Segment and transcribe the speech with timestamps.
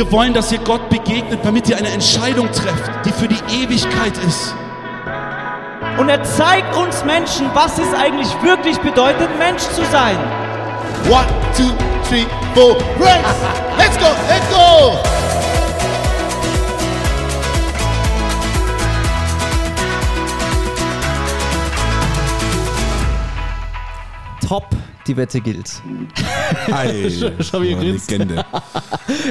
[0.00, 4.16] Wir wollen, dass ihr Gott begegnet, damit ihr eine Entscheidung trefft, die für die Ewigkeit
[4.26, 4.54] ist.
[5.98, 10.16] Und er zeigt uns Menschen, was es eigentlich wirklich bedeutet, Mensch zu sein.
[11.10, 11.68] One, two,
[12.08, 12.24] three,
[12.54, 13.20] four, race!
[13.76, 14.96] Let's go, let's go!
[24.48, 24.64] Top,
[25.06, 25.82] die Wette gilt.
[26.72, 27.10] Ei,
[27.40, 28.10] Schau, wie er eine grinst.
[28.10, 28.44] Legende.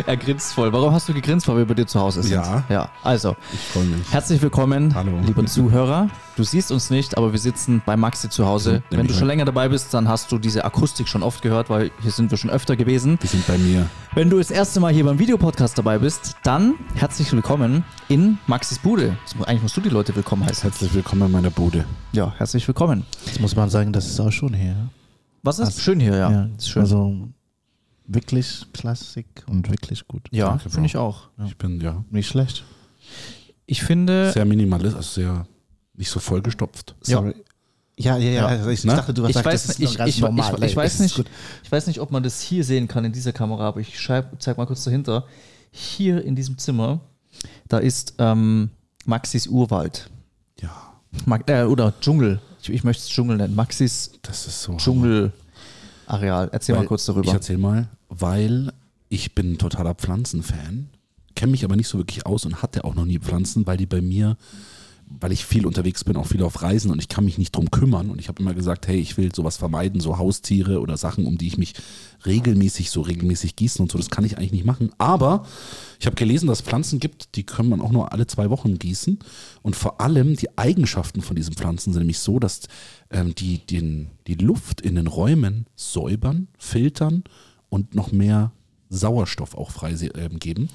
[0.05, 0.73] Er grinst voll.
[0.73, 1.47] Warum hast du gegrinst?
[1.47, 2.33] Weil wir bei dir zu Hause sind.
[2.33, 2.63] Ja.
[2.69, 3.35] Ja, also.
[3.53, 4.11] Ich freue mich.
[4.11, 5.11] Herzlich willkommen, Hallo.
[5.25, 6.09] lieber Zuhörer.
[6.35, 8.83] Du siehst uns nicht, aber wir sitzen bei Maxi zu Hause.
[8.89, 11.41] sind Wenn du schon bei- länger dabei bist, dann hast du diese Akustik schon oft
[11.41, 13.17] gehört, weil hier sind wir schon öfter gewesen.
[13.23, 13.85] Die sind bei mir.
[14.15, 18.79] Wenn du das erste Mal hier beim Videopodcast dabei bist, dann herzlich willkommen in Maxis
[18.79, 19.15] Bude.
[19.45, 20.63] Eigentlich musst du die Leute willkommen heißen.
[20.63, 21.85] Herzlich willkommen in meiner Bude.
[22.11, 23.05] Ja, herzlich willkommen.
[23.25, 24.75] Jetzt muss man sagen, das ist auch schon her.
[25.43, 25.65] Was ist?
[25.67, 26.49] Also- schön hier, ja.
[26.57, 26.81] ist schön.
[26.81, 27.15] Also
[28.05, 30.27] wirklich Klassik und wirklich gut.
[30.31, 31.29] ja, finde ich auch.
[31.45, 32.63] Ich bin ja Nicht schlecht.
[33.65, 35.45] Ich finde, sehr minimalistisch, also sehr
[35.95, 36.95] nicht so vollgestopft.
[37.05, 37.17] Ja.
[37.17, 37.35] Sorry.
[37.97, 38.31] Ja, ja, ja.
[38.31, 38.45] Ja.
[38.47, 38.95] Also ich Ne?
[38.95, 40.55] dachte, du hast ich gesagt, weiß, das ist ich, ganz ich, normal.
[40.59, 41.23] ich, ich, weiß nicht,
[41.63, 44.41] ich weiß nicht, ob man das hier sehen kann in dieser Kamera, aber ich schreib,
[44.41, 45.25] zeig mal kurz dahinter.
[45.71, 47.01] Hier in diesem Zimmer,
[47.67, 48.69] da ist ähm,
[49.05, 50.09] Maxis Urwald.
[50.61, 50.71] Ja,
[51.25, 52.39] Mag, äh, oder Dschungel.
[52.61, 53.55] Ich, ich möchte es Dschungel nennen.
[53.55, 54.75] Maxis das ist so.
[54.75, 56.49] Dschungelareal.
[56.51, 57.31] Erzähl mal Weil- kurz Ich darüber.
[57.33, 58.71] erzähl mal, weil
[59.09, 60.89] ich bin ein totaler Pflanzenfan,
[61.35, 63.85] kenne mich aber nicht so wirklich aus und hatte auch noch nie Pflanzen, weil die
[63.85, 64.37] bei mir,
[65.09, 67.71] weil ich viel unterwegs bin, auch viel auf Reisen und ich kann mich nicht drum
[67.71, 68.11] kümmern.
[68.11, 71.37] Und ich habe immer gesagt, hey, ich will sowas vermeiden, so Haustiere oder Sachen, um
[71.37, 71.73] die ich mich
[72.25, 75.45] regelmäßig, so regelmäßig gießen und so, das kann ich eigentlich nicht machen, aber
[75.99, 78.79] ich habe gelesen, dass es Pflanzen gibt, die können man auch nur alle zwei Wochen
[78.79, 79.19] gießen.
[79.61, 82.61] Und vor allem die Eigenschaften von diesen Pflanzen sind nämlich so, dass
[83.09, 87.23] ähm, die den, die Luft in den Räumen säubern, filtern
[87.69, 88.51] und noch mehr
[88.89, 90.69] Sauerstoff auch frei ähm, geben.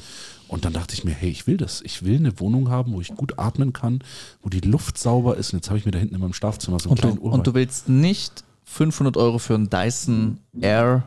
[0.48, 1.80] Und dann dachte ich mir, hey, ich will das.
[1.82, 4.00] Ich will eine Wohnung haben, wo ich gut atmen kann,
[4.42, 5.52] wo die Luft sauber ist.
[5.52, 7.18] Und jetzt habe ich mir da hinten in meinem Schlafzimmer so einen und, du, kleinen
[7.18, 7.34] Urwald.
[7.38, 11.04] und du willst nicht 500 Euro für einen Dyson Air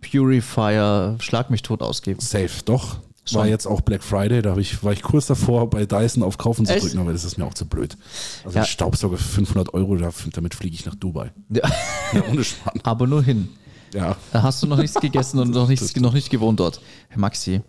[0.00, 2.20] Purifier Schlag mich tot ausgeben.
[2.20, 2.98] Safe, doch.
[3.32, 6.66] War jetzt auch Black Friday, da ich, war ich kurz davor, bei Dyson auf Kaufen
[6.66, 6.82] zu Echt?
[6.84, 7.96] drücken, aber das ist mir auch zu blöd.
[8.44, 8.62] Also Ja.
[8.62, 11.30] ein Staubsauger für 500 Euro, da- damit fliege ich nach Dubai.
[11.50, 11.62] Ja.
[12.12, 12.80] Ja, ohne Schmarrn.
[12.82, 13.50] Aber nur hin.
[13.92, 16.80] Ja, Da hast du noch nichts gegessen und noch, nichts, noch nicht gewohnt dort.
[17.08, 17.60] Herr Maxi,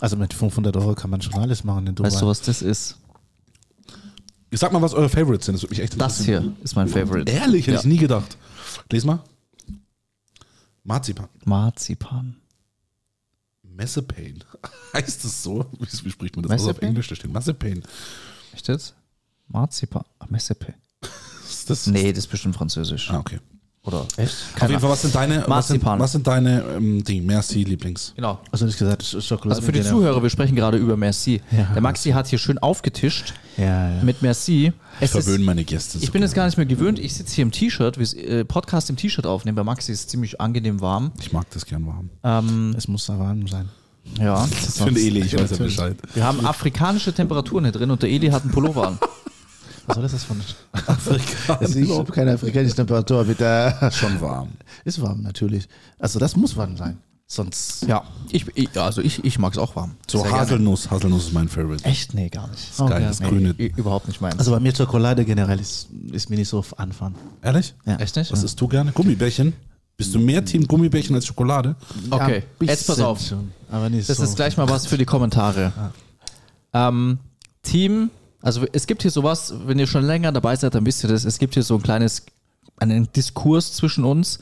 [0.00, 2.08] Also mit 500 Euro kann man schon alles machen in Dubai.
[2.10, 2.96] weißt du, was das ist?
[4.50, 5.54] ich sag mal, was eure Favorites sind.
[5.54, 7.30] Das würde mich echt Das hier ist mein Favorite.
[7.30, 7.80] Ehrlich, hätte Ja.
[7.80, 8.36] ich nie gedacht.
[8.90, 9.22] Les mal.
[10.84, 11.28] Marzipan.
[11.44, 12.36] Marzipan.
[13.62, 14.38] Messepane.
[14.94, 15.66] Heißt es so?
[15.78, 16.82] Wie, wie spricht man das aus auf?
[16.82, 17.08] Englisch?
[17.08, 17.82] Da steht Messepane.
[18.54, 18.94] Echt jetzt?
[19.48, 20.04] Marzipan.
[20.18, 20.74] Ah, Messepe.
[21.44, 21.86] Ist das?
[21.86, 23.10] Nee, das ist bestimmt französisch.
[23.10, 23.38] Ah, okay.
[23.86, 24.34] Oder echt?
[24.60, 28.12] Auf jeden Fall, was sind deine, was sind, was sind deine ähm, Ding, Merci, Lieblings?
[28.16, 28.40] Genau.
[28.50, 29.60] Also nicht gesagt, Sch- Schokolade.
[29.60, 31.40] Also für die Zuhörer, wir sprechen gerade über Merci.
[31.52, 31.68] Ja.
[31.72, 34.02] Der Maxi hat hier schön aufgetischt Ja, ja.
[34.02, 34.72] mit Merci.
[35.00, 35.98] Ich Es ist, verwöhne meine Gäste.
[36.00, 36.98] ich bin es gar nicht mehr gewöhnt.
[36.98, 39.54] Ich sitze hier im T-Shirt, wir äh, Podcast im T-Shirt aufnehmen.
[39.54, 41.12] Bei Maxi ist es ziemlich angenehm warm.
[41.20, 42.10] Ich mag das gern warm.
[42.24, 43.68] Ähm, Es muss da warm sein.
[44.18, 44.48] ja.
[44.64, 45.56] Das finde Eli, ich weiß ja.
[45.58, 45.96] Bescheid.
[46.14, 48.98] Wir haben afrikanische Temperaturen hier drin und der Eli hat einen Pullover an.
[49.86, 50.40] Was soll das von
[50.86, 51.58] Afrika?
[51.60, 53.74] Es ist überhaupt keine afrikanische Temperatur, bitte.
[53.92, 54.48] Schon warm.
[54.84, 55.68] Ist warm, natürlich.
[55.98, 56.98] Also das muss warm sein.
[57.28, 57.82] Sonst.
[57.88, 59.96] Ja, ich, ich, also ich, ich mag es auch warm.
[60.08, 60.42] So Sehr gerne.
[60.42, 60.90] Haselnuss.
[60.90, 61.84] Haselnuss ist mein Favorite.
[61.84, 62.14] Echt?
[62.14, 62.70] Nee, gar nicht.
[62.70, 63.52] ist geil, das Grüne.
[63.58, 64.38] Nee, überhaupt nicht meins.
[64.38, 67.16] Also bei mir Schokolade generell ist, ist mir nicht so auf Anfang.
[67.42, 67.74] Ehrlich?
[67.84, 67.96] Ja.
[67.96, 68.30] Echt nicht?
[68.30, 68.92] Was isst du gerne?
[68.92, 69.54] Gummibärchen?
[69.96, 71.74] Bist du mehr Team Gummibärchen als Schokolade?
[72.10, 73.20] Okay, Ja, jetzt pass auf.
[73.20, 74.22] Schon, aber nicht Das so.
[74.22, 75.72] ist gleich mal was für die Kommentare.
[76.72, 77.18] Ähm,
[77.62, 78.10] Team,
[78.46, 81.24] also es gibt hier sowas, wenn ihr schon länger dabei seid, dann wisst ihr das.
[81.24, 82.24] Es gibt hier so ein kleines,
[82.76, 84.38] einen Diskurs zwischen uns,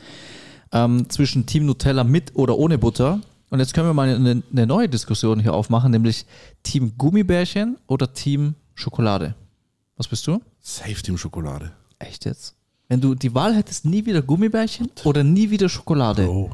[0.73, 3.21] ähm, zwischen Team Nutella mit oder ohne Butter.
[3.49, 6.27] Und jetzt können wir mal eine, eine neue Diskussion hier aufmachen, nämlich
[6.63, 9.35] Team Gummibärchen oder Team Schokolade.
[9.97, 10.43] Was bist du?
[10.61, 11.73] Safe Team Schokolade.
[11.99, 12.57] Echt jetzt?
[12.89, 16.27] Wenn du die Wahl hättest, nie wieder Gummibärchen oder nie wieder Schokolade.
[16.27, 16.51] Bro.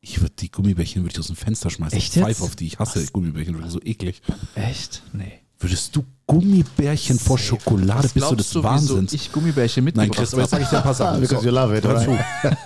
[0.00, 1.98] Ich würde die Gummibärchen würde ich aus dem Fenster schmeißen.
[1.98, 2.42] Echt Ich pfeife jetzt?
[2.42, 2.66] auf die.
[2.66, 4.22] Ich hasse Gummibärchen, das so eklig.
[4.54, 5.02] Echt?
[5.12, 5.40] Nee.
[5.60, 8.04] Würdest du Gummibärchen vor Schokolade?
[8.04, 9.12] Was Bist du des wieso Wahnsinns?
[9.12, 11.20] ich Gummibärchen Nein, mitgebracht Chris, aber jetzt sage ich dir ein paar Sachen.
[11.20, 12.18] Because you love it, Hör zu.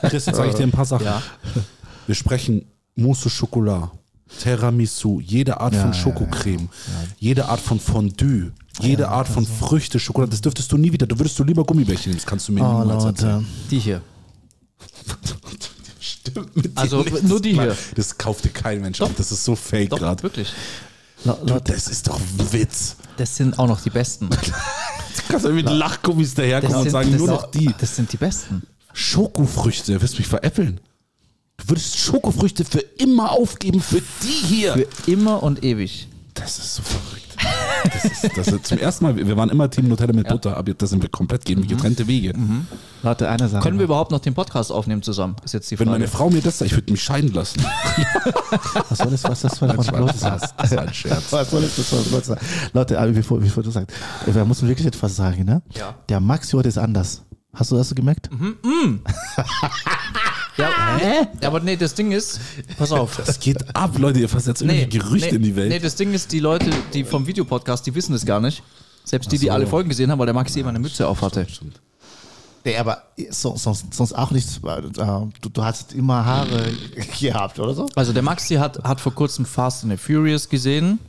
[0.09, 1.05] Chris, jetzt sage ich dir ein paar Sachen.
[1.07, 1.23] Ja.
[2.07, 2.67] Wir sprechen
[2.97, 3.91] Mousse au Chocolat,
[4.41, 6.69] Tiramisu, jede Art von ja, Schokocreme,
[7.19, 10.31] jede Art von Fondue, jede Art von Früchte, Schokolade.
[10.33, 11.07] Das dürftest du nie wieder.
[11.07, 12.19] Du würdest du lieber Gummibärchen nehmen.
[12.19, 13.47] Das kannst du mir Oh, niemals erzählen.
[13.71, 14.03] Die hier.
[16.01, 17.77] Stimmt mit dir Also, nur die hier.
[17.95, 19.11] Das kauft dir kein Mensch ab.
[19.17, 20.23] Das ist so fake Doch, gerade.
[20.23, 20.53] wirklich.
[21.25, 22.21] Leute, Das ist doch
[22.51, 22.97] Witz.
[23.17, 24.29] Das sind auch noch die besten.
[25.15, 27.71] Du kannst ja mit Lachgummis daherkommen und sagen, nur sind- noch die.
[27.79, 28.63] Das sind die besten.
[28.95, 30.81] Schokofrüchte, wirst mich veräppeln.
[31.59, 34.73] Du würdest Schokofrüchte für immer aufgeben für die hier.
[34.73, 36.09] Für immer und ewig.
[36.35, 37.22] Das ist so verrückt.
[37.85, 40.75] Das ist, das ist zum ersten Mal, wir waren immer Team Nutella mit Butter, aber
[40.75, 42.33] da sind wir komplett gehen wir getrennte Wege.
[43.03, 43.63] Leute, eine Sache.
[43.63, 45.37] Können wir überhaupt noch den Podcast aufnehmen zusammen?
[45.45, 45.99] Ist jetzt die Wenn Frage.
[45.99, 47.61] meine Frau mir das sagt, ich würde mich scheiden lassen.
[48.89, 51.33] Was soll das, was das für ein Bloß Das das war ein Scherz.
[51.33, 52.39] Was soll das, was soll das?
[52.73, 53.97] Leute, aber bevor, bevor du sagst,
[54.27, 55.63] wir müssen wirklich etwas sagen, ne?
[55.71, 55.95] Ja.
[56.09, 57.23] Der Max heute ist anders.
[57.55, 58.31] Hast du das so gemerkt?
[60.57, 61.29] ja, hä?
[61.41, 62.41] Ja, aber nee, das Ding ist,
[62.79, 63.17] pass auf.
[63.27, 65.69] Das geht ab, Leute, ihr fasst jetzt irgendwie Gerüchte nee, in die Welt.
[65.71, 68.63] Nee, das Ding ist, die Leute, die vom Videopodcast, die wissen es gar nicht.
[69.05, 69.53] Selbst die, die so.
[69.53, 71.47] alle Folgen gesehen haben, weil der Maxi immer eine Mütze auf hatte.
[71.49, 71.81] Stimmt.
[72.65, 74.59] Nee, aber so, sonst, sonst auch nichts.
[74.59, 74.83] äh,
[75.41, 76.73] Du, du hast immer Haare
[77.21, 77.89] gehabt, oder so?
[77.97, 81.01] Also der Maxi hat, hat vor kurzem Fast and the Furious gesehen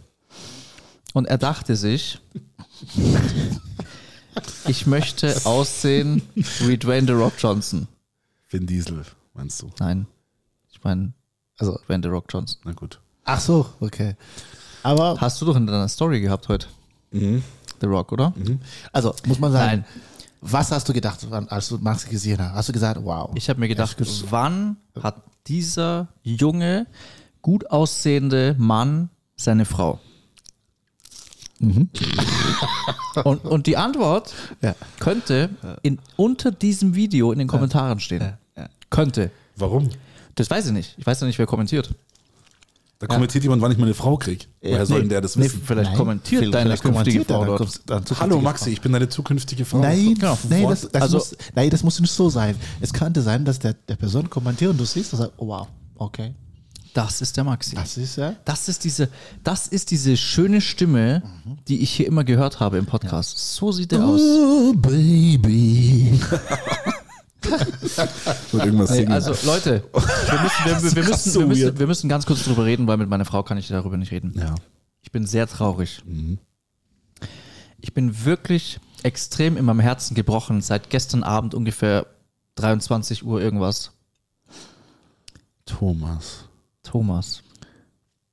[1.13, 2.19] und er dachte sich,
[4.67, 6.23] ich möchte aussehen
[6.61, 7.87] wie Dwayne The Rock Johnson.
[8.49, 9.03] Vin Diesel,
[9.33, 9.69] meinst du?
[9.79, 10.07] Nein,
[10.71, 11.13] ich meine
[11.57, 12.59] Also, Dwayne The Rock Johnson.
[12.65, 12.99] Na gut.
[13.25, 14.15] ach so, okay.
[14.83, 16.67] Aber, Hast du doch in deiner Story gehabt heute.
[17.11, 17.41] The
[17.85, 18.33] Rock, oder?
[18.91, 19.85] also, muss man sagen, Nein.
[20.41, 22.53] was hast du gedacht, als du Max gesehen hast?
[22.55, 23.29] Hast du gesagt, wow.
[23.35, 23.95] Ich habe mir gedacht,
[24.31, 26.87] wann hat dieser junge,
[27.41, 29.99] gut aussehende Mann seine Frau?
[33.23, 34.75] und, und die Antwort Ja.
[34.99, 35.49] könnte
[35.81, 38.33] in, unter diesem Video in den Kommentaren stehen.
[38.93, 39.31] Könnte.
[39.55, 39.89] Warum?
[40.35, 40.95] Das weiß ich nicht.
[40.97, 41.93] Ich weiß ja nicht, wer kommentiert.
[42.99, 44.45] Da kommentiert jemand, wann ich meine Frau kriege.
[44.61, 45.61] Woher soll denn der das Nee, wissen?
[45.65, 48.09] vielleicht Nein, kommentiert vielleicht deine künftige kommentiert er, Frau dann dort.
[48.09, 48.39] dann Hallo.
[48.39, 49.79] Maxi, ich bin deine zukünftige Frau.
[49.79, 50.37] Nein, Genau.
[50.49, 52.55] nein, das, das Also- muss, nein, das muss nicht so sein.
[52.79, 55.67] Es könnte sein, dass der, der Person kommentiert und du siehst und sagst, oh wow,
[55.97, 56.33] okay.
[56.93, 57.75] Das ist der Maxi.
[57.75, 58.35] Das ist ja.
[58.45, 59.09] Das ist diese,
[59.43, 61.23] das ist diese schöne Stimme,
[61.67, 63.55] die ich hier immer gehört habe im Podcast.
[63.55, 64.21] So sieht er aus.
[64.21, 66.19] Oh, Baby.
[68.51, 69.11] Und irgendwas singen.
[69.11, 72.65] also Leute, wir müssen, wir, wir, wir, müssen, wir, müssen, wir müssen ganz kurz drüber
[72.65, 74.33] reden, weil mit meiner Frau kann ich darüber nicht reden.
[74.37, 74.55] ja.
[75.01, 76.01] Ich bin sehr traurig.
[77.81, 82.07] Ich bin wirklich extrem in meinem Herzen gebrochen seit gestern Abend ungefähr
[82.55, 83.91] 23 Uhr irgendwas.
[85.65, 86.45] Thomas.
[86.83, 87.43] Thomas.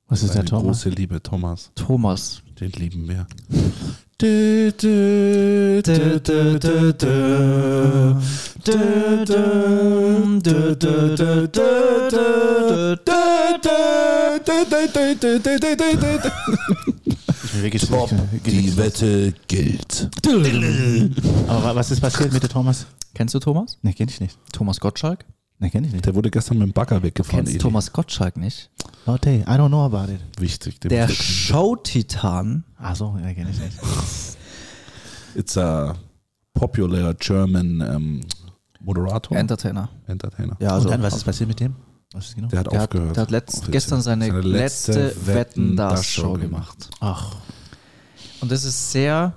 [0.07, 0.83] Was ist der Deine Thomas?
[0.83, 1.71] große Liebe, Thomas.
[1.75, 2.41] Thomas.
[2.59, 3.27] Den lieben wir.
[17.61, 18.09] Wirklich Top,
[18.45, 20.09] die Wette gilt.
[21.47, 22.85] Aber wa- was ist passiert mit dem Thomas?
[23.13, 23.77] Kennst du Thomas?
[23.81, 24.37] Ne, kenn ich nicht.
[24.53, 25.25] Thomas Gottschalk?
[25.61, 26.03] Ne, kenn ich nicht.
[26.07, 27.41] Der wurde gestern mit dem Bagger weggefahren.
[27.41, 27.59] Kennst Eli.
[27.59, 28.71] Thomas Gottschalk nicht?
[29.05, 30.19] Leute, I don't know about it.
[30.39, 30.79] Wichtig.
[30.79, 31.07] den Der.
[31.07, 32.63] Showtitan.
[32.77, 33.77] Ach so, ja, kenn ich nicht.
[35.35, 35.95] It's a
[36.55, 38.21] popular German ähm,
[38.79, 39.37] Moderator.
[39.37, 39.89] Entertainer.
[40.07, 40.57] Entertainer.
[40.59, 41.75] Ja, und dann, was ist passiert mit dem?
[42.11, 42.47] Was ist genau?
[42.47, 43.15] Der hat Der hat, aufgehört.
[43.15, 46.89] der hat letzt, gestern seine, letzte, Wetten-Das-Show gemacht.
[46.99, 47.35] Ach,
[48.41, 49.33] Und das ist sehr,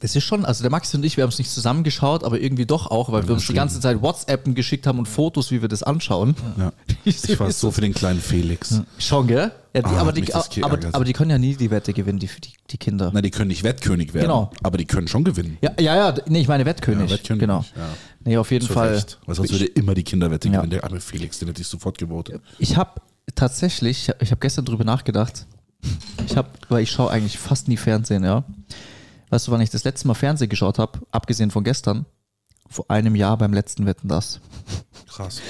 [0.00, 2.64] das ist schon, also der Maxi und ich, wir haben es nicht zusammengeschaut, aber irgendwie
[2.66, 5.68] doch auch, weil wir uns die ganze Zeit WhatsAppen geschickt haben und Fotos, wie wir
[5.68, 6.34] das anschauen.
[6.58, 6.72] Ja.
[7.04, 8.80] Ich war so für den kleinen Felix.
[8.98, 9.52] Schon, gell?
[9.74, 10.32] Ja, die, Ah, aber, die,
[10.62, 13.10] aber, aber die können ja nie die Wette gewinnen, die, die, die Kinder.
[13.14, 14.26] Na, die können nicht Wettkönig werden.
[14.26, 14.50] Genau.
[14.62, 15.58] Aber die können schon gewinnen.
[15.62, 17.08] Ja, ja, ja, nee, ich meine Wettkönig.
[17.10, 17.64] Ja, Wettkönig, genau.
[17.76, 17.88] ja.
[18.24, 18.94] Nee, auf jeden Zu Fall.
[18.94, 19.18] Recht.
[19.26, 20.56] Weil sonst würde immer die Kinderwette Ja.
[20.56, 20.70] gewinnen.
[20.70, 22.40] Der arme Felix, den hätte ich sofort gewotet.
[22.58, 23.00] Ich habe
[23.34, 25.46] tatsächlich, ich habe gestern drüber nachgedacht.
[26.26, 28.44] Ich habe, weil ich schaue eigentlich fast nie Fernsehen, ja.
[29.30, 32.06] Weißt du, wann ich das letzte Mal Fernsehen geschaut habe, abgesehen von gestern?
[32.68, 34.40] Vor einem Jahr beim letzten Wetten das.
[35.08, 35.40] Krass.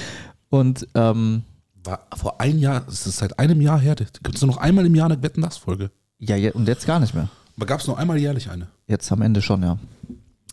[0.49, 1.43] Und ähm,
[1.83, 4.85] War vor einem Jahr, das ist seit einem Jahr her, gibt es nur noch einmal
[4.85, 5.91] im Jahr eine Wetten-Das-Folge.
[6.19, 7.29] ja, je- und jetzt gar nicht mehr.
[7.57, 8.67] Aber gab es nur einmal jährlich eine.
[8.87, 9.77] Jetzt am Ende schon, ja.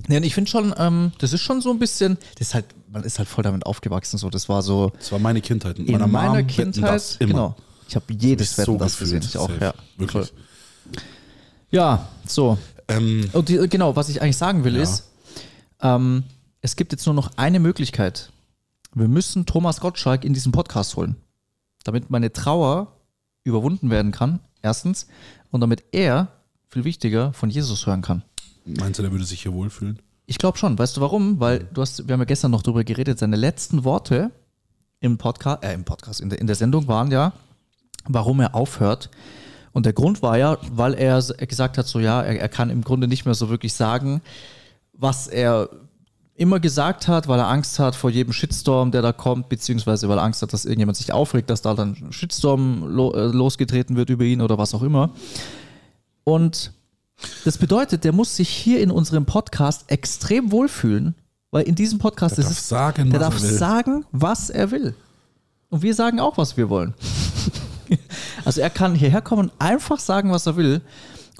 [0.08, 3.02] Und ich finde schon, ähm, das ist schon so ein bisschen, das ist halt, man
[3.02, 4.30] ist halt voll damit aufgewachsen, so.
[4.30, 5.78] Das war so Das war meine Kindheit.
[5.78, 7.32] Mit in meiner meiner Mom Wetten, Kindheit, das immer.
[7.32, 7.56] genau.
[7.88, 9.64] Ich habe jedes Wetten das gesehen, ich auch, Safe.
[9.64, 9.74] ja.
[9.96, 10.28] Wirklich.
[10.28, 10.36] Voll.
[11.70, 12.58] Ja, so.
[12.88, 14.82] Ähm, Und die, genau, was ich eigentlich sagen will, Ja.
[14.82, 15.04] ist,
[15.80, 16.24] ähm,
[16.60, 18.32] es gibt jetzt nur noch eine Möglichkeit.
[18.94, 21.16] Wir müssen Thomas Gottschalk in diesen Podcast holen,
[21.84, 22.96] damit meine Trauer
[23.44, 25.06] überwunden werden kann, erstens,
[25.50, 26.28] und damit er,
[26.68, 28.22] viel wichtiger, von Jesus hören kann.
[28.64, 30.00] meinst du, der würde sich hier wohlfühlen?
[30.26, 30.78] Ich glaube schon.
[30.78, 31.40] Weißt du warum?
[31.40, 34.30] Weil du hast, wir haben ja gestern noch drüber geredet, seine letzten Worte
[35.00, 37.32] im Podcast, äh, im Podcast, in der, in der Sendung waren ja,
[38.04, 39.08] warum er aufhört.
[39.72, 42.82] Und der Grund war ja, weil er gesagt hat, so ja, er, er kann im
[42.82, 44.22] Grunde nicht mehr so wirklich sagen,
[44.92, 45.68] was er
[46.38, 50.18] immer gesagt hat, weil er Angst hat vor jedem Shitstorm, der da kommt, beziehungsweise weil
[50.18, 53.96] er Angst hat, dass irgendjemand sich aufregt, dass da dann ein Shitstorm lo äh, losgetreten
[53.96, 55.10] wird über ihn oder was auch immer.
[56.22, 56.72] Und
[57.44, 61.16] das bedeutet, der muss sich hier in unserem Podcast extrem wohlfühlen,
[61.50, 64.50] weil in diesem Podcast Der ist darf es, sagen, der was darf er sagen, was
[64.50, 64.94] er will.
[65.70, 66.94] Und wir sagen auch, was wir wollen.
[68.44, 70.80] also er kann hierher kommen und einfach sagen, was er will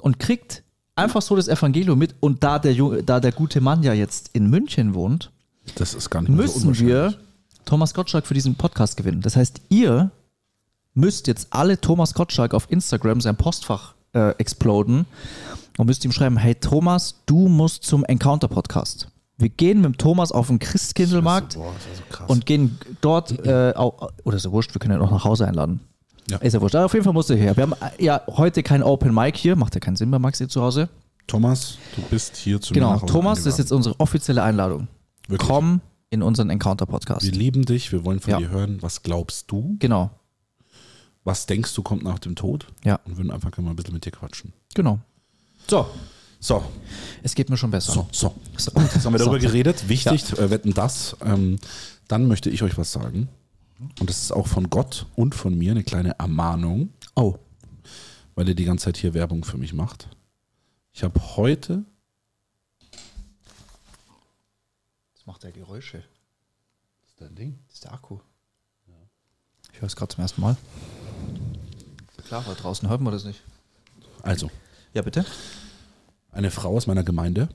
[0.01, 0.63] und kriegt
[0.95, 2.15] einfach so das Evangelium mit.
[2.19, 5.31] Und da der, da der gute Mann ja jetzt in München wohnt,
[6.35, 7.15] mehr so müssen wir.
[7.65, 9.21] Thomas Gottschalk für diesen Podcast gewinnen.
[9.21, 10.11] Das heißt, ihr
[10.93, 15.05] müsst jetzt alle Thomas Gottschalk auf Instagram sein Postfach äh, exploden
[15.77, 19.09] und müsst ihm schreiben, hey Thomas, du musst zum Encounter-Podcast.
[19.37, 23.73] Wir gehen mit Thomas auf den Christkindlmarkt Boah, das war so und gehen dort, äh,
[23.75, 25.79] auch, oder ist ja wurscht, wir können ihn auch nach Hause einladen.
[26.29, 26.37] Ja.
[26.37, 26.75] Ist ja wurscht.
[26.75, 27.55] Aber auf jeden Fall musst du her.
[27.55, 30.47] Wir haben äh, ja heute kein Open Mic hier, macht ja keinen Sinn bei Maxi
[30.47, 30.89] zu Hause.
[31.27, 34.87] Thomas, du bist hier zu Genau, Thomas, das ist jetzt unsere offizielle Einladung.
[35.27, 35.47] Wirklich.
[35.47, 37.23] Komm in unseren Encounter-Podcast.
[37.23, 38.37] Wir lieben dich, wir wollen von Ja.
[38.39, 38.77] dir hören.
[38.81, 39.75] Was glaubst du?
[39.79, 40.09] Genau,
[41.23, 42.65] Was denkst du kommt nach dem Tod?
[42.83, 44.53] ja, Und würden einfach gerne mal ein bisschen mit dir quatschen.
[44.73, 44.99] genau.
[45.67, 45.85] So,
[46.39, 46.63] So,
[47.21, 47.91] es geht mir schon besser.
[47.91, 48.33] so, so.
[48.57, 48.71] So.
[48.81, 49.47] Jetzt haben wir darüber So.
[49.47, 49.87] geredet.
[49.87, 51.15] Wichtig, äh, wetten das.
[51.23, 51.59] Ähm,
[52.07, 53.27] dann möchte ich euch was sagen.
[53.79, 57.37] Und das ist auch von Gott und von mir eine kleine Ermahnung, Oh,
[58.35, 60.09] weil ihr die ganze Zeit hier Werbung für mich macht.
[60.93, 61.85] Ich habe heute,
[65.13, 65.99] das macht ja Geräusche.
[67.01, 68.19] das ist dein Ding, Das ist der Akku.
[69.71, 70.57] Ich höre es gerade zum ersten Mal.
[72.27, 73.41] Klar, weil draußen hört man das nicht.
[74.23, 74.51] also
[74.93, 75.25] Ja, bitte?
[76.31, 77.49] eine Frau aus meiner Gemeinde,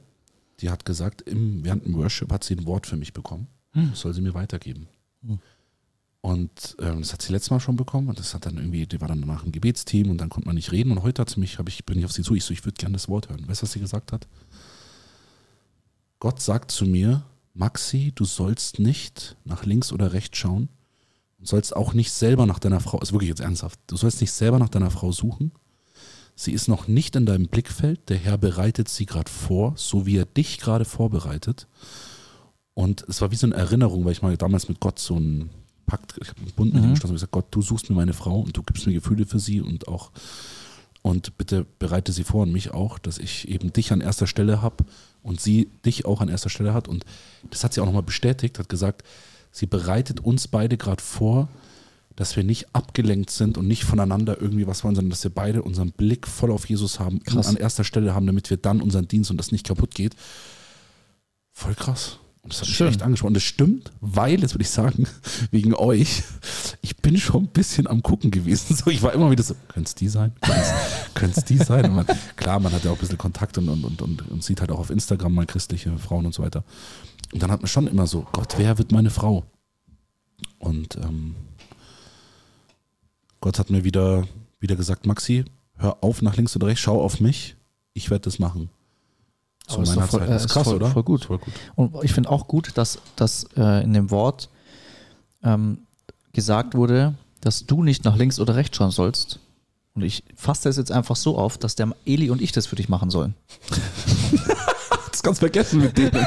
[0.60, 3.46] die hat gesagt, im, während dem Worship hat sie ein Wort für mich bekommen.
[3.74, 4.88] Das soll sie mir weitergeben.
[6.24, 8.98] Und ähm, das hat sie letztes Mal schon bekommen und das hat dann irgendwie, die
[8.98, 11.38] war dann danach im Gebetsteam und dann konnte man nicht reden und heute hat sie
[11.38, 13.46] mich, ich, bin ich auf sie zu, ich so, ich würde gerne das Wort hören.
[13.46, 14.26] Weißt du, was sie gesagt hat?
[16.20, 20.70] Gott sagt zu mir, Maxi, du sollst nicht nach links oder rechts schauen
[21.38, 24.32] und sollst auch nicht selber nach deiner Frau, ist wirklich jetzt ernsthaft, du sollst nicht
[24.32, 25.52] selber nach deiner Frau suchen.
[26.36, 30.16] Sie ist noch nicht in deinem Blickfeld, der Herr bereitet sie gerade vor, so wie
[30.16, 31.68] er dich gerade vorbereitet.
[32.72, 35.50] Und es war wie so eine Erinnerung, weil ich mal damals mit Gott so einen
[35.84, 38.12] Pakt, ich habe einen Bund mit ihm geschlossen und gesagt, Gott, du suchst mir meine
[38.12, 40.10] Frau und du gibst mir Gefühle für sie und auch
[41.06, 44.62] und bitte bereite sie vor und mich auch, dass ich eben dich an erster Stelle
[44.62, 44.86] habe
[45.22, 46.88] und sie dich auch an erster Stelle hat.
[46.88, 47.04] Und
[47.50, 49.02] das hat sie auch nochmal bestätigt, hat gesagt,
[49.50, 51.48] sie bereitet uns beide gerade vor,
[52.16, 55.62] dass wir nicht abgelenkt sind und nicht voneinander irgendwie was wollen, sondern dass wir beide
[55.62, 57.48] unseren Blick voll auf Jesus haben und Krass.
[57.48, 60.16] an erster Stelle haben, damit wir dann unseren Dienst und das nicht kaputt geht.
[61.52, 62.18] Voll krass.
[62.44, 62.88] Und das hat mich Schön.
[62.88, 63.28] echt angesprochen.
[63.28, 65.06] Und das stimmt, weil, jetzt würde ich sagen,
[65.50, 66.22] wegen euch,
[66.82, 68.76] ich bin schon ein bisschen am Gucken gewesen.
[68.84, 70.32] So, ich war immer wieder so, könnte es die sein?
[71.14, 71.86] Könnte es die sein?
[71.86, 74.44] Und man, klar, man hat ja auch ein bisschen Kontakt und, und, und, und, und
[74.44, 76.64] sieht halt auch auf Instagram mal christliche Frauen und so weiter.
[77.32, 79.44] Und dann hat man schon immer so, Gott, wer wird meine Frau?
[80.58, 81.34] Und ähm,
[83.40, 84.28] Gott hat mir wieder,
[84.60, 85.46] wieder gesagt, Maxi,
[85.76, 87.56] hör auf nach links oder rechts, schau auf mich,
[87.94, 88.68] ich werde das machen.
[89.66, 90.28] Zu Aber meiner voll- Zeit.
[90.28, 90.86] Das ist ist krass, voll- oder?
[90.88, 91.24] voll gut.
[91.24, 91.54] Voll gut.
[91.74, 94.48] Und ich finde auch gut, dass, dass äh, in dem Wort
[95.42, 95.78] ähm,
[96.32, 99.38] gesagt wurde, dass du nicht nach links oder rechts schauen sollst.
[99.94, 102.76] Und ich fasse das jetzt einfach so auf, dass der Eli und ich das für
[102.76, 103.34] dich machen sollen.
[105.10, 106.10] Das ganz vergessen mit denen.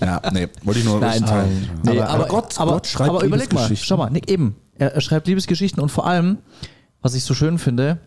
[0.00, 1.70] ja, nee, wollte ich nur Nein, teilen.
[1.84, 4.94] Nee, aber, aber Gott, aber, Gott schreibt aber überleg mal, schau mal, Nick, eben, er,
[4.94, 6.38] er schreibt Liebesgeschichten und vor allem,
[7.02, 7.98] was ich so schön finde,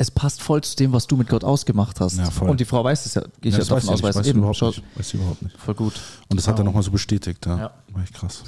[0.00, 2.16] es passt voll zu dem, was du mit Gott ausgemacht hast.
[2.16, 2.30] Ja.
[2.40, 4.38] Und die Frau weiß es ja, gehe ich Ja, ja, davon aus, weiß weiß eben,
[4.38, 4.82] überhaupt nicht.
[4.96, 5.58] Weiß überhaupt nicht.
[5.58, 7.58] voll gut, Und das hat er nochmal so bestätigt, ja.
[7.58, 7.70] Ja.
[7.92, 8.42] War echt krass.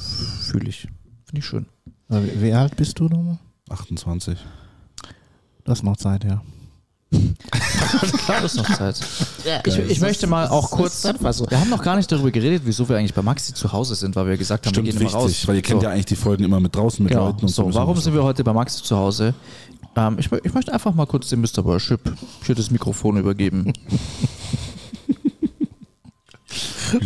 [0.50, 0.88] fühle ich,
[1.26, 1.66] finde ich schön.
[2.08, 3.38] Wie, wie alt bist du nochmal?
[3.68, 4.38] 28.
[5.64, 6.40] Das ist noch Zeit, ja.
[8.24, 8.98] Klar ist noch Zeit.
[9.66, 12.96] Ich, ich möchte mal auch kurz, wir haben noch gar nicht darüber geredet, wieso wir
[12.96, 15.40] eigentlich bei Maxi zu Hause sind, weil wir gesagt haben, Stimmt, wir gehen immer wichtig,
[15.42, 15.46] raus.
[15.48, 15.84] weil ihr kennt so.
[15.86, 17.26] ja eigentlich die Folgen immer mit draußen mit Genau.
[17.26, 17.42] Leuten.
[17.42, 19.34] Und So, warum sind wir heute bei Maxi zu Hause?
[19.94, 21.64] Ähm, ich, ich möchte einfach mal kurz dem Mr.
[21.64, 22.00] Worship
[22.44, 23.72] hier das Mikrofon übergeben.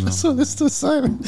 [0.03, 1.19] Was soll das das sein?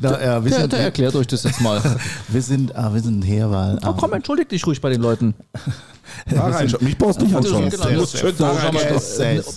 [0.00, 1.82] Na, wir, Der, sind, der erklärt euch das jetzt mal.
[2.28, 3.78] wir, sind, äh, wir sind hier, weil.
[3.86, 5.34] Oh, komm, entschuldigt dich ruhig bei den Leuten.
[6.30, 6.62] da.
[6.80, 7.68] Mich brauchst du nicht anschauen.
[7.68, 7.84] Genau,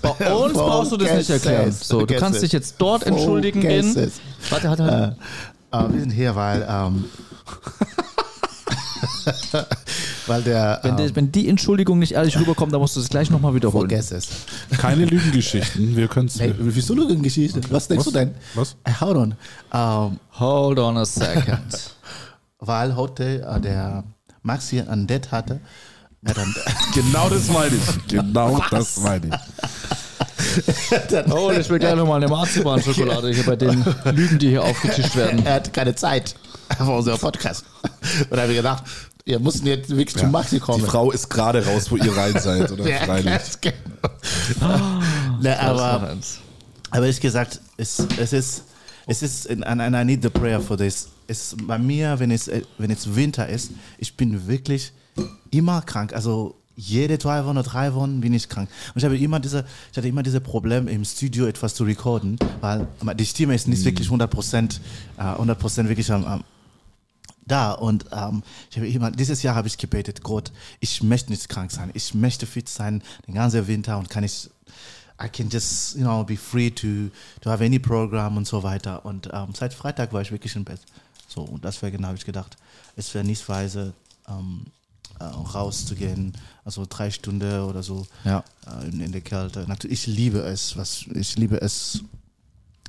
[0.02, 1.72] Bei uns brauchst du das nicht erklären.
[1.72, 3.62] So, du kannst dich jetzt dort entschuldigen.
[4.50, 5.16] Warte, halt, halt.
[5.72, 6.68] Äh, wir sind hier, weil.
[10.28, 10.80] Weil der.
[10.84, 13.54] Wenn, die, ähm, wenn die Entschuldigung nicht ehrlich rüberkommt, dann musst du es gleich nochmal
[13.56, 13.90] wiederholen.
[13.90, 14.28] vergiss es.
[14.78, 15.96] Keine Lügengeschichten.
[15.96, 16.40] Wir können es.
[16.40, 17.62] Hey, wieso Geschichte?
[17.70, 18.14] Was denkst Was?
[18.14, 18.36] du denn?
[18.54, 18.76] Was?
[19.00, 19.36] Hold on.
[19.74, 21.96] Ähm, Hold on a second.
[22.60, 24.04] weil heute äh, der
[24.44, 25.60] Maxi ein Date hatte.
[26.24, 26.36] Er
[26.94, 28.08] Genau das meine ich.
[28.08, 29.34] Genau das meine ich.
[31.32, 35.46] Oh, ich will gleich nochmal eine Marzipan-Schokolade hier bei den Lügen, die hier aufgetischt werden.
[35.46, 36.36] er hat keine Zeit
[36.78, 37.66] für unseren Podcast.
[38.30, 38.84] Und da habe ich gedacht,
[39.26, 40.84] wir mussten jetzt wirklich zum Maxi kommen.
[40.84, 42.72] Die Frau ist gerade raus, wo ihr rein seid.
[42.72, 43.76] Oder Ja, ganz genau.
[45.42, 46.18] Na, aber,
[46.90, 48.64] aber ich gesagt, es, es ist,
[49.08, 51.10] Es ist, and, and I need the prayer for this.
[51.28, 54.94] Es, bei mir, wenn es, äh, wenn es Winter ist, ich bin wirklich
[55.50, 56.14] immer krank.
[56.14, 58.70] Also jede zwei Wochen oder drei Wochen bin ich krank.
[58.94, 62.38] Und ich habe immer diese, ich hatte immer diese Problem im Studio etwas zu recorden,
[62.62, 64.82] weil die Stimme ist nicht wirklich 100 Prozent,
[65.18, 66.44] äh, 100 Prozent wirklich am, am
[67.46, 71.50] da und ähm, ich habe immer, dieses Jahr habe ich gebetet, Gott, ich möchte nicht
[71.50, 74.50] krank sein, ich möchte fit sein den ganzen Winter und kann ich,
[75.24, 77.10] I can just, you know, be free to,
[77.42, 79.06] to have any program und so weiter.
[79.06, 80.80] Und ähm, seit Freitag war ich wirklich im Bett.
[81.28, 82.58] So, und genau, habe ich gedacht,
[82.96, 83.94] es wäre nicht weise,
[84.28, 84.66] ähm,
[85.20, 86.34] äh, rauszugehen,
[86.66, 88.44] also drei Stunden oder so Ja.
[88.66, 89.66] äh, in, in der Kälte.
[89.68, 92.02] Natürlich, ich liebe es, was ich liebe es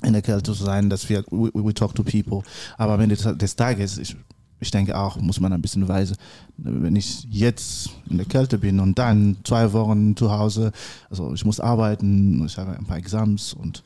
[0.01, 2.41] in der Kälte zu sein, dass wir we, we talk to people.
[2.77, 4.15] Aber am Ende des Tages, ich,
[4.63, 6.15] ich denke auch, muss man ein bisschen weise,
[6.57, 10.71] wenn ich jetzt in der Kälte bin und dann zwei Wochen zu Hause,
[11.09, 13.83] also ich muss arbeiten, ich habe ein paar Exams und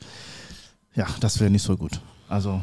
[0.94, 2.00] ja, das wäre nicht so gut.
[2.28, 2.62] Also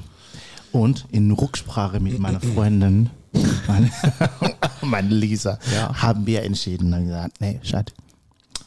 [0.71, 3.09] und in Rücksprache mit meiner Freundin,
[3.67, 3.91] meine,
[4.81, 5.59] meine Lisa,
[5.93, 7.93] haben wir entschieden und gesagt, nee, Schat,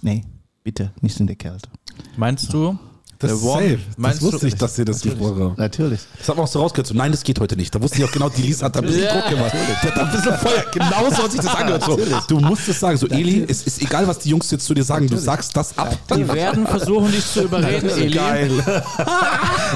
[0.02, 0.24] nee,
[0.62, 1.68] bitte nicht in der Kälte.
[2.16, 2.78] Meinst du?
[3.20, 3.78] Das der ist safe.
[3.98, 5.54] Das wusste du- ich, dass sie das gesprochen haben.
[5.56, 6.00] Natürlich.
[6.18, 6.86] Das hat man auch so rausgehört.
[6.86, 7.74] So, nein, das geht heute nicht.
[7.74, 9.08] Da wusste ich auch genau, die Lisa hat da ein bisschen.
[9.08, 9.52] Druck gemacht.
[9.52, 10.64] Die hat da ein bisschen Feuer.
[10.72, 11.84] Genau so hat sich das angehört.
[11.84, 11.98] So,
[12.28, 12.96] du musst es sagen.
[12.96, 15.08] So, Eli, es ist egal, was die Jungs jetzt zu dir sagen.
[15.08, 15.96] Du sagst das ab.
[16.14, 18.14] Die werden versuchen, dich zu überreden, Eli.
[18.14, 18.50] Geil.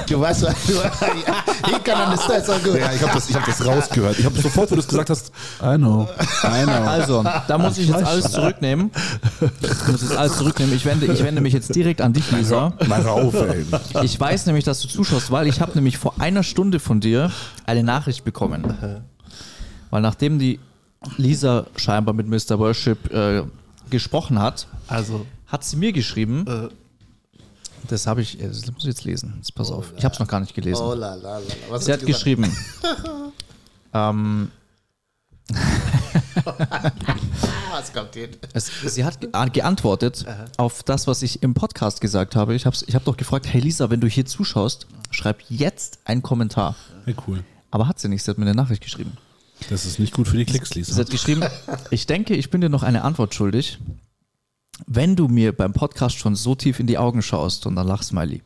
[0.07, 2.79] Du weißt, was du, he can understand so good.
[2.79, 4.19] Ja, ich habe das, ich hab das rausgehört.
[4.19, 5.31] Ich habe sofort, wo du es gesagt hast,
[5.63, 6.09] I know,
[6.45, 6.73] I know.
[6.87, 8.91] Also, da muss ich jetzt alles zurücknehmen.
[9.61, 10.75] Ich muss jetzt alles zurücknehmen.
[10.75, 12.73] Ich wende, ich wende mich jetzt direkt an dich, Lisa.
[12.89, 13.65] Mal auf, ey.
[14.05, 17.31] Ich weiß nämlich, dass du zuschaust, weil ich habe nämlich vor einer Stunde von dir
[17.67, 19.03] eine Nachricht bekommen.
[19.91, 20.59] Weil nachdem die
[21.17, 22.59] Lisa scheinbar mit Mr.
[22.59, 23.43] Worship äh,
[23.91, 26.47] gesprochen hat, Also, hat sie mir geschrieben.
[27.89, 29.35] Das habe ich, äh, das muss ich jetzt lesen.
[29.39, 29.93] Jetzt pass auf.
[29.97, 30.83] Ich habe es noch gar nicht gelesen.
[30.83, 31.45] oh la la la.
[31.69, 32.51] Was Sie hat geschrieben.
[33.93, 34.51] ähm?
[38.55, 40.25] es, sie hat ah, geantwortet
[40.57, 42.55] auf das, was ich im Podcast gesagt habe.
[42.55, 46.23] Ich habe ich hab doch gefragt, hey Lisa, wenn du hier zuschaust, schreib jetzt einen
[46.23, 46.77] Kommentar.
[47.05, 47.45] Hey, cool.
[47.71, 49.17] Aber hat sie nicht, sie hat mir eine Nachricht geschrieben.
[49.71, 50.97] Das ist nicht gut für die Klicks, Sie Lisa.
[50.97, 51.43] hat geschrieben,
[51.91, 53.79] ich denke, ich bin dir noch eine Antwort schuldig.
[54.87, 58.03] Wenn du mir beim Podcast schon so tief in die Augen schaust, und dann lach
[58.03, 58.43] Smiley.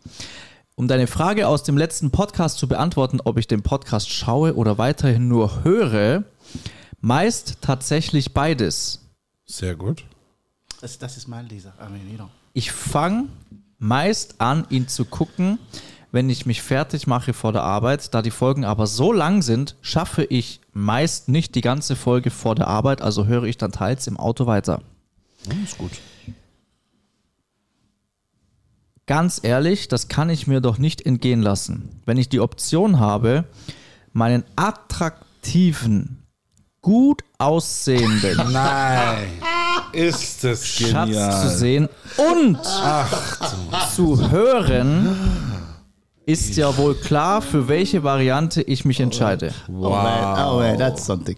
[0.75, 4.77] Um deine Frage aus dem letzten Podcast zu beantworten, ob ich den Podcast schaue oder
[4.77, 6.25] weiterhin nur höre,
[7.01, 9.06] meist tatsächlich beides.
[9.47, 10.05] Sehr gut.
[10.81, 11.73] Das, das ist mein Leser.
[12.53, 13.29] Ich fange
[13.79, 15.59] meist an, ihn zu gucken,
[16.13, 18.13] wenn ich mich fertig mache vor der Arbeit.
[18.15, 22.55] Da die Folgen aber so lang sind, schaffe ich meist nicht die ganze Folge vor
[22.55, 24.83] der Arbeit, also höre ich dann teils im Auto weiter.
[25.65, 25.93] ist gut.
[29.07, 32.01] Ganz ehrlich, das kann ich mir doch nicht entgehen lassen.
[32.07, 33.45] Wenn ich die Option habe,
[34.13, 36.26] meinen attraktiven,
[36.87, 39.27] gut aussehenden Nein.
[39.93, 42.61] Ist das Schatz zu sehen und
[43.93, 45.17] zu hören,
[46.27, 49.53] ist ja wohl klar, für welche Variante ich mich entscheide.
[49.69, 51.37] Oh man, oh man, that's something.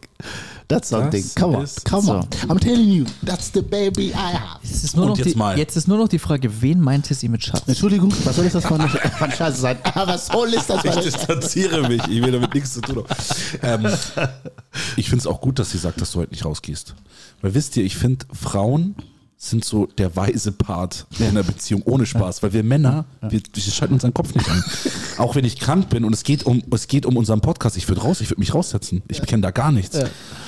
[0.69, 1.23] That's something.
[1.23, 2.13] Das come on, ist come so.
[2.13, 2.29] on.
[2.49, 4.61] I'm telling you, that's the baby I have.
[4.63, 5.59] Jetzt ist, nur Und noch jetzt die, mal.
[5.59, 7.63] jetzt ist nur noch die Frage, wen meinte sie mit Schatz?
[7.67, 9.79] Entschuldigung, was soll das von, von Scheiße sein?
[9.85, 12.03] Ah, was soll ist das Ich distanziere mich.
[12.09, 13.05] Ich will damit nichts zu tun
[13.63, 13.87] haben.
[13.87, 13.97] Ähm,
[14.97, 16.95] ich finde es auch gut, dass sie sagt, dass du heute nicht rausgehst.
[17.41, 18.95] Weil wisst ihr, ich finde, Frauen
[19.41, 23.63] sind so der weise Part in einer Beziehung ohne Spaß, weil wir Männer, wir, wir
[23.63, 24.65] schalten unseren Kopf nicht an.
[25.17, 27.89] Auch wenn ich krank bin und es geht um, es geht um unseren Podcast, ich
[27.89, 29.01] würde raus, ich würde mich raussetzen.
[29.07, 29.97] Ich kenne da gar nichts.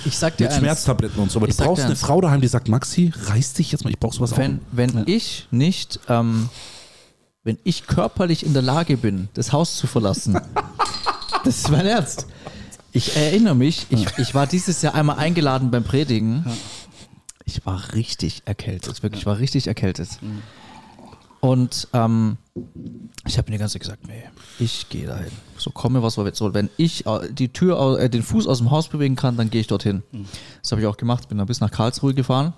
[0.05, 1.39] Ich sag dir Mit eins, Schmerztabletten und so.
[1.39, 2.01] Aber Ich du brauchst eine eins.
[2.01, 4.61] Frau daheim, die sagt, Maxi, reiß dich jetzt mal, ich brauch sowas wenn, auch.
[4.73, 6.49] wenn ich nicht, ähm,
[7.45, 10.35] wenn ich körperlich in der Lage bin, das Haus zu verlassen,
[11.45, 12.27] das ist mein Ernst.
[12.93, 16.45] Ich erinnere mich, ich, ich war dieses Jahr einmal eingeladen beim Predigen.
[17.57, 20.09] Ich war richtig erkältet, wirklich, ich war richtig erkältet.
[21.41, 22.37] Und ähm,
[23.27, 24.25] ich habe mir die ganze Zeit gesagt, nee,
[24.59, 25.31] ich gehe dahin.
[25.57, 26.55] So komme, was soll.
[26.55, 29.63] Wenn ich äh, die Tür, äh, den Fuß aus dem Haus bewegen kann, dann gehe
[29.63, 30.03] ich dorthin.
[30.63, 32.53] Das habe ich auch gemacht, bin dann bis nach Karlsruhe gefahren.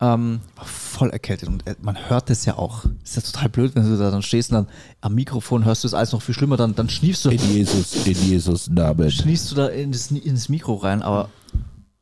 [0.00, 2.84] Ähm, war voll erkältet und äh, man hört es ja auch.
[3.02, 4.68] Ist ja total blöd, wenn du da dann stehst und dann
[5.00, 8.06] am Mikrofon hörst du es alles noch viel schlimmer, dann, dann schniefst du, In Jesus,
[8.06, 9.10] in Jesus Namen.
[9.10, 11.02] schniefst du da in das, ins Mikro rein.
[11.02, 11.30] Aber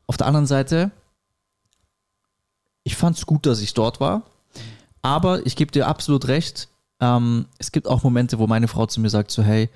[0.06, 0.90] auf der anderen Seite,
[2.86, 4.22] ich fand es gut, dass ich dort war.
[5.02, 6.68] Aber ich gebe dir absolut recht.
[7.00, 9.68] Ähm, es gibt auch Momente, wo meine Frau zu mir sagt: so, hey,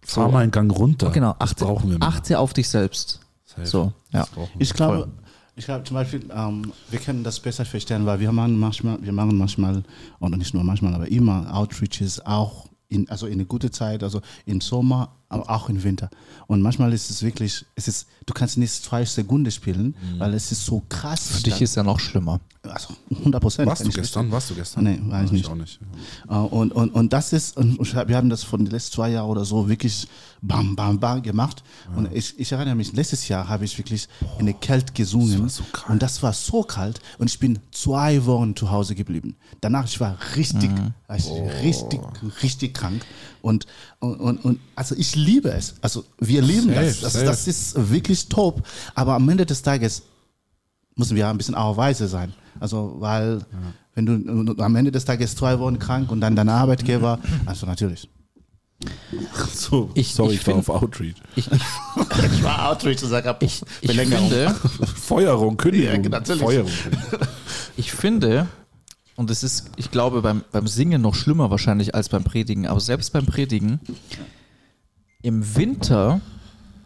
[0.00, 1.10] Fahr mal einen Gang runter.
[1.10, 1.98] genau, achte, brauchen wir.
[1.98, 2.06] Männer.
[2.06, 3.20] achte auf dich selbst.
[3.44, 3.66] Safe.
[3.66, 4.26] So, ja.
[4.58, 5.10] Ich glaube,
[5.56, 9.12] ich glaube zum Beispiel, ähm, wir können das besser verstehen, weil wir machen manchmal, wir
[9.12, 9.82] machen manchmal,
[10.20, 14.22] oder nicht nur manchmal, aber immer Outreaches auch in, also in eine gute Zeit, also
[14.46, 16.08] im Sommer, aber auch im Winter.
[16.46, 20.50] Und manchmal ist es wirklich, es ist, du kannst nicht zwei Sekunden spielen, weil es
[20.52, 21.28] ist so krass.
[21.28, 22.40] Für dich ist ja noch schlimmer.
[22.62, 23.68] also 100 Prozent.
[23.68, 24.30] Warst du gestern?
[24.30, 24.84] Warst du gestern?
[24.84, 25.46] Nee, war ich nicht.
[25.48, 25.78] auch nicht.
[26.28, 29.28] Äh, Und, und, und das ist, und wir haben das von den letzten zwei Jahren
[29.28, 30.08] oder so wirklich
[30.40, 31.62] bam, bam, bam gemacht.
[31.94, 35.42] Und ich, ich erinnere mich, letztes Jahr habe ich wirklich in der Kälte gesungen.
[35.42, 35.90] Das war so kalt.
[35.90, 37.00] Und das war so kalt.
[37.18, 39.36] Und ich bin zwei Wochen zu Hause geblieben.
[39.60, 40.70] Danach, ich war richtig,
[41.06, 42.00] also richtig,
[42.42, 43.04] richtig krank.
[43.42, 43.66] Und,
[44.00, 45.74] und, und, und also ich liebe es.
[45.80, 47.00] Also wir lieben Safe, das.
[47.00, 47.24] Das, safe.
[47.26, 48.62] das ist wirklich top.
[48.94, 50.02] Aber am Ende des Tages
[50.96, 52.32] müssen wir ein bisschen auch weise sein.
[52.60, 53.40] Also, weil,
[53.94, 54.04] wenn
[54.46, 58.08] du am Ende des Tages zwei Wochen krank und dann dein Arbeitgeber, also natürlich.
[59.54, 61.14] So, Ich- sorry, ich ich, war find- auf Outreach.
[61.36, 64.54] Ich, ich, war Outreach und sage, ich, ich finde,
[64.96, 66.04] Feuerung, Kündigung.
[66.04, 66.42] Ja, natürlich.
[66.42, 66.70] Feuerung.
[67.76, 68.46] ich finde,
[69.18, 72.78] und es ist, ich glaube, beim, beim Singen noch schlimmer wahrscheinlich als beim Predigen, aber
[72.78, 73.80] selbst beim Predigen,
[75.22, 76.20] im Winter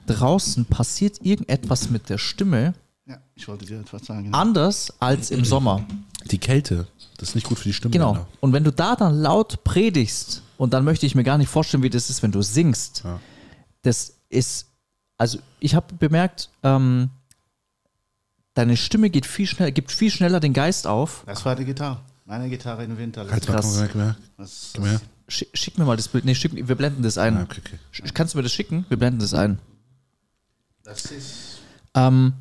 [0.06, 2.72] draußen passiert irgendetwas mit der Stimme
[3.04, 4.32] Ja, ich wollte dir etwas sagen.
[4.32, 5.84] anders als im Sommer.
[6.30, 7.92] Die Kälte, das ist nicht gut für die Stimme.
[7.92, 8.14] Genau.
[8.14, 8.26] leider.
[8.40, 11.82] Und wenn du da dann laut predigst, und dann möchte ich mir gar nicht vorstellen,
[11.82, 13.02] wie das ist, wenn du singst.
[13.04, 13.20] Ja.
[13.82, 14.68] Das ist,
[15.18, 17.10] also ich habe bemerkt, ähm,
[18.54, 21.24] deine Stimme geht viel schneller, gibt viel schneller den Geist auf.
[21.26, 22.00] Das war die Gitarre.
[22.32, 23.26] Meine Gitarre im Winter.
[23.30, 23.84] Halt mal, Krass.
[23.92, 24.16] komm, her.
[24.74, 25.00] Komm her.
[25.28, 26.24] Schick, mir mal das Bild.
[26.24, 27.36] Nee, schick, wir blenden das ein.
[27.36, 27.78] Ah, okay, okay.
[27.92, 28.86] Sch- Kannst du mir das schicken?
[28.88, 29.58] Wir blenden das ein.
[30.82, 31.58] das ist.
[31.94, 32.32] Ähm,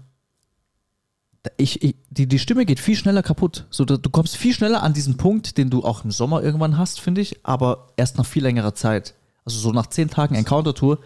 [1.58, 3.65] ich, ich, die, die Stimme geht viel schneller kaputt.
[3.69, 6.77] So, du, du kommst viel schneller an diesen Punkt, den du auch im Sommer irgendwann
[6.77, 9.13] hast, finde ich, aber erst nach viel längerer Zeit.
[9.43, 10.99] Also so nach zehn Tagen Encounter-Tour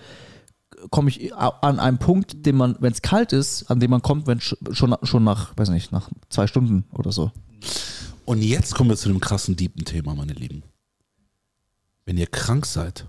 [0.91, 4.03] komme ich a- an einen Punkt, den man, wenn es kalt ist, an dem man
[4.03, 7.31] kommt, wenn sch- schon, schon nach, weiß nicht, nach zwei Stunden oder so.
[8.25, 10.63] Und jetzt kommen wir zu dem krassen, deepen Thema, meine Lieben.
[12.05, 13.05] Wenn ihr krank seid,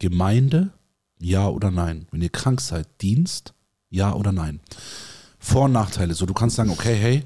[0.00, 0.72] Gemeinde,
[1.20, 2.08] ja oder nein?
[2.10, 3.54] Wenn ihr krank seid, Dienst,
[3.90, 4.58] ja oder nein?
[5.38, 6.14] Vor- und Nachteile.
[6.14, 7.22] So, du kannst sagen, okay, hey,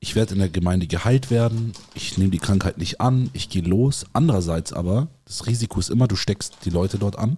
[0.00, 3.62] ich werde in der Gemeinde geheilt werden, ich nehme die Krankheit nicht an, ich gehe
[3.62, 4.06] los.
[4.14, 7.36] Andererseits aber, das Risiko ist immer, du steckst die Leute dort an,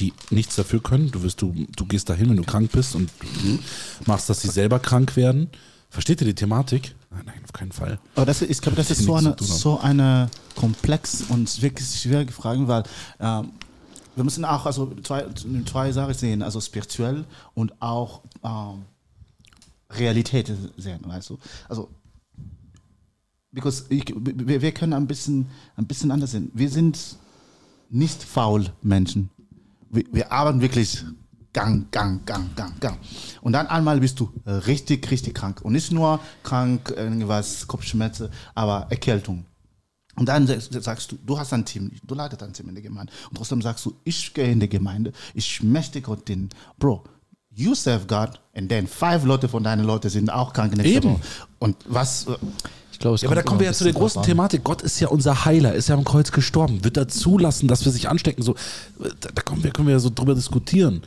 [0.00, 1.10] die nichts dafür können.
[1.10, 3.10] Du, wirst, du, du gehst dahin, wenn du krank bist und
[4.06, 5.48] machst, dass sie selber krank werden.
[5.88, 6.94] Versteht ihr die Thematik?
[7.24, 7.98] Nein, auf keinen Fall.
[8.14, 12.32] Aber das, ist- ich glaube, das ist so eine, so eine komplex und wirklich schwierige
[12.32, 12.82] Frage, weil
[13.20, 13.52] ähm,
[14.16, 15.26] wir müssen auch also zwei,
[15.66, 18.84] zwei Sachen sehen, also spirituell und auch ähm,
[19.90, 21.38] Realität sehen, weißt du?
[21.68, 21.88] Also,
[23.52, 26.50] because ich, wir, wir können ein bisschen, ein bisschen anders sehen.
[26.54, 26.98] Wir sind
[27.90, 29.30] nicht faul Menschen.
[29.90, 31.04] Wir, wir arbeiten wirklich
[31.52, 32.98] Gang, Gang, Gang, Gang, Gang.
[33.40, 35.60] Und dann einmal bist du richtig, richtig krank.
[35.62, 39.46] Und nicht nur krank, irgendwas, Kopfschmerzen, aber Erkältung.
[40.16, 42.82] Und dann sa- sagst du, du hast ein Team, du leitest ein Team in der
[42.82, 43.12] Gemeinde.
[43.30, 46.48] Und trotzdem sagst du, ich gehe in die Gemeinde, ich möchte Gott dienen.
[46.78, 47.04] Bro,
[47.50, 51.12] you serve God, and then five Leute von deinen Leuten sind auch krank nächste Eben.
[51.14, 51.20] Woche.
[51.60, 52.26] Und was,
[52.98, 54.64] Ich glaube, es Ja, aber da kommen wir ja zu der großen Thematik.
[54.64, 57.92] Gott ist ja unser Heiler, ist ja am Kreuz gestorben, wird er zulassen, dass wir
[57.92, 58.42] sich anstecken.
[58.42, 58.56] So,
[58.98, 61.02] da, da kommen wir, können wir ja so drüber diskutieren.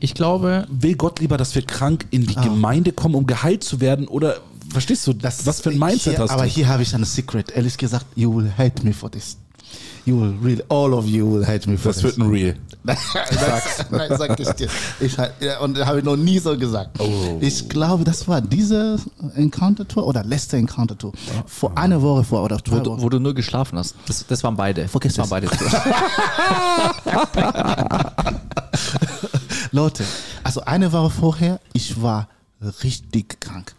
[0.00, 3.80] Ich glaube, Will Gott lieber, dass wir krank in die Gemeinde kommen, um geheilt zu
[3.82, 4.08] werden?
[4.08, 4.38] Oder
[4.70, 6.48] verstehst du, Das was für ein Mindset hier, hast aber du?
[6.48, 7.50] hier habe ich ein Secret.
[7.50, 9.36] Ehrlich gesagt, you will hate me for this.
[10.04, 12.04] You will really, all of you will hate me for das this.
[12.04, 12.56] wird ein Real.
[12.84, 12.96] Nein,
[13.30, 14.68] das- Nein, sag ich dir.
[14.98, 16.98] Ich, halt- ja, und das habe ich noch nie so gesagt.
[16.98, 17.38] Oh.
[17.40, 18.98] Ich glaube, das war diese
[19.36, 21.12] Encounter Tour oder letzte Encounter Tour.
[21.46, 23.02] Vor einer Woche vor oder zwei wo, du, Wochen.
[23.02, 23.94] wo du nur geschlafen hast.
[24.06, 24.88] Das, das waren beide.
[24.88, 25.48] Vergiss das waren beide.
[29.70, 30.04] Leute,
[30.42, 32.28] also eine Woche vorher, ich war
[32.82, 33.74] richtig krank.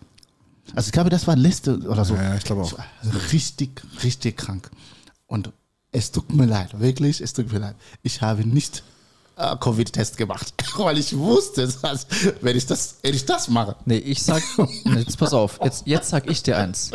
[0.75, 2.15] Also ich glaube, das war letzte oder so.
[2.15, 2.73] Ja, ja, ich glaube auch.
[2.73, 2.86] war
[3.32, 4.69] richtig, richtig krank.
[5.27, 5.51] Und
[5.93, 7.75] es tut mir leid, wirklich, es tut mir leid.
[8.01, 8.84] Ich habe nicht
[9.38, 12.08] äh, Covid-Test gemacht, weil ich wusste, dass,
[12.41, 14.43] wenn ich das, wenn ich das mache, Nee, ich sag,
[14.97, 16.91] jetzt pass auf, jetzt, jetzt sag ich dir eins.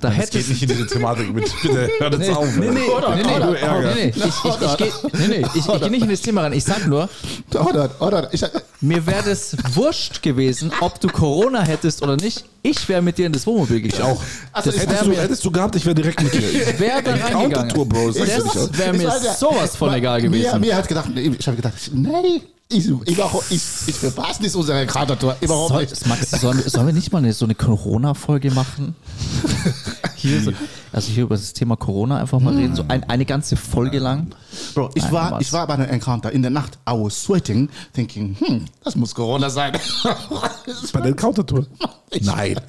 [0.00, 1.44] Da Es hätte geht nicht in diese Thematik mit.
[1.62, 2.56] Bitte hört jetzt Nee, auf.
[2.56, 2.80] nee, nee, nee,
[3.16, 3.94] nee, nee, Ärger.
[3.94, 6.42] nee, nee, ich, ich, ich, geh, nee, nee, ich, ich gehe nicht in das Thema
[6.42, 6.52] rein.
[6.52, 7.08] Ich sag nur,
[7.54, 8.42] oder, oder, ich,
[8.80, 12.44] mir wäre es wurscht gewesen, ob du Corona hättest oder nicht.
[12.62, 14.02] Ich wäre mit dir in das Wohnmobil gegangen.
[14.02, 14.22] Ich auch.
[14.52, 16.42] Also das ich- wäre Hättest du, mir, hättest du gehabt, ich wäre direkt mit dir.
[16.78, 17.88] wär da reingegangen.
[17.88, 18.10] Bro.
[18.12, 20.60] Das Das wäre Ich mir sowas von egal Mir, gewesen.
[20.60, 22.40] mir hat gedacht, ich habe gedacht, nee,
[22.76, 26.06] ich, verpasse nicht unsere Encounter-Tour, überhaupt Soll, nicht.
[26.06, 28.94] Maxi, sollen, wir- sollen wir nicht mal eine, so eine Corona-Folge machen?
[30.16, 30.52] Hier so,
[30.92, 34.28] also hier über das Thema Corona einfach mal reden, so ein, eine ganze Folge lang.
[34.74, 36.78] Bro, ich Nein, war, ich war bei einem Encounter in der Nacht.
[36.88, 39.72] I was sweating, thinking, hm, das muss Corona sein.
[40.92, 41.66] Bei der Countertour.
[42.20, 42.60] Nein.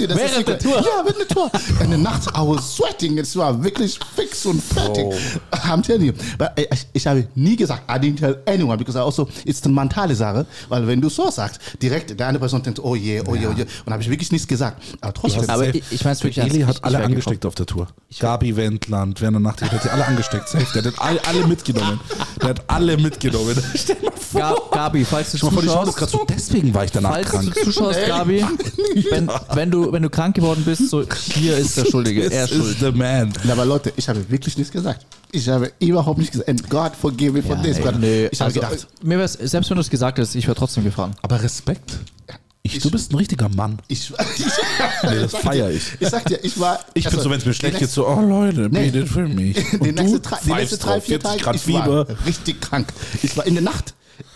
[0.00, 0.76] You, das Während der Tour?
[0.76, 1.50] Ja, während der Tour.
[1.80, 3.18] In der Nacht, I was sweating.
[3.18, 5.04] Es war wirklich fix und fertig.
[5.52, 6.12] I'm telling you.
[6.38, 9.74] But ich, ich habe nie gesagt, I didn't tell anyone, because I also, it's eine
[9.74, 13.34] mentale Sache, weil wenn du so sagst, direkt, der eine Person denkt, oh je, oh
[13.34, 13.66] je, oh je.
[13.84, 14.82] Und habe ich wirklich nichts gesagt.
[15.02, 15.48] Aber trotzdem.
[15.50, 17.88] Aber ich- ich mein's wirklich Eli hat Ich- alle ich angesteckt auf der Tour.
[18.18, 20.48] Gabi Wendland, Werner Nacht, der hat die alle angesteckt.
[20.48, 20.66] Safe.
[20.74, 22.00] Der hat alle, alle mitgenommen.
[22.40, 23.56] Der hat alle mitgenommen.
[23.74, 24.40] Stell mal vor.
[24.40, 26.26] Gab, Gabi, falls du mal vor, zuschaust, gerade so.
[26.28, 27.54] Deswegen war ich danach falls krank.
[27.54, 28.44] du zuschaust, Gabi,
[29.10, 32.30] wenn, wenn, du, wenn du krank geworden bist, so hier ist der Schuldige.
[32.30, 32.74] Er ist This schuld.
[32.74, 33.32] is the man.
[33.44, 35.06] Ja, aber Leute, ich habe wirklich nichts gesagt.
[35.32, 36.48] Ich habe überhaupt nichts gesagt.
[36.48, 37.76] And God forgive me for this.
[37.76, 37.98] ey, brother.
[37.98, 40.84] nee, ich habe also, gedacht, mir selbst wenn du es gesagt hast, ich wäre trotzdem
[40.84, 41.14] gefahren.
[41.22, 41.98] Aber Respekt.
[42.74, 43.78] Ich, du bist ein richtiger Mann.
[43.88, 44.12] ich,
[45.02, 45.82] Nee, das feier ich.
[46.00, 46.80] ich sag dir, ich war.
[46.94, 48.90] Ich bin also, so, wenn es mir schlecht geht, so, oh Leute, Nee.
[48.90, 49.56] betet für mich.
[49.72, 52.08] Die Und nächste, du drei, die nächste drei, vier 40 Tage, Grad ich Fieber.
[52.08, 52.88] war richtig krank.
[53.22, 53.94] Ich war in der Nacht,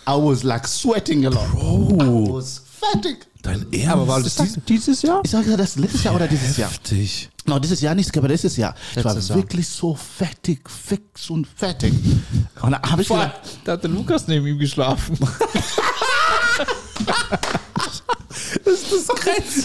[0.09, 1.43] I was like sweating a lot.
[1.49, 1.51] I
[1.97, 3.27] Bro, was fertig.
[3.43, 4.27] dein Ernst.
[4.27, 5.21] das dies- dieses Jahr?
[5.25, 6.71] Ich sage das letztes Jahr oder dieses Jahr?
[6.71, 7.29] Heftig.
[7.47, 8.75] No, dieses Jahr nicht, aber letztes Jahr.
[8.95, 9.37] Ich war Jahr.
[9.37, 11.93] wirklich so fertig, fix und fertig.
[12.61, 13.33] Und da habe ich gedacht,
[13.65, 15.19] Da hat der Lukas neben ihm geschlafen.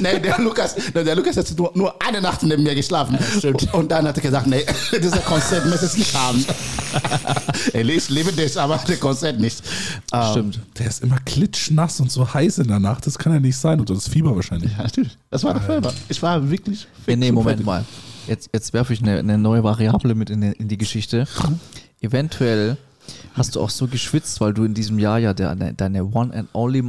[0.02, 3.18] nee, der Lukas, der Lukas hat nur, nur eine Nacht neben mir geschlafen.
[3.44, 6.44] und, und dann hat er gesagt, nee, dieser Konzert muss es nicht haben.
[7.74, 9.62] Ich liebe dich, aber der Konzert nicht.
[10.14, 10.60] Ähm, Stimmt.
[10.78, 13.06] Der ist immer klitschnass und so heiß in der Nacht.
[13.06, 13.80] Das kann ja nicht sein.
[13.80, 14.72] Und das Fieber wahrscheinlich.
[14.78, 15.18] Ja, natürlich.
[15.30, 15.94] Das war der Fieber.
[16.08, 17.66] Ich war wirklich Nee, nee, Moment fertig.
[17.66, 17.86] mal.
[18.28, 21.28] Jetzt, jetzt werfe ich eine, eine neue Variable mit in, die- in die Geschichte.
[22.02, 22.78] Eventuell
[23.34, 26.50] hast du auch so geschwitzt, weil du in diesem Jahr ja deine, deine One and
[26.54, 26.82] Only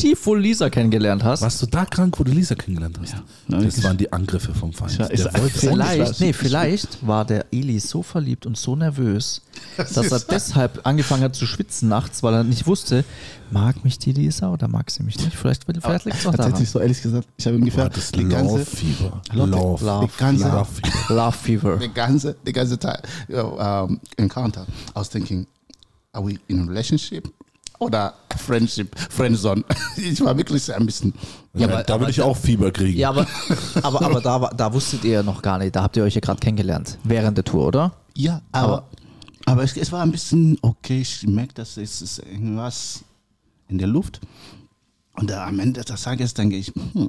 [0.00, 1.42] Most Beautiful Lisa kennengelernt hast.
[1.42, 3.14] Warst du da krank, wo du Lisa kennengelernt hast?
[3.48, 4.98] Ja, das waren die Angriffe vom Feind.
[4.98, 9.42] Ja, ist- Vielleicht, nee, Ich- vielleicht war der Eli so verliebt und so nervös,
[9.76, 13.04] dass er deshalb angefangen hat zu schwitzen nachts, weil er nicht wusste,
[13.50, 15.34] mag mich die Lisa oder mag sie mich nicht.
[15.36, 16.50] Vielleicht, vielleicht liegt es auch daran.
[16.52, 19.22] Tatsächlich so ehrlich gesagt, ich habe ungefähr War das die ganze, Love Fever.
[19.32, 19.84] Love.
[19.84, 20.06] Love.
[20.06, 21.14] die ganze, Love Fever.
[21.14, 21.78] Love Fever.
[21.80, 24.62] the ganze, the ganze time, you know, um, encounter.
[24.94, 25.46] I was thinking,
[26.12, 27.28] are we in a relationship
[27.80, 29.64] oder friendship, friendzone?
[29.96, 31.12] Ich war wirklich ein bisschen.
[31.54, 32.96] Ja, aber- da würde ich auch Fieber kriegen.
[32.98, 33.26] Ja, aber,
[33.82, 36.20] aber, aber da, da wusstet ihr ja noch gar nicht, da habt ihr euch ja
[36.20, 37.92] gerade kennengelernt, während der Tour, oder?
[38.16, 38.88] Ja, aber,
[39.46, 43.00] aber es, es war ein bisschen, okay, ich merke, dass es ist irgendwas
[43.68, 44.20] in der Luft.
[45.14, 47.08] Und am Ende des Tages denke ich, hm,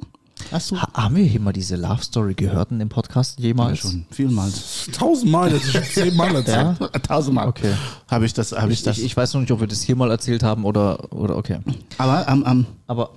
[0.50, 3.78] hast du Ha haben wir hier mal diese Love Story gehört in dem Podcast jemals?
[3.80, 6.78] schon vielmals, Tausendmal, das ist schon zehnmal erzählt.
[7.06, 7.74] tausendmal, Okay.
[8.08, 8.98] habe ich das, habe ich, Ich, das.
[8.98, 11.58] ich, ich weiß noch nicht, ob wir das hier mal erzählt haben oder, oder okay.
[11.98, 13.10] aber am, am, Aber.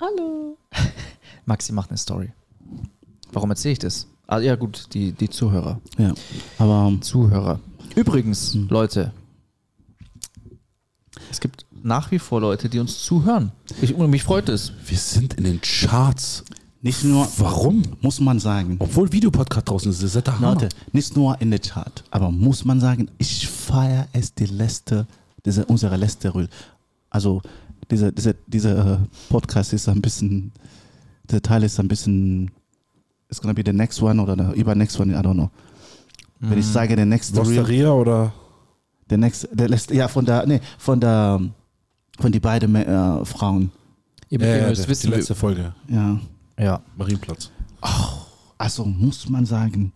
[0.00, 0.56] Hallo.
[1.44, 2.32] Maxi macht eine Story.
[3.32, 4.06] Warum erzähle ich das?
[4.26, 5.80] Ah, ja, gut, die, die Zuhörer.
[5.98, 6.12] ja,
[6.58, 7.60] aber ähm, Zuhörer.
[7.96, 9.12] Übrigens, Leute,
[11.30, 13.52] es gibt nach wie vor Leute, die uns zuhören.
[13.80, 14.72] Ich, mich freut es.
[14.86, 16.44] Wir sind in den Charts.
[16.82, 17.82] nicht nur, Warum?
[18.00, 20.54] muss man sagen, Obwohl Videopodcast draußen ist, das ist der Hammer.
[20.54, 25.06] Leute, nicht nur in der Chart, aber muss man sagen, ich feiere es die letzte,
[25.44, 26.48] diese, unsere letzte Rüll.
[27.10, 27.42] Also,
[27.90, 30.52] dieser diese, diese äh, Podcast ist ein bisschen,
[31.24, 32.50] der Teil ist ein bisschen,
[33.28, 35.50] it's gonna be the next one oder the über next one, I don't know.
[36.42, 38.32] Wenn ich sage, der next Reel, oder?
[39.10, 41.40] der next, der letzte, ja, von der, nee, von der,
[42.20, 43.70] von die beiden äh, Frauen,
[44.28, 45.74] Ihr, Ja, ja, müsst der, die wissen, letzte Folge.
[45.88, 46.20] ja.
[46.58, 46.80] ja.
[46.96, 47.50] Marienplatz.
[48.58, 49.92] Also muss man sagen,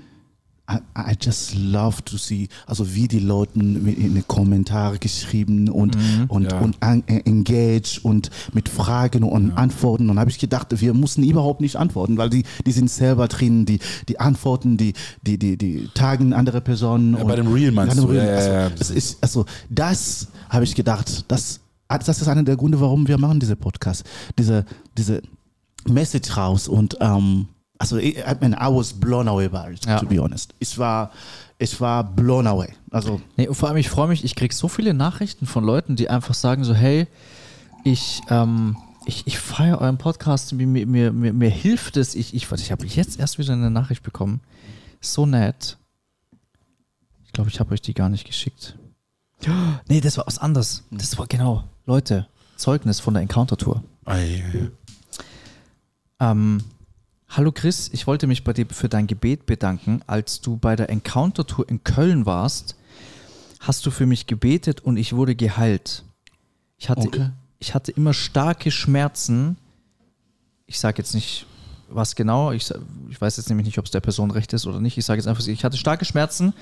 [0.69, 5.95] I, I just love to see, also wie die Leute in den Kommentare geschrieben und,
[6.29, 6.59] und, Ja.
[6.61, 10.09] und äh, engaged und mit Fragen und Antworten.
[10.09, 13.67] Und habe ich gedacht, wir mussten überhaupt nicht antworten, weil die, die sind selber drin,
[13.67, 17.15] die, die antworten, die, die, die, die tagen andere Personen.
[17.19, 18.13] Ja, bei dem Reel meinst bei dem du?
[18.17, 18.27] Reel.
[18.27, 18.65] Ja, ja, ja.
[18.65, 23.07] Also, das ist, also das habe ich gedacht, das, das ist einer der Gründe, warum
[23.09, 24.05] wir machen diese Podcast.
[24.38, 24.64] Diese,
[24.97, 25.23] diese
[25.87, 29.99] Message raus und ähm, also ich, I, mean, I was blown away by it, Ja.
[29.99, 30.55] to be honest.
[30.61, 31.11] Ich war,
[31.59, 32.73] ich war blown away.
[32.90, 36.09] Also Nee, vor allem, ich freue mich, ich kriege so viele Nachrichten von Leuten, die
[36.09, 37.07] einfach sagen so, hey,
[37.83, 42.14] ich, ähm, ich, ich feiere euren Podcast, mir, mir, mir, mir, mir hilft es.
[42.14, 44.40] Ich, ich, ich habe jetzt erst wieder eine Nachricht bekommen.
[45.01, 45.77] So nett.
[47.27, 48.79] Ich glaube, ich habe euch die gar nicht geschickt.
[49.88, 50.85] Nee, das war was anderes.
[50.90, 53.83] Das war genau, Leute, Zeugnis von der Encounter-Tour.
[56.20, 56.62] Ähm,
[57.29, 60.01] Hallo Chris, ich wollte mich bei dir für dein Gebet bedanken.
[60.07, 62.77] Als du bei der Encounter-Tour in Köln warst,
[63.61, 66.05] hast du für mich gebetet und ich wurde geheilt.
[66.79, 67.31] Ich hatte, Okay.
[67.59, 69.57] ich hatte immer starke Schmerzen.
[70.66, 71.47] Ich sage jetzt nicht,
[71.88, 72.53] was genau.
[72.53, 72.73] Ich,
[73.11, 74.97] ich weiß jetzt nämlich nicht, ob es der Person recht ist oder nicht.
[74.97, 76.55] Ich sage jetzt einfach, ich hatte starke Schmerzen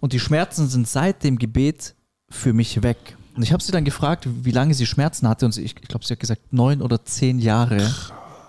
[0.00, 1.94] und die Schmerzen sind seit dem Gebet
[2.30, 3.16] für mich weg.
[3.36, 5.88] Und ich habe sie dann gefragt, wie lange sie Schmerzen hatte und sie, ich, ich
[5.88, 7.92] glaube, sie hat gesagt, neun oder zehn Jahre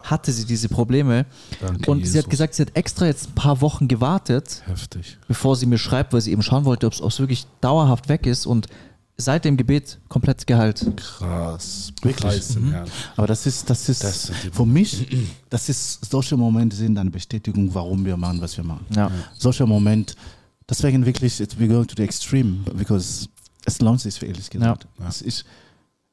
[0.04, 1.26] hatte sie diese Probleme.
[1.60, 5.18] Danke, und sie hat gesagt, sie hat extra jetzt ein paar Wochen gewartet, Heftig.
[5.28, 8.46] bevor sie mir schreibt, weil sie eben schauen wollte, ob es wirklich dauerhaft weg ist
[8.46, 8.68] und
[9.18, 10.86] seit dem Gebet komplett geheilt.
[10.98, 11.92] Krass.
[12.02, 12.44] Wirklich?
[12.56, 12.88] Herrn.
[13.16, 15.08] Aber das ist, das ist, Das für mich,
[15.50, 18.86] das ist, solche Momente sind eine Bestätigung, warum wir machen, was wir machen.
[18.96, 19.10] Ja.
[19.38, 20.16] Solche Momente,
[20.70, 23.28] deswegen wirklich, it's, we go to the extreme, because
[23.66, 24.88] es lohnt sich, ehrlich gesagt.
[25.00, 25.08] Ja.
[25.08, 25.46] Es, ist,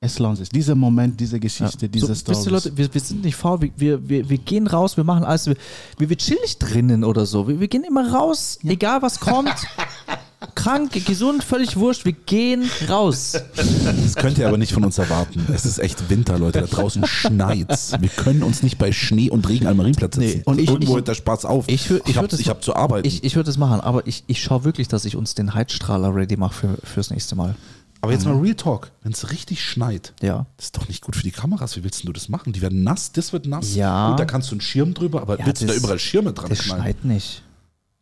[0.01, 0.49] es lohnt sich.
[0.49, 2.37] Dieser Moment, diese Geschichte, diese so, Story.
[2.37, 5.25] wisst ihr, Leute, wir, wir sind nicht faul, wir, wir, wir, gehen raus, wir machen
[5.25, 5.57] alles, wir,
[5.99, 7.47] wir, wir chillig drinnen oder so.
[7.47, 9.55] Wir, wir gehen immer raus, egal was kommt.
[10.55, 13.33] Krank, gesund, völlig wurscht, wir gehen raus.
[13.57, 15.47] Das könnt ihr aber nicht von uns erwarten.
[15.53, 16.61] Es ist echt Winter, Leute.
[16.61, 17.93] Da draußen schneit's.
[18.01, 20.39] Wir können uns nicht bei Schnee und Regen am Marienplatz sitzen.
[20.39, 21.65] Nee, und ich- Irgendwo ich- hört der Spaß auf.
[21.69, 23.07] Ich ich das- ich hab zu arbeiten.
[23.07, 26.15] Ich, ich würde das machen, aber ich, ich schaue wirklich, dass ich uns den Heizstrahler
[26.15, 27.55] ready mache für, fürs nächste Mal.
[28.01, 28.91] aber jetzt mal Real Talk.
[29.03, 30.47] Wenn es richtig schneit, Ja.
[30.57, 31.77] das ist doch nicht gut für die Kameras.
[31.77, 32.53] Wie willst denn du das machen?
[32.53, 33.75] Die werden nass, das wird nass.
[33.75, 34.11] Ja.
[34.11, 36.33] Und da kannst du einen Schirm drüber, aber Ja, willst du da das- überall Schirme
[36.33, 36.83] dran Das knallen?
[36.83, 37.43] schneit nicht.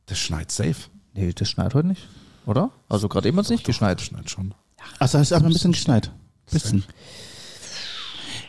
[0.06, 0.74] Das schneit safe.
[1.14, 2.02] Nee, das schneit heute nicht.
[2.46, 2.70] Oder?
[2.88, 3.98] Also gerade eben hat es nicht geschneit.
[4.00, 4.54] Das schneit schon.
[4.98, 6.10] Also es ist aber ein bisschen geschneit.
[6.50, 6.84] Bisschen.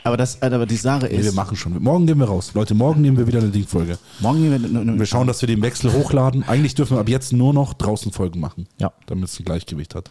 [0.04, 1.82] Aber, das, aber die Sache Nee, ist, wir machen schon.
[1.82, 2.54] Morgen gehen wir raus.
[2.56, 4.00] Leute, morgen nehmen wir wieder eine Dingfolge.
[4.20, 6.44] morgen gehen wir, Wir schauen, dass wir den Wechsel hochladen.
[6.48, 8.68] Eigentlich dürfen wir ab jetzt nur noch draußen Folgen machen.
[8.80, 8.92] Ja.
[9.06, 10.10] Damit es ein Gleichgewicht hat.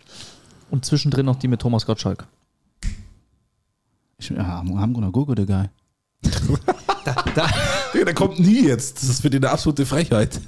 [0.70, 2.26] Und zwischendrin noch die mit Thomas Gottschalk.
[4.18, 5.68] Ich, ja, I'm gonna Google the guy.
[7.94, 9.02] Der, der kommt nie jetzt.
[9.02, 10.38] Das ist für den eine absolute Frechheit.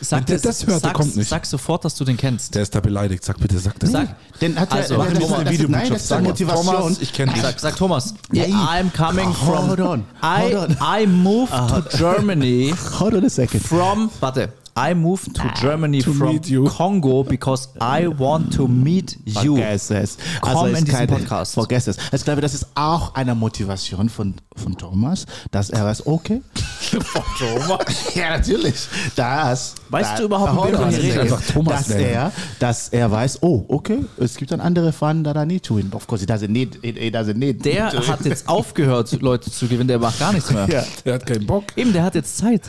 [0.00, 1.28] Sag Wenn der das hört, der sag, kommt nicht.
[1.28, 2.54] Sag sofort, dass du den kennst.
[2.54, 3.24] Der ist da beleidigt.
[3.24, 3.90] Sag bitte, sag das.
[3.90, 5.90] Sag, Den hat Also, er, machen das, wir ist- mal ist- nein, das ist Videobotschaft.
[5.92, 6.76] eine Sag, Motivation.
[6.76, 7.42] Thomas, ich kenn dich.
[7.42, 8.14] sag, sag Thomas.
[8.30, 8.52] Nein.
[8.52, 9.68] I'm coming from.
[9.68, 10.04] Hold on.
[10.22, 10.76] I, Hold on.
[11.02, 13.60] I moved to Germany Hold on a second.
[13.64, 14.10] from.
[14.20, 14.50] Warte.
[14.78, 16.38] I moved to Germany To from.
[16.68, 19.56] Congo because I want to meet you.
[19.56, 20.18] Vergiss es.
[20.40, 21.54] Komm Also in diesen Podcast.
[21.54, 21.96] Vergiss es.
[22.12, 26.42] Ich glaube, das ist auch eine Motivation von, von Thomas, dass er weiß, okay.
[26.80, 27.86] von Thomas?
[28.14, 28.74] ja, natürlich.
[29.16, 31.20] Das, Weißt da- du überhaupt, Hold mit wem on du a hier second.
[31.22, 31.32] redest?
[31.40, 32.04] Einfach Thomas dass nennen.
[32.10, 35.76] er, dass er weiß, oh, okay, es gibt einen anderen Fan, that I need to
[35.76, 35.90] win.
[35.92, 39.66] Of course, he doesn't need, he, he doesn't need Der hat jetzt aufgehört, Leute zu
[39.66, 39.88] gewinnen.
[39.88, 40.66] Der macht gar nichts mehr.
[40.76, 40.84] Ja.
[41.04, 41.64] Der hat keinen Bock.
[41.76, 42.62] Eben, der hat jetzt Zeit.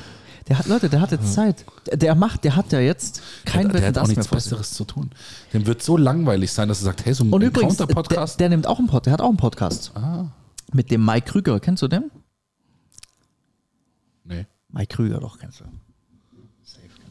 [0.47, 1.65] Der hat, Leute, der hat jetzt Zeit.
[1.88, 4.27] Der- Der macht, der hat ja jetzt kein der Wetten, hat auch nichts.
[4.27, 5.12] Besseres zu tun.
[5.53, 8.39] Dem wird so langweilig sein, dass er sagt, hey, so ein Und übrigens, der, Counter-Podcast.
[8.39, 9.91] der nimmt auch einen Pod, der hat auch einen Podcast.
[9.95, 10.27] Ah.
[10.73, 11.60] Mit dem Mike Krüger.
[11.60, 12.12] Kennst du den?
[14.23, 14.45] Nee.
[14.69, 15.65] Mike Krüger, doch, kennst du.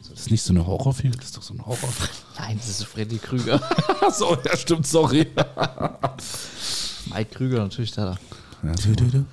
[0.09, 2.09] Das ist nicht so eine Horrorfilm, das ist doch so ein Horrorfilm.
[2.39, 3.61] Nein, das ist Freddy Krüger.
[4.11, 5.27] so, ja, stimmt, sorry.
[7.13, 8.17] Mike Krüger, natürlich, der da.
[8.63, 9.25] Ja, so.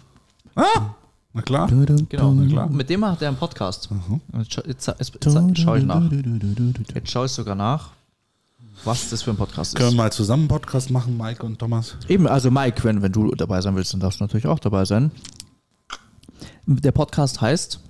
[0.57, 0.95] ah,
[1.35, 1.69] na klar.
[1.69, 2.69] Genau, Na klar.
[2.71, 3.91] mit dem macht er einen Podcast.
[3.91, 6.11] Und Jetzt, scha- jetzt, jetzt, jetzt schaue ich nach.
[6.95, 7.91] Jetzt schaue ich sogar nach,
[8.85, 9.97] was das für ein Podcast Können wir ist.
[9.97, 11.97] mal zusammen einen Podcast machen, Mike und Thomas?
[12.09, 14.85] Eben, also Mike, wenn, wenn du dabei sein willst, dann darfst du natürlich auch dabei
[14.85, 15.11] sein.
[16.67, 17.81] Der Podcast heißt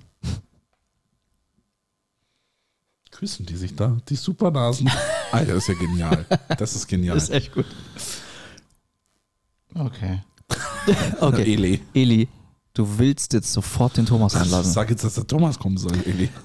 [3.11, 4.89] Küssen die sich da, die Supernasen.
[5.31, 6.25] Alter, das ist ja genial.
[6.57, 7.15] Das ist genial.
[7.15, 7.65] ist echt gut.
[9.73, 10.21] Okay.
[11.19, 11.53] Okay.
[11.53, 11.81] Eli.
[11.95, 12.27] Eli,
[12.75, 14.69] du willst jetzt sofort den Thomas einladen.
[14.71, 16.29] Sag jetzt, dass der Thomas kommen soll, Eli.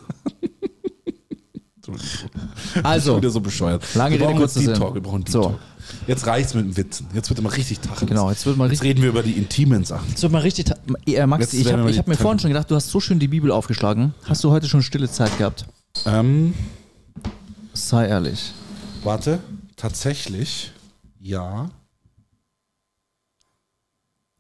[2.84, 3.82] Also, wieder so bescheuert.
[3.96, 4.74] lange wir Rede, kurzer Sinn.
[4.74, 5.42] Talk, wir brauchen Deep So.
[5.42, 5.58] Talk.
[6.06, 7.08] Jetzt reicht's mit dem Witzen.
[7.14, 8.08] Jetzt wird immer richtig Tacheles.
[8.08, 10.14] Genau, jetzt wird mal Jetzt richtig- reden wir über die intimen Sachen.
[10.16, 10.70] so mal richtig.
[11.06, 13.26] Äh, Max, Jetzt ich habe hab mir vorhin schon gedacht, du hast so schön die
[13.26, 14.14] Bibel aufgeschlagen.
[14.24, 15.66] Hast du heute schon stille Zeit gehabt?
[16.06, 16.54] Ähm,
[17.72, 18.52] Sei ehrlich.
[19.02, 19.40] warte,
[19.74, 20.70] tatsächlich,
[21.18, 21.70] ja.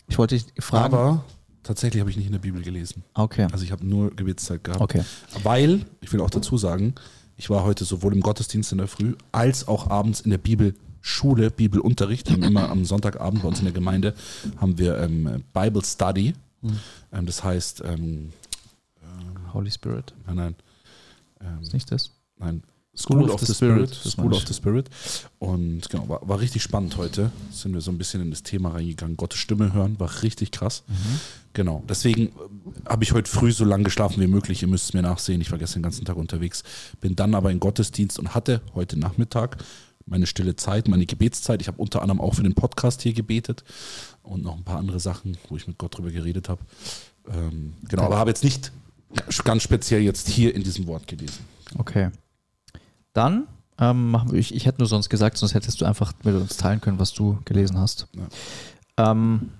[0.06, 0.94] Ich wollte dich fragen.
[0.94, 1.24] Aber
[1.62, 3.04] tatsächlich habe ich nicht in der Bibel gelesen.
[3.14, 3.46] okay.
[3.52, 4.80] Also ich habe nur Gebetszeit gehabt.
[4.80, 5.02] Okay.
[5.42, 6.94] Weil, ich will auch dazu sagen,
[7.36, 11.50] ich war heute sowohl im Gottesdienst in der Früh als auch abends in der Bibelschule,
[11.50, 12.30] Bibelunterricht.
[12.30, 14.14] Haben immer am Sonntagabend bei uns in der Gemeinde
[14.58, 16.34] haben wir ähm, Bible Study.
[17.12, 18.32] Ähm, das heißt, ähm,
[19.54, 20.12] Holy Spirit.
[20.26, 20.54] nein, nein,
[21.40, 22.10] ähm, Ist nicht das?
[22.36, 22.62] nein,
[23.02, 23.90] School, of, the, Spirit.
[23.90, 24.90] das School of the Spirit.
[25.38, 27.30] Und genau, war, war richtig spannend heute.
[27.50, 29.16] Sind wir so ein bisschen in das Thema reingegangen.
[29.16, 30.82] Gottes Stimme hören, war richtig krass.
[31.52, 31.82] Genau.
[31.88, 32.30] Deswegen äh,
[32.88, 34.62] habe ich heute früh so lange geschlafen wie möglich.
[34.62, 35.40] Ihr müsst es mir nachsehen.
[35.40, 36.62] Ich war gestern den ganzen Tag unterwegs.
[37.00, 39.58] Bin dann aber in Gottesdienst und hatte heute Nachmittag
[40.06, 41.60] meine stille Zeit, meine Gebetszeit.
[41.60, 43.64] Ich habe unter anderem auch für den Podcast hier gebetet
[44.22, 46.60] und noch ein paar andere Sachen, wo ich mit Gott drüber geredet habe.
[47.28, 48.72] Ähm, genau, aber habe jetzt nicht
[49.44, 51.44] ganz speziell jetzt hier in diesem Wort gelesen.
[51.78, 52.10] Okay.
[53.12, 53.46] Dann
[53.78, 56.56] ähm, machen wir, ich, ich hätte nur sonst gesagt, sonst hättest du einfach mit uns
[56.56, 58.06] teilen können, was du gelesen hast.
[58.96, 59.50] Ähm,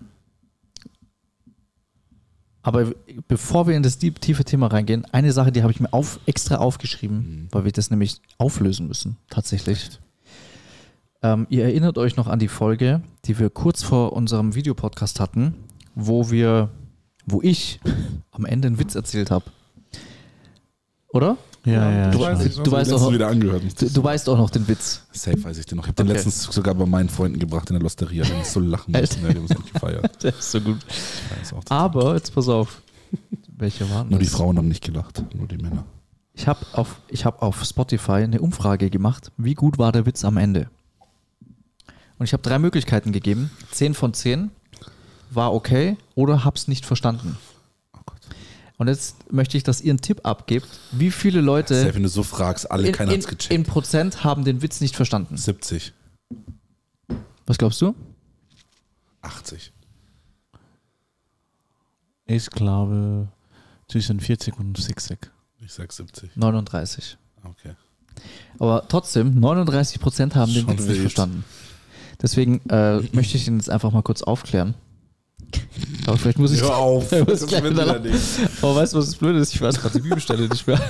[2.63, 2.93] Aber
[3.27, 6.21] bevor wir in das tief- tiefe Thema reingehen, eine Sache, die habe ich mir auf,
[6.27, 7.49] extra aufgeschrieben, Mhm.
[7.53, 9.99] weil wir das nämlich auflösen müssen, tatsächlich.
[11.23, 15.55] Ähm, ihr erinnert euch noch an die Folge, die wir kurz vor unserem Videopodcast hatten,
[15.95, 16.69] wo wir,
[17.27, 17.81] wo ich
[18.31, 19.47] am Ende einen Witz erzählt habe.
[21.09, 21.37] Oder?
[21.65, 22.11] Ja, ja.
[22.11, 23.63] Du, weißt, du, weißt auch, wieder angehört.
[23.81, 25.03] du, du weißt auch noch den Witz.
[25.13, 25.85] Safe weiß ich den noch.
[25.85, 26.15] Ich habe den Okay.
[26.15, 28.25] letztens sogar bei meinen Freunden gebracht in der Losteria.
[28.25, 29.23] Die haben so lachen müssen.
[29.23, 30.23] Ja, die haben es nicht gefeiert.
[30.23, 30.79] Der ist so gut.
[31.39, 32.81] Das auch Aber, jetzt pass auf.
[33.59, 34.35] Welche waren Nur die das?
[34.35, 35.85] Frauen haben nicht gelacht, nur die Männer.
[36.33, 40.25] Ich habe auf, ich hab auf Spotify eine Umfrage gemacht, wie gut war der Witz
[40.25, 40.71] am Ende.
[42.19, 43.51] Und ich habe drei Möglichkeiten gegeben.
[43.73, 44.51] 10 von 10
[45.31, 47.37] war okay oder hab's nicht verstanden.
[48.81, 52.09] Und jetzt möchte ich, dass ihr einen Tipp abgebt, wie viele Leute Safe, wenn du
[52.09, 53.53] so fragst, alle, in, keiner in, hat's gecheckt.
[53.53, 55.37] in Prozent haben den Witz nicht verstanden.
[55.37, 55.93] 70,
[57.45, 57.95] Was glaubst du?
[59.21, 59.75] 80.
[62.25, 63.29] Ich glaube
[63.87, 65.19] zwischen 40 und 60.
[65.59, 66.35] Ich sag 70.
[66.37, 67.19] 39.
[67.45, 67.75] Okay.
[68.59, 71.45] Aber trotzdem, 39 Prozent haben den Schon Witz nicht verstanden.
[72.23, 74.75] Deswegen äh, möchte ich ihn jetzt einfach mal kurz aufklären.
[76.07, 76.63] Aber vielleicht muss ich.
[76.71, 77.11] auf.
[77.13, 78.19] Ja, das das wieder nicht.
[78.63, 79.55] Aber weißt du, was das Blöde ist?
[79.55, 80.81] Ich weiß gerade die Bibelstelle nicht mehr.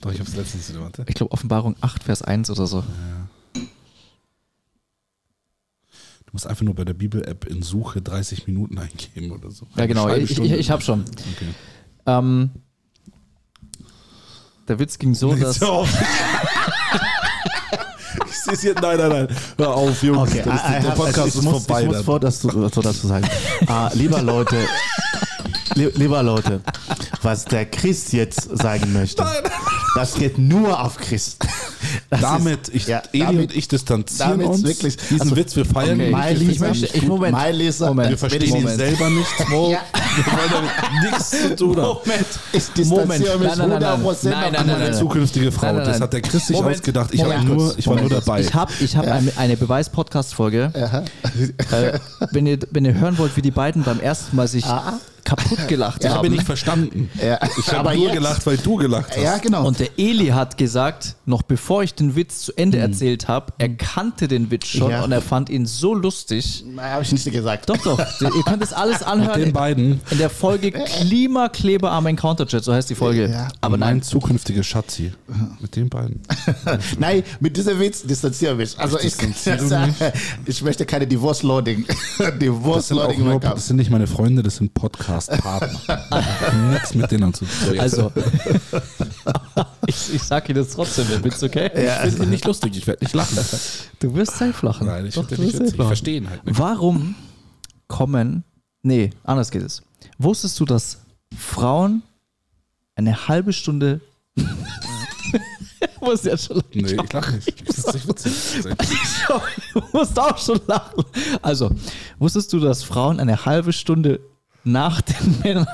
[0.00, 1.04] Doch, ich hab's letztens wieder, warte.
[1.08, 2.82] Ich glaube, Offenbarung 8, Vers 1 oder so.
[3.52, 3.62] Du
[6.32, 9.66] musst einfach nur bei der Bibel-App in Suche 30 Minuten eingeben oder so.
[9.76, 10.12] Ja, genau.
[10.14, 11.02] Ich, ich, ich habe schon.
[11.02, 11.48] Okay.
[12.06, 12.50] Ähm,
[14.68, 15.60] der Witz ging so, dass.
[18.60, 18.74] Hier.
[18.80, 19.28] Nein, nein, nein.
[19.58, 20.30] Hör auf, Jungs.
[20.30, 21.82] Okay, Das I- I der have- Podcast ich ist muss, vorbei.
[21.82, 23.26] Ich muss vor, das zu, so dazu sagen.
[23.66, 24.56] Ah, lieber Leute,
[25.74, 26.60] li lieber Leute,
[27.22, 29.24] was der Christ jetzt sagen möchte,
[29.96, 31.44] das geht nur auf Christ.
[32.10, 34.62] Das damit, ist- ich, ja, Eli damit- und ich distanzieren uns.
[34.64, 36.06] wirklich- Diesen also- Witz, wir feiern Okay.
[36.06, 36.10] ihn.
[36.12, 37.32] Mein Ich möchte- ich- Moment.
[37.32, 38.10] mein Leser, Moment.
[38.10, 38.76] Wir verstehen ich- ihn Moment.
[38.78, 39.28] selber nicht.
[39.40, 39.46] Ja.
[40.14, 41.98] Wir wollen damit nichts zu tun haben.
[42.52, 44.00] Ich distanziere mich Nein, nein, nein, nein.
[44.04, 46.76] 100% Nein, nein, nein, zukünftige Frau, Nein, nein, das hat der Chris sich Moment.
[46.76, 47.10] ausgedacht.
[47.12, 48.22] Ich, Moment nur, ich war nur Moment.
[48.26, 48.40] dabei.
[48.40, 50.70] Ich habe ich hab eine, eine Beweis-Podcast-Folge.
[51.72, 51.98] Äh,
[52.30, 54.64] wenn, ihr, wenn ihr hören wollt, wie die beiden beim ersten Mal sich
[55.24, 56.32] kaputt gelacht ich habe haben.
[56.32, 57.10] nicht verstanden.
[57.20, 57.38] Ja.
[57.58, 59.22] Ich habe nur jetzt- gelacht, weil du gelacht hast.
[59.22, 59.66] Ja, genau.
[59.66, 63.70] Und der Eli hat gesagt, noch bevor ich den Witz zu Ende erzählt habe, er
[63.70, 65.02] kannte den Witz schon Ja.
[65.04, 66.64] und er fand ihn so lustig.
[66.66, 67.68] Nein, habe ich nicht gesagt.
[67.68, 67.98] Doch, doch.
[68.20, 69.40] ihr könnt das alles anhören.
[69.40, 70.00] Den beiden.
[70.10, 73.28] In der Folge Klimakleber am Encounter-Chat, so heißt die Folge.
[73.30, 73.48] Ja.
[73.60, 75.12] Aber nein, mein zukünftiger Schatzi.
[75.60, 76.20] Mit den beiden.
[76.98, 78.78] Nein, mit diesem Witz distanziere mich.
[78.78, 79.94] Also ich, distanziere
[80.46, 81.86] ich möchte keine Divorce-Loading.
[82.18, 83.40] Das Divorce-Loading haben.
[83.40, 85.80] das sind nicht meine Freunde, das sind Podcast-Partner.
[86.72, 87.78] Nichts mit denen zu tun.
[87.78, 88.12] also.
[89.86, 91.63] ich, ich sag Ihnen jetzt trotzdem den Witz, okay?
[92.04, 93.38] ich finde ihn nicht lustig, ich werde nicht lachen.
[94.00, 94.86] Du wirst safe lachen.
[94.86, 95.78] Nein, ich Doch, du nicht witzig.
[95.78, 96.58] Ich verstehe ihn halt nicht.
[96.58, 97.14] Warum
[97.88, 98.44] kommen.
[98.82, 99.82] Nee, anders geht es.
[100.18, 101.00] Wusstest du, dass
[101.36, 102.02] Frauen
[102.96, 104.00] eine halbe Stunde.
[106.04, 106.68] muss jetzt schon lachen.
[106.74, 107.68] Nee, ich lache nicht.
[107.68, 108.32] Das ist nicht witzig.
[109.72, 111.04] Du musst auch schon lachen.
[111.42, 111.70] Also,
[112.18, 114.20] wusstest du, dass Frauen eine halbe Stunde
[114.64, 115.66] nach den Männern.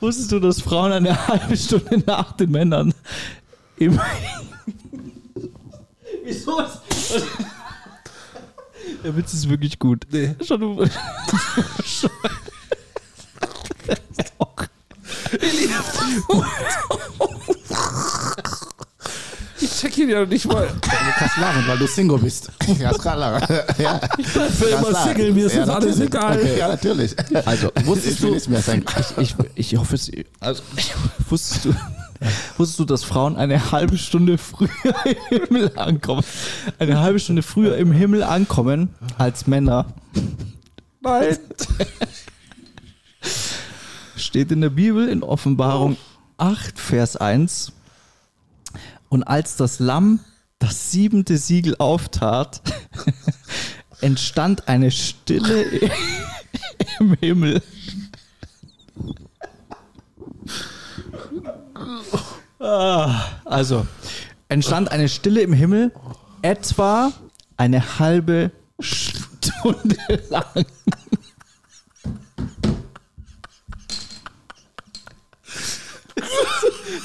[0.00, 2.94] Wusstest du, dass Frauen eine halbe Stunde nach den Männern
[3.76, 3.98] im.
[6.24, 6.80] Wieso ist.
[9.02, 10.06] Der Witz ist wirklich gut.
[10.10, 10.34] Nee.
[10.42, 10.60] Schon.
[11.84, 12.10] schon.
[19.60, 20.68] Ich check ihn ja nicht mal.
[20.68, 20.88] Du
[21.18, 22.50] kannst lachen, weil du Single bist.
[22.78, 23.56] Ja, ist klar lachen.
[23.78, 24.00] Ja.
[24.22, 25.08] Für immer Kannst lachen.
[25.16, 26.14] Single, mir ist Ja, das alles natürlich.
[26.14, 26.38] egal.
[26.38, 27.16] Okay, ja, natürlich.
[27.46, 28.34] Also, Ich wusstest will du.
[28.36, 28.84] nicht mehr sein.
[29.18, 30.62] Ich, ich hoffe, es, also,
[31.28, 31.74] wusstest du,
[32.56, 34.68] wusstest du, dass Frauen eine halbe Stunde früher
[35.04, 36.24] im Himmel ankommen?
[36.78, 39.86] Eine halbe Stunde früher im Himmel ankommen als Männer.
[41.02, 41.36] Nein.
[44.16, 45.96] Steht in der Bibel in Offenbarung
[46.38, 47.72] 8, Vers 1.
[49.10, 50.20] Und als das Lamm
[50.60, 52.62] das siebente Siegel auftat,
[54.00, 55.90] entstand eine Stille
[57.00, 57.62] im Himmel.
[62.60, 63.86] Ah, Also,
[64.48, 65.92] entstand eine Stille im Himmel,
[66.42, 67.12] etwa
[67.56, 69.96] eine halbe Stunde
[70.28, 70.66] lang.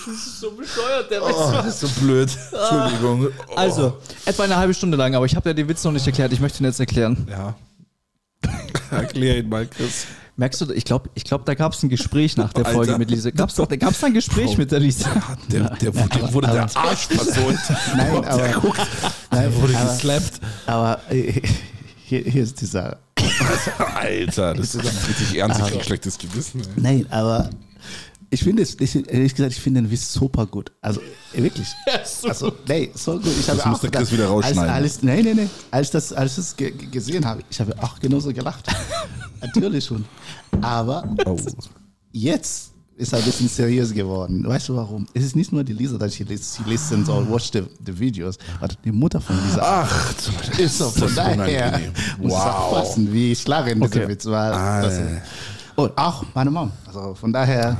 [0.05, 1.35] Das ist so bescheuert, der Witz.
[1.53, 2.29] Das ist so blöd.
[2.51, 3.27] Entschuldigung.
[3.55, 6.31] Also, etwa eine halbe Stunde lang, aber ich habe ja den Witz noch nicht erklärt.
[6.33, 7.27] Ich möchte ihn jetzt erklären.
[7.29, 7.55] Ja.
[8.91, 10.05] Erklär ihn mal, Chris.
[10.37, 12.75] Merkst du, ich glaube, ich glaub, da gab es ein Gespräch nach der Alter.
[12.77, 13.29] Folge mit Lisa.
[13.31, 15.09] Gab's doch, da gab es ein Gespräch mit der Lisa.
[15.49, 17.57] Der, der, wurde- dem wurde der Arsch versohlt.
[17.95, 18.53] Nein, aber, nein,
[19.31, 20.41] Der wurde aber, geslappt.
[20.65, 21.41] aber äh,
[22.05, 22.97] hier, hier ist die Sache.
[23.95, 25.61] Alter, das ist richtig ernst.
[25.61, 26.61] Ich krieg schlechtes Gewissen.
[26.61, 26.67] ey.
[26.75, 27.49] Nein, aber
[28.35, 30.71] ich finde es, ich, ehrlich gesagt, ich finde den Witz super gut.
[30.81, 31.01] Also
[31.33, 31.67] wirklich.
[32.23, 33.27] Also, nee, so gut.
[33.39, 34.69] Ich habe Das muss der Chris wieder rausschneiden.
[34.69, 35.47] Als, als, nee, nee, nee.
[35.71, 38.65] Als ich das, als ich das ge ge- gesehen habe, ich habe auch genauso gelacht.
[39.41, 40.05] Natürlich schon.
[40.61, 41.37] Aber Oh.
[42.11, 44.47] jetzt ist er ein bisschen seriös geworden.
[44.47, 45.05] Weißt du warum?
[45.13, 48.73] Es ist nicht nur die Lisa, dass sie listens or watch the, the videos, aber
[48.85, 50.13] die Mutter von Lisa Ach,
[50.57, 50.89] ist so.
[50.89, 51.79] Von daher
[52.19, 52.33] Wow.
[52.45, 54.07] aufpassen, wie ich lache in diesem Okay.
[54.09, 54.23] Witz.
[54.23, 55.01] Das ist,
[55.75, 56.71] und auch meine Mom.
[56.87, 57.75] Also von daher,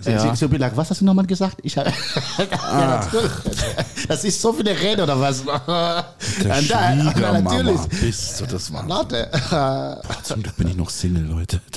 [0.00, 0.34] sie, Ja.
[0.34, 1.58] sie, sie was hast du nochmal gesagt?
[1.62, 1.92] Ich habe,
[2.38, 2.80] Ah.
[2.80, 3.32] ja, natürlich.
[4.08, 5.44] Das ist so viele Reden oder was?
[5.44, 7.40] der Und da- Schwiegermama.
[7.40, 7.80] natürlich.
[8.00, 8.86] Bist du das war?
[8.86, 9.30] Leute,
[10.22, 11.60] zum Glück bin ich noch Single, Leute.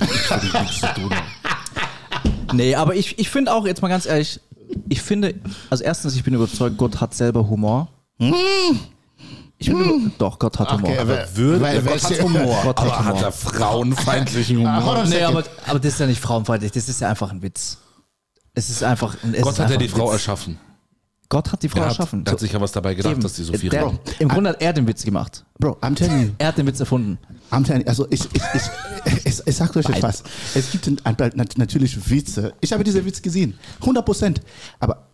[2.53, 4.39] Nee, aber ich, ich finde auch, jetzt mal ganz ehrlich,
[4.87, 5.35] ich finde,
[5.69, 7.87] also erstens, ich bin überzeugt, Gott hat selber Humor.
[9.61, 10.89] Ich bin über, doch, Gott hat Humor.
[10.89, 12.59] Okay, aber, Würde, Weil- Gott hat Humor.
[12.63, 13.23] Gott hat aber hat Humor.
[13.23, 15.03] er frauenfeindlichen Humor?
[15.05, 17.77] nee, aber, aber das ist ja nicht frauenfeindlich, das ist ja einfach ein Witz.
[18.53, 19.15] Es ist einfach.
[19.31, 20.13] Es Gott ist hat ja die Frau Witz.
[20.13, 20.57] erschaffen.
[21.27, 22.23] Gott hat die Frau Der hat, erschaffen.
[22.23, 23.21] der hat sich ja was dabei gedacht, Eben.
[23.21, 23.99] dass die so viel der, reden.
[24.17, 25.45] Im Grunde hat er den Witz gemacht.
[25.59, 26.29] Bro, I'm telling you.
[26.39, 27.19] Er hat den Witz erfunden.
[27.51, 30.23] I'm telling you, also ich, ich, ich, ich, ich sag euch etwas.
[30.55, 32.53] Es gibt ein, ein, nat- natürlich Witze.
[32.61, 33.59] Ich habe diese Witz gesehen.
[33.81, 34.41] 100 Prozent.
[34.79, 35.08] Aber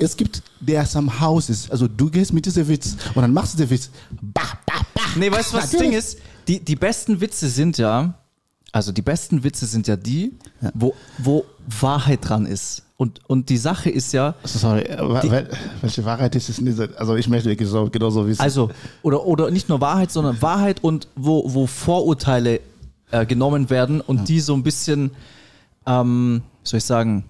[0.00, 1.70] es gibt, der some houses.
[1.70, 3.90] Also du gehst mit diesem Witz und dann machst du den Witz.
[4.20, 5.02] Bah, bah, bah.
[5.16, 5.80] Nee, weißt du, was das.
[5.80, 6.18] Ding ist?
[6.48, 8.14] Die, die besten Witze sind ja,
[8.72, 10.32] also die besten Witze sind ja die,
[10.74, 11.44] wo, wo
[11.80, 12.82] Wahrheit dran ist.
[12.96, 15.48] Und, und die Sache ist ja, Sorry, äh, wel-
[15.80, 16.78] welche Wahrheit ist es nicht?
[16.98, 18.42] Also ich möchte so, genauso wissen.
[18.42, 18.70] also,
[19.02, 22.60] oder, oder nicht nur Wahrheit, sondern Wahrheit und wo, wo Vorurteile
[23.10, 25.12] äh, genommen werden und die so ein bisschen,
[25.86, 27.24] ähm, soll ich sagen,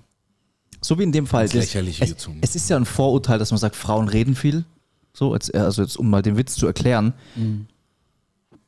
[0.80, 1.44] so wie in dem Fall.
[1.44, 4.64] Ins Lächerliche es, es ist ja ein Vorurteil, dass man sagt, Frauen reden viel.
[5.12, 7.12] So, jetzt, also jetzt, um mal den Witz zu erklären.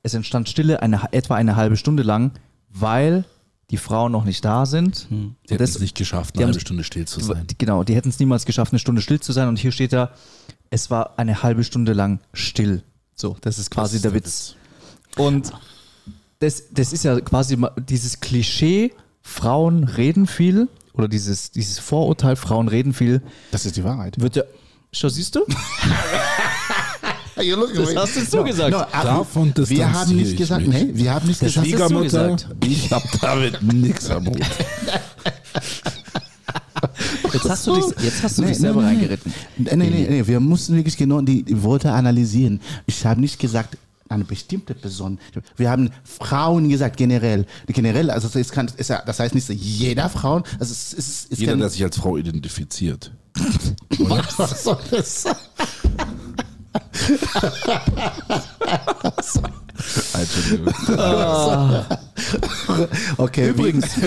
[0.02, 2.32] Es entstand Stille eine, etwa eine halbe Stunde lang,
[2.68, 3.24] weil
[3.70, 5.06] die Frauen noch nicht da sind.
[5.10, 7.46] Die Und hätten das- es nicht geschafft, die eine halbe Stunde still zu sein.
[7.46, 9.48] die- Genau, die hätten es niemals geschafft, eine Stunde still zu sein.
[9.48, 10.10] Und hier steht ja,
[10.70, 12.82] es war eine halbe Stunde lang still.
[13.14, 14.56] So, das ist quasi Das ist der, der Witz.
[15.16, 15.52] Und
[16.40, 17.56] das, das ist ja quasi
[17.88, 18.92] dieses Klischee,
[19.22, 24.20] Frauen reden viel, oder dieses, dieses Vorurteil, Frauen reden viel, das ist die Wahrheit.
[24.20, 24.42] wird ja.
[24.92, 25.40] Schau, siehst du?
[27.34, 28.74] Das hast du so gesagt.
[28.74, 31.78] aber Davon wir haben nicht ich gesagt, nee, wir haben nicht Das gesagt, hast du
[31.78, 32.64] so Schwiegermutter, gesagt.
[32.64, 34.38] ich hab damit nichts am Hut.
[37.32, 38.94] Jetzt hast du dich, jetzt hast du Nee, dich selber nee, nee.
[38.94, 39.34] reingeritten.
[39.56, 42.60] Nee, nee, nee, nee, wir mussten wirklich genau die, die Worte analysieren.
[42.86, 43.78] Ich habe nicht gesagt,
[44.14, 45.18] eine bestimmte Person.
[45.56, 47.46] Wir haben Frauen gesagt, generell.
[47.66, 50.42] Generell, also es kann, es, das heißt nicht so jeder Frauen.
[50.58, 53.12] Also es, es, es Jeder, kann, der sich als Frau identifiziert.
[53.98, 55.36] was soll das sein?
[63.16, 63.86] Okay, Übrigens,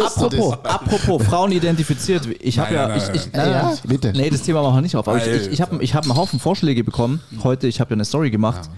[0.00, 2.28] Apropos, apropos Frauen identifiziert.
[2.40, 3.50] Ich habe ja, ich, ich, nein.
[3.50, 4.12] Ja, bitte.
[4.12, 5.08] Nee, das Thema machen wir nicht auf.
[5.08, 7.20] Aber ich, ich, ich habe ich hab einen Haufen Vorschläge bekommen.
[7.42, 8.68] Heute, ich habe ja eine Story gemacht,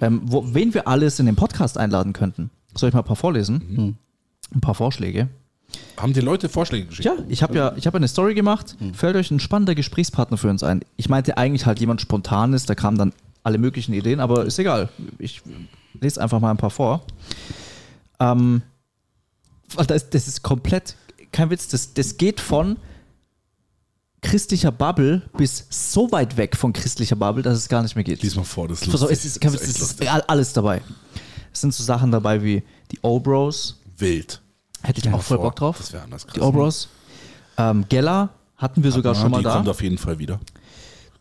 [0.00, 2.50] Ähm, wo, wen wir alles in den Podcast einladen könnten.
[2.74, 3.98] Soll ich mal ein paar vorlesen?
[4.54, 5.28] Ein paar Vorschläge.
[5.96, 7.06] Haben die Leute Vorschläge geschickt?
[7.06, 8.76] Ja, ich habe ja ich habe eine Story gemacht.
[8.92, 10.82] Fällt euch ein spannender Gesprächspartner für uns ein.
[10.96, 13.12] Ich meinte eigentlich halt jemand Spontanes, da kamen dann
[13.42, 14.88] alle möglichen Ideen, aber ist egal.
[15.18, 15.42] Ich
[16.00, 17.02] lese einfach mal ein paar vor.
[18.18, 18.62] Ähm,
[19.76, 20.96] das, das ist komplett,
[21.32, 22.76] kein Witz, das, das geht von
[24.22, 28.22] christlicher Bubble bis so weit weg von christlicher Bubble, dass es gar nicht mehr geht.
[28.22, 29.10] Lies mal vor, das ist lustig.
[29.10, 30.82] es ist, kein Witz, es ist alles dabei.
[31.52, 34.39] Es sind so Sachen dabei wie die O-Bros, Wild.
[34.82, 35.78] Hätte ich auch voll Vor- Bock drauf.
[35.78, 36.34] Das wäre anders krass.
[36.34, 36.88] Die Obros.
[37.56, 39.54] Ähm, Geller hatten wir sogar Ja, schon mal die da.
[39.54, 40.40] kommt auf jeden Fall wieder.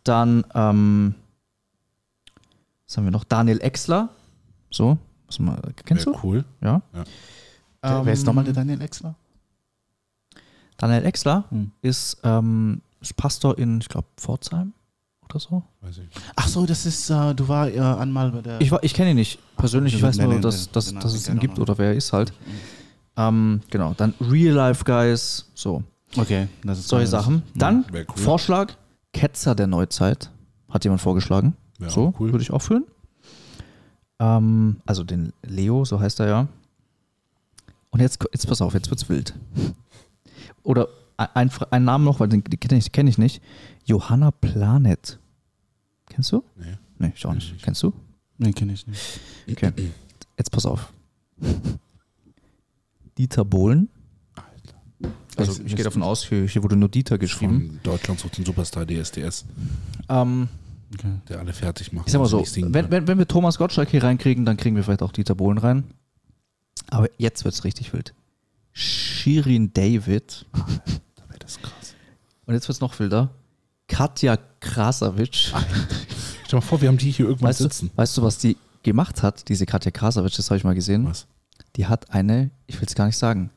[0.04, 1.16] Dann, ähm,
[2.88, 3.24] was haben wir noch?
[3.24, 4.10] Daniel Exler.
[4.72, 4.98] So,
[5.28, 6.20] was mal, kennst Wär du?
[6.24, 6.46] cool.
[6.62, 6.82] Ja.
[7.82, 9.16] Wer wer ist nochmal der Daniel Exler?
[10.78, 11.72] Daniel Exler Hm.
[11.82, 14.74] ist, ähm, ist Pastor in, ich glaube, Pforzheim
[15.26, 15.64] oder so.
[15.82, 16.08] Weiß ich.
[16.36, 18.62] Ach so, das ist, äh, du war äh, einmal bei der.
[18.62, 21.34] Ich, ich kenne ihn nicht persönlich, ich weiß nur, dass, dass, genau, dass es ihn
[21.34, 22.34] kenn gibt auch oder wer er ist halt.
[23.20, 25.84] Ähm, genau, dann Real Life Guys, so,
[26.16, 27.44] okay, das ist solche das- Sachen.
[27.54, 28.18] Dann wär cool.
[28.18, 28.74] Vorschlag,
[29.12, 30.32] Ketzer der Neuzeit,
[30.70, 31.56] hat jemand vorgeschlagen.
[31.80, 32.32] Ja, so, cool.
[32.32, 32.86] würde ich auch führen.
[34.20, 36.48] Ähm, also den Leo, so heißt er ja.
[37.90, 39.34] Und jetzt, jetzt pass auf, jetzt wird's wild.
[40.64, 43.42] Oder ein, ein Namen noch, weil den kenne ich, kenn ich nicht.
[43.86, 45.20] Johanna Planet.
[46.08, 46.44] Kennst du?
[46.56, 46.78] Nee.
[47.00, 47.62] Nee, ich auch nicht.
[47.62, 47.94] Kennst du?
[48.38, 49.20] Nee, kenne ich nicht.
[49.50, 49.72] Okay.
[50.38, 50.94] Jetzt pass auf.
[53.20, 53.90] Dieter Bohlen.
[55.38, 57.68] Also Weiß- ich gehe davon aus, hier, hier wurde nur Dieter geschrieben.
[57.68, 59.46] Von Deutschland sucht den Superstar DSDS.
[60.10, 60.48] Ähm,
[61.28, 62.08] der alle fertig macht.
[62.08, 64.76] Ich sag mal also so, wenn, wenn, wenn wir Thomas Gottschalk hier reinkriegen, dann kriegen
[64.76, 65.84] wir vielleicht auch Dieter Bohlen rein.
[66.90, 68.14] Aber jetzt wird's richtig wild.
[68.72, 70.46] Shirin David.
[71.40, 71.96] Das ist krass.
[72.46, 73.30] Und jetzt wird's noch wilder.
[73.88, 75.36] Katja Krasavic.
[76.46, 77.92] Stell mal vor, wir haben die hier irgendwann Weißt du, sitzen.
[77.96, 80.34] weißt du, was die gemacht hat, diese Katja Krasavic?
[80.36, 81.06] Das habe ich mal gesehen.
[81.06, 81.28] Was?
[81.80, 83.52] Die hat eine, ich will es gar nicht sagen,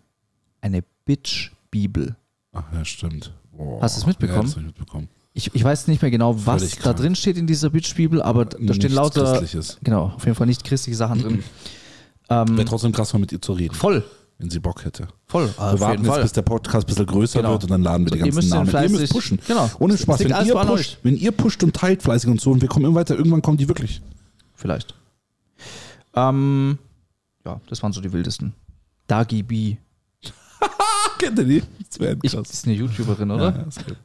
[0.60, 2.14] eine Bitch-Bibel.
[2.52, 3.32] Ach ja, stimmt.
[3.50, 3.82] Boah.
[3.82, 4.48] Hast du es mitbekommen?
[4.48, 5.08] Ja, ich mitbekommen.
[5.34, 6.96] Ich, ich weiß nicht mehr genau, was Völlig da krank.
[6.98, 9.24] drin steht in dieser Bitch-Bibel, aber da Nichts stehen lauter.
[9.24, 9.78] Christliches.
[9.82, 11.42] Genau, auf jeden Fall nicht christliche Sachen drin.
[12.30, 14.04] Ähm, Wäre trotzdem krass, mal mit ihr zu reden, voll,
[14.38, 15.08] wenn sie Bock hätte.
[15.26, 15.48] voll.
[15.48, 17.54] Wir warten jetzt, bis der Podcast ein bisschen größer Genau.
[17.54, 18.68] wird und dann laden wir die ihr ganzen ihn Namen.
[18.68, 19.40] Ihr müsst fleißig- pushen.
[19.48, 19.68] genau.
[19.80, 20.20] Ohne Spaß.
[20.20, 22.94] Wenn ihr, pusht, wenn ihr pusht und teilt fleißig und so und wir kommen immer
[22.94, 24.00] weiter, irgendwann kommen die wirklich.
[24.54, 24.94] Vielleicht.
[26.14, 26.78] Ähm,
[27.44, 28.52] ja, das waren so die wildesten.
[29.06, 29.76] Dagi B.
[31.18, 31.62] Kennt ihr die?
[31.88, 33.44] Das wäre Ich, das ist eine YouTuberin, Ja, oder?
[33.56, 33.96] ja, das wäre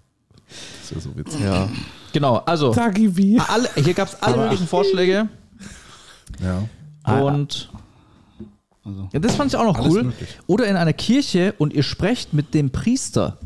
[0.90, 1.42] wär so witzig.
[1.42, 1.70] Ja.
[2.14, 3.40] Genau, also Dagi wie?
[3.40, 5.28] alle, hier gab es alle möglichen Vorschläge
[6.42, 6.64] Ja.
[7.22, 7.70] und
[8.86, 9.10] Also.
[9.12, 10.04] ja, das fand ich auch noch cool.
[10.04, 10.30] möglich.
[10.48, 13.38] Oder in einer Kirche und ihr sprecht mit dem Priester.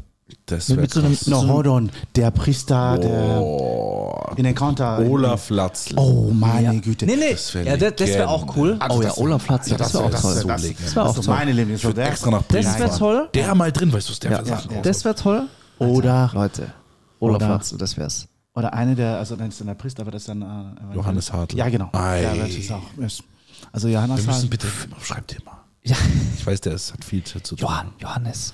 [0.45, 1.47] Das Mit, wäre mit so einem.
[1.47, 1.91] No, hold on.
[2.15, 4.21] Der Priester, Oh.
[4.31, 4.99] der in Encounter.
[4.99, 5.95] Olaf Latzl.
[5.97, 7.05] Oh, meine Güte.
[7.05, 8.29] Nee, nee, Das wär ja, das, das wäre Legende.
[8.29, 8.75] auch cool.
[8.79, 10.33] Also oh ja, das- Olaf Platz, ja, das wäre auch das, toll.
[10.35, 11.35] das, Das das, wär Das wäre auch ist toll.
[11.35, 11.79] meine Lieblings.
[11.79, 13.29] Ich würde extra nach Das wäre toll.
[13.33, 14.61] Der mal drin, weißt du, was der Ja, ja.
[14.81, 15.47] Das wäre toll.
[15.79, 16.71] Oder, Leute,
[17.19, 18.27] Olaf Oder- Platz, das wär's.
[18.55, 20.41] oder eine der, also dann ist dann der Priester, aber das ist dann.
[20.41, 21.57] Äh, Johannes Hartl.
[21.57, 21.89] Ja, genau.
[21.93, 22.21] Ei.
[22.23, 22.81] Ja, das ist auch.
[22.97, 23.23] Ist,
[23.71, 24.47] also Johannes Wir müssen Hartl.
[24.47, 24.67] bitte,
[25.01, 25.57] schreib dir mal.
[25.83, 25.95] Ja.
[26.37, 27.57] Ich weiß, der ist, hat viel zu tun.
[27.59, 28.53] Johann, Johannes,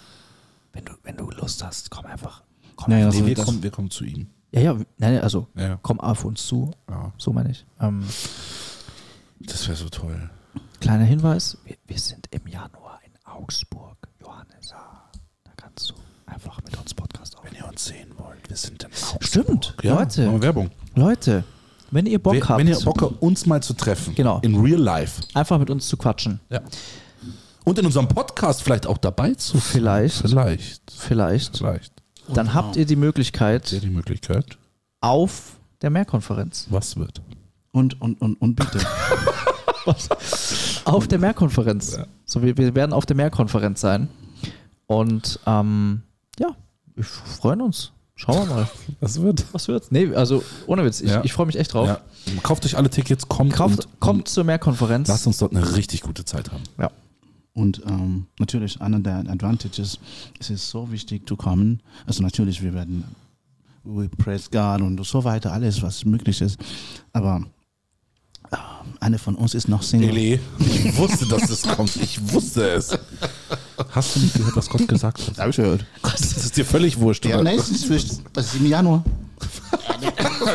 [0.78, 2.44] wenn du, wenn du Lust hast, komm einfach.
[2.76, 3.20] Komm Ja, ja, einfach.
[3.20, 4.28] Nee, so wir, kommen, wir kommen zu ihm.
[4.52, 5.80] ja, ja, nein, also Ja.
[5.82, 6.72] komm auf uns zu.
[6.90, 7.12] Ja.
[7.18, 7.66] So meine ich.
[7.80, 8.04] Ähm,
[9.40, 10.30] Das wäre so toll.
[10.80, 14.70] kleiner Hinweis, wir, wir sind im Januar in Augsburg, Johannes.
[15.44, 15.94] Da kannst du
[16.26, 17.56] einfach mit uns Podcast aufnehmen.
[17.58, 19.24] Wenn ihr uns sehen wollt, wir sind in Augsburg.
[19.24, 20.42] Stimmt, Ja, Leute.
[20.42, 20.70] Werbung.
[20.96, 21.44] Leute,
[21.92, 24.14] wenn ihr Bock Wenn, habt, wenn ihr Bock habt, uns mal zu treffen.
[24.16, 24.40] Genau.
[24.42, 25.22] In real life.
[25.34, 26.40] einfach mit uns zu quatschen.
[26.50, 26.62] Ja.
[27.68, 29.62] Und in unserem Podcast vielleicht auch dabei zu sein.
[29.62, 30.16] Vielleicht.
[30.22, 30.82] Vielleicht.
[30.92, 31.58] Vielleicht.
[31.58, 31.94] Vielleicht.
[32.34, 34.58] Dann habt ihr die Möglichkeit Seht die Möglichkeit.
[35.02, 36.68] auf der Mehrkonferenz.
[36.70, 37.22] Was wird?
[37.74, 38.80] Und, und, und, und bitte.
[40.86, 41.96] Auf der Mehrkonferenz.
[41.98, 42.08] Ja.
[42.26, 44.10] So, wir, wir werden auf der Mehrkonferenz sein.
[44.86, 46.02] Und ähm,
[46.40, 46.56] ja,
[46.96, 47.92] wir freuen uns.
[48.16, 48.70] Schauen wir mal.
[49.00, 49.46] Was wird?
[49.54, 49.92] Was wird's?
[49.92, 51.22] Nee, also ohne Witz, ich, Ja.
[51.24, 51.88] ich freue mich echt drauf.
[51.88, 52.02] Ja.
[52.44, 55.08] Kauft euch alle Tickets, kommt, Kauft, und, kommt zur Mehrkonferenz.
[55.08, 56.64] lasst uns dort eine richtig gute Zeit haben.
[56.78, 56.92] Ja.
[57.58, 59.98] Und ähm, natürlich, einer der Advantages,
[60.40, 61.82] es ist so wichtig zu kommen.
[62.06, 63.04] Also natürlich, wir werden,
[63.84, 66.60] we praise God und so weiter, alles, was möglich ist.
[67.14, 67.42] Aber
[68.52, 68.58] äh,
[69.00, 70.10] eine von uns ist noch Single.
[70.16, 71.96] Ele, ich wusste, dass das kommt.
[71.96, 72.96] Ich wusste es.
[73.90, 75.38] Hast du nicht gehört, was Gott gesagt hat?
[75.40, 75.84] Habe ich gehört.
[76.04, 77.46] Das ist dir völlig wurscht, Ja, oder?
[77.46, 79.04] nein, es ist, das ist im Januar.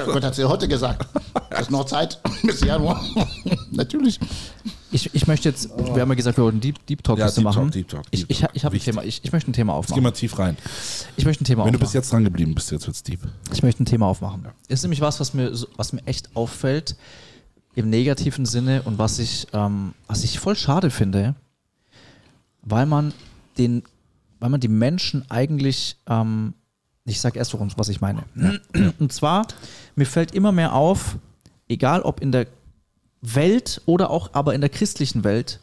[0.07, 1.05] Gott hat es ja heute gesagt.
[1.51, 3.05] Es ist noch Zeit bis Januar.
[3.73, 4.21] natürlich.
[4.93, 7.37] Ich, ich möchte jetzt, wir haben ja gesagt, wir wollten Deep, Deep Talk Ja, Deep
[7.37, 7.71] Talk, machen.
[7.71, 8.51] Deep Talk, ich Deep ich, Talk.
[8.53, 8.81] ich habe ein.
[8.81, 10.03] Thema, ich, ich möchte ein Thema Geh aufmachen.
[10.03, 10.57] mal tief rein.
[11.17, 11.87] Ich möchte ein Thema Wenn du aufmachen.
[11.89, 13.21] bis jetzt dran geblieben bist, jetzt wird's deep.
[13.53, 14.47] Ich möchte ein Thema aufmachen.
[14.69, 16.97] Ist nämlich was, was mir, was mir echt auffällt
[17.75, 21.35] im negativen Sinne und was ich, ähm, was ich voll schade finde,
[22.63, 23.15] weil man
[23.59, 23.83] den,
[24.41, 26.53] weil man die Menschen eigentlich, ähm,
[27.05, 28.25] ich sage erst, worum, was ich meine.
[28.99, 29.47] Und zwar,
[29.97, 31.17] mir fällt immer mehr auf,
[31.69, 32.47] egal ob in der
[33.23, 35.61] Welt oder auch aber in der christlichen Welt,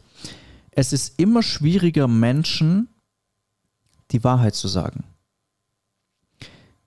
[0.72, 2.88] es ist immer schwieriger, Menschen
[4.10, 5.04] die Wahrheit zu sagen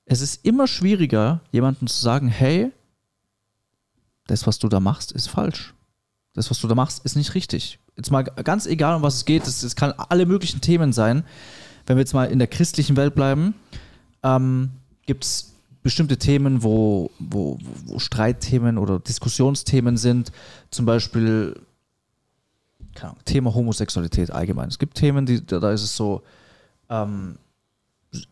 [0.05, 2.71] es ist immer schwieriger, jemandem zu sagen, hey,
[4.27, 5.73] das, was du da machst, ist falsch.
[6.33, 7.79] Das, was du da machst, ist nicht richtig.
[7.95, 11.23] Jetzt mal ganz egal, um was es geht, es, kann alle möglichen Themen sein.
[11.85, 13.53] Wenn wir jetzt mal in der christlichen Welt bleiben,
[14.23, 14.71] ähm,
[15.05, 15.52] gibt es
[15.83, 20.31] bestimmte Themen, wo, wo, wo Streitthemen oder Diskussionsthemen sind.
[20.71, 21.55] Zum Beispiel
[23.01, 24.69] Ahnung, Thema Homosexualität allgemein.
[24.69, 26.21] Es gibt Themen, die, da da ist es so,
[26.89, 27.37] ähm,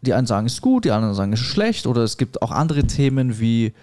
[0.02, 1.88] die einen sagen, es ist gut, die anderen sagen, es ist schlecht.
[1.88, 3.74] Oder es gibt auch andere Themen wie,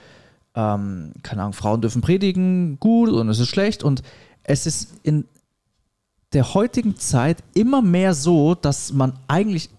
[0.55, 3.83] ähm, keine Ahnung, Frauen dürfen predigen, gut und es ist schlecht.
[3.83, 4.03] Und
[4.45, 5.25] es ist in
[6.33, 9.71] der heutigen Zeit immer mehr so, dass man eigentlich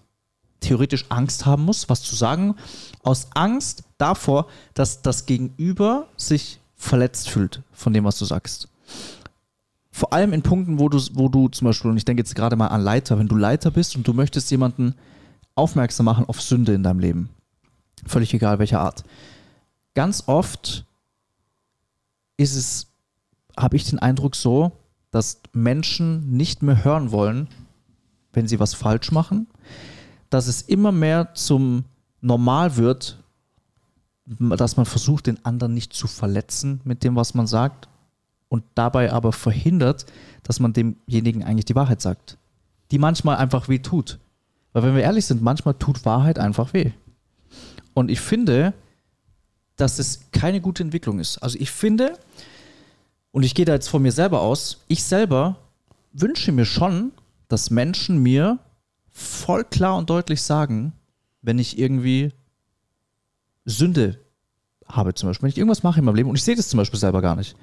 [0.60, 2.54] theoretisch Angst haben muss, was zu sagen,
[3.02, 8.68] aus Angst davor, dass das Gegenüber sich verletzt fühlt von dem, was du sagst.
[9.90, 12.56] Vor allem in Punkten, wo du, wo du zum Beispiel, und ich denke jetzt gerade
[12.56, 14.94] mal an Leiter, wenn du Leiter bist und du möchtest jemanden
[15.54, 17.30] aufmerksam machen auf Sünde in deinem Leben.
[18.06, 19.04] Völlig egal welcher Art.
[19.94, 20.86] Ganz oft
[22.36, 22.86] ist es,
[23.58, 24.72] habe ich den Eindruck so,
[25.10, 27.48] dass Menschen nicht mehr hören wollen,
[28.32, 29.48] wenn sie was falsch machen,
[30.30, 31.84] dass es immer mehr zum
[32.20, 33.18] Normal wird,
[34.26, 37.88] dass man versucht, den anderen nicht zu verletzen mit dem, was man sagt
[38.48, 40.06] und dabei aber verhindert,
[40.42, 42.38] dass man demjenigen eigentlich die Wahrheit sagt,
[42.90, 44.18] die manchmal einfach weh tut.
[44.72, 46.92] Weil wenn wir ehrlich sind, manchmal tut Wahrheit einfach weh.
[47.92, 48.72] Und ich finde,
[49.76, 51.38] dass es keine gute Entwicklung ist.
[51.38, 52.18] Also ich finde,
[53.32, 55.56] und ich gehe da jetzt von mir selber aus, ich selber
[56.12, 57.12] wünsche mir schon,
[57.48, 58.58] dass Menschen mir
[59.12, 60.92] voll klar und deutlich sagen,
[61.42, 62.32] wenn ich irgendwie
[63.64, 64.18] Sünde
[64.86, 66.78] habe zum Beispiel, wenn ich irgendwas mache in meinem Leben und ich sehe das zum
[66.78, 67.56] Beispiel selber gar nicht,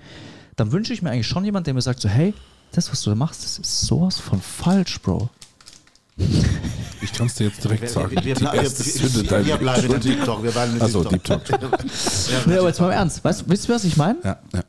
[0.55, 2.33] dann wünsche ich mir eigentlich schon jemanden, der mir sagt so, hey,
[2.71, 5.29] das, was du da machst, das ist sowas von falsch, Bro.
[7.01, 8.11] Ich kann es dir jetzt direkt sagen.
[8.11, 10.01] Wir, wir, Die erste Sünde wir, bleiben in Leben.
[10.01, 10.43] TikTok.
[10.43, 11.45] Wir bleiben in Achso, TikTok.
[11.45, 11.85] Deep Talk.
[12.47, 13.23] Nee, aber jetzt mal im Ernst.
[13.23, 14.17] Weißt, wisst ihr, was ich meine?
[14.23, 14.63] Ja, ja.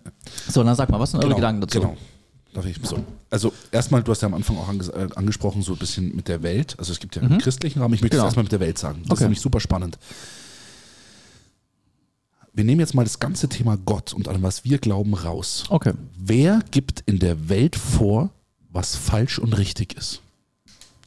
[0.51, 1.81] So, dann sag mal, was sind eure Gedanken dazu?
[1.81, 1.97] Genau.
[2.55, 3.05] Darf ich so?
[3.31, 6.29] Also erstmal, du hast ja am Anfang auch anges äh, angesprochen, so ein bisschen mit
[6.29, 6.75] der Welt.
[6.79, 7.95] Also es gibt ja einen christlichen Rahmen.
[7.95, 8.25] Ich möchte Genau.
[8.25, 9.01] es erstmal mit der Welt sagen.
[9.03, 9.15] Das Okay.
[9.15, 9.99] ist nämlich super spannend.
[12.55, 15.65] Wir nehmen jetzt mal das ganze Thema Gott und an was wir glauben raus.
[15.69, 15.93] Okay.
[16.17, 18.31] Wer gibt in der Welt vor,
[18.71, 20.21] was falsch und richtig ist?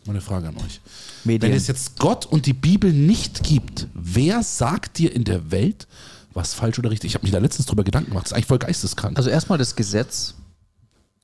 [0.06, 0.80] Meine Frage an euch.
[1.26, 1.52] Medien.
[1.52, 5.88] Wenn es jetzt Gott und die Bibel nicht gibt, wer sagt dir in der Welt,
[6.34, 7.10] was falsch oder richtig?
[7.12, 8.26] Ich habe mich da letztens drüber Gedanken gemacht.
[8.26, 9.18] Das ist eigentlich voll geisteskrank.
[9.18, 10.36] Also erstmal das Gesetz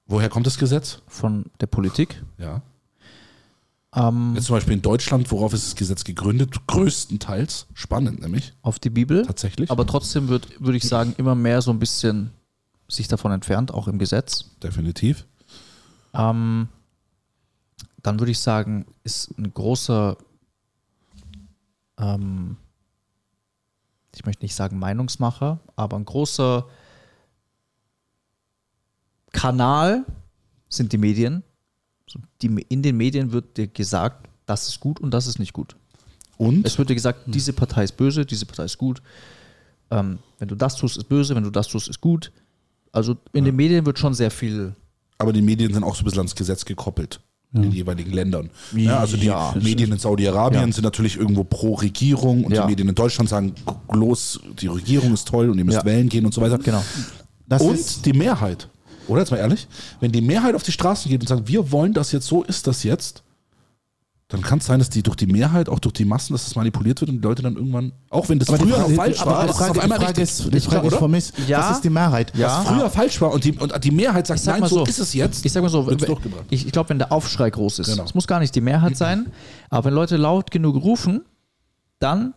[0.07, 1.01] Woher kommt das Gesetz?
[1.07, 2.23] von der Politik.
[2.37, 2.61] Ja.
[3.95, 6.67] Ähm, Jetzt zum Beispiel in Deutschland, worauf ist das Gesetz gegründet?
[6.67, 7.67] Größtenteils.
[7.73, 8.53] Spannend nämlich.
[8.61, 9.25] auf die Bibel.
[9.25, 9.71] Tatsächlich.
[9.71, 12.31] Aber trotzdem wird, würde ich sagen, immer mehr so ein bisschen
[12.87, 14.45] sich davon entfernt, auch im Gesetz.
[14.63, 15.25] Definitiv.
[16.13, 16.69] Ähm,
[18.01, 20.17] dann würde ich sagen, ist ein großer,
[21.99, 22.55] ähm,
[24.15, 26.65] ich möchte nicht sagen Meinungsmacher, aber ein großer
[29.37, 30.05] Kanal
[30.69, 31.43] sind die Medien.
[32.41, 35.75] Die, in den Medien wird dir gesagt, das ist gut und das ist nicht gut.
[36.37, 39.01] Und Es wird dir gesagt, diese Partei ist böse, diese Partei ist gut.
[39.91, 42.31] Ähm, wenn du das tust, ist böse, wenn du das tust, ist gut.
[42.91, 44.75] Also in den Medien wird schon sehr viel
[45.17, 47.19] aber die Medien sind auch so ein bisschen ans Gesetz gekoppelt.
[47.53, 48.49] In den jeweiligen Ländern.
[48.75, 50.71] Ja, also die Ja, Medien in Saudi-Arabien Ja.
[50.71, 52.63] sind natürlich irgendwo pro Regierung und Ja.
[52.63, 53.55] die Medien in Deutschland sagen,
[53.91, 55.85] los, die Regierung ist toll und ihr müsst Ja.
[55.85, 56.57] wählen gehen und so weiter.
[56.59, 56.83] Genau.
[57.47, 58.69] Das und ist, die Mehrheit,
[59.07, 59.67] oder jetzt mal ehrlich,
[59.99, 62.67] wenn die Mehrheit auf die Straßen geht und sagt, wir wollen das jetzt, so ist
[62.67, 63.23] das jetzt,
[64.29, 66.55] dann kann es sein, dass die durch die Mehrheit, auch durch die Massen, dass das
[66.55, 69.21] manipuliert wird und die Leute dann irgendwann, auch wenn das aber früher Frage, noch falsch
[69.21, 70.23] aber war, Frage, auf die einmal Frage richtig.
[70.45, 71.59] ist, die Frage ist für mich, Ja.
[71.61, 72.33] das ist die Mehrheit.
[72.35, 72.59] Ja.
[72.59, 74.99] Was früher falsch war und die, und die Mehrheit sagt, nein, mal so so, ist
[74.99, 75.45] es jetzt.
[75.45, 75.89] Ich sag mal so,
[76.49, 78.03] ich, ich glaube, wenn der Aufschrei groß ist, Genau.
[78.03, 79.27] es muss gar nicht die Mehrheit sein,
[79.69, 81.21] aber wenn Leute laut genug rufen,
[81.99, 82.33] dann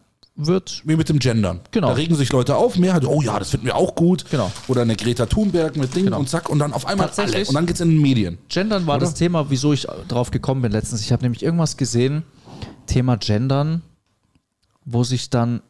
[0.47, 1.61] wird Wie mit dem Gendern.
[1.71, 1.89] Genau.
[1.89, 4.25] Da regen sich Leute auf, Mehrheit, oh ja, das finden wir auch gut.
[4.31, 4.51] Genau.
[4.69, 6.19] Oder eine Greta Thunberg mit Ding Genau.
[6.19, 7.47] und zack und dann auf einmal alle.
[7.47, 8.39] Und dann geht's in den Medien.
[8.49, 9.07] Gendern war Oder?
[9.07, 11.01] das Thema, wieso ich drauf gekommen bin letztens.
[11.03, 12.23] Ich habe nämlich irgendwas gesehen,
[12.87, 13.83] Thema Gendern,
[14.85, 15.63] wo sich dann,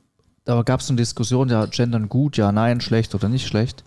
[0.44, 3.84] da gab es eine Diskussion, ja, Gendern gut, ja, nein, schlecht oder nicht schlecht.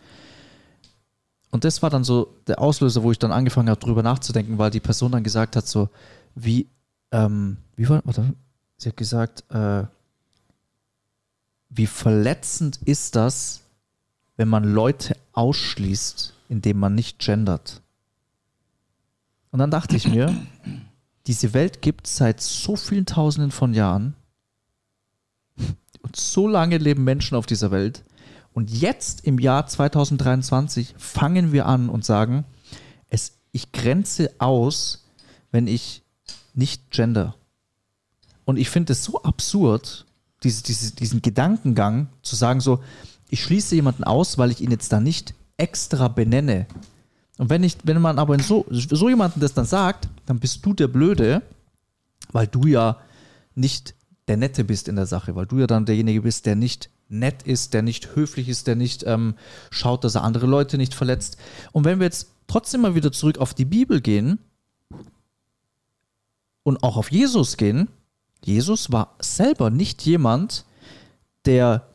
[1.52, 4.72] Und das war dann so der Auslöser, wo ich dann angefangen habe, drüber nachzudenken, weil
[4.72, 5.90] die Person dann gesagt hat, so,
[6.36, 6.68] wie,
[7.12, 8.34] ähm, wie war, warte,
[8.78, 9.84] sie hat gesagt, äh,
[11.76, 13.62] wie verletzend ist das,
[14.38, 17.82] wenn man Leute ausschließt, indem man nicht gendert?
[19.52, 20.36] Und dann dachte ich mir,
[21.28, 24.16] diese Welt gibt es seit so vielen Tausenden von Jahren
[26.02, 28.04] und so lange leben Menschen auf dieser Welt.
[28.54, 32.46] Und jetzt im Jahr 2023 fangen wir an und sagen,
[33.10, 35.08] es, ich grenze aus,
[35.52, 36.04] wenn ich
[36.54, 37.36] nicht gender.
[38.46, 40.03] Und ich finde es so absurd,
[40.44, 42.82] diese, diese, diesen Gedankengang zu sagen, so,
[43.30, 46.68] ich schließe jemanden aus, weil ich ihn jetzt da nicht extra benenne.
[47.38, 50.74] Und wenn, ich, wenn man aber so, so jemanden das dann sagt, dann bist du
[50.74, 51.42] der Blöde,
[52.32, 52.98] weil du ja
[53.56, 53.96] nicht
[54.28, 57.44] der Nette bist in der Sache, weil du ja dann derjenige bist, der nicht nett
[57.44, 59.36] ist, der nicht höflich ist, der nicht ähm,
[59.70, 61.38] schaut, dass er andere Leute nicht verletzt.
[61.72, 64.40] Und wenn wir jetzt trotzdem mal wieder zurück auf die Bibel gehen
[66.64, 67.90] und auch auf Jesus gehen,
[68.46, 70.66] Jesus war selber nicht jemand,
[71.46, 71.88] der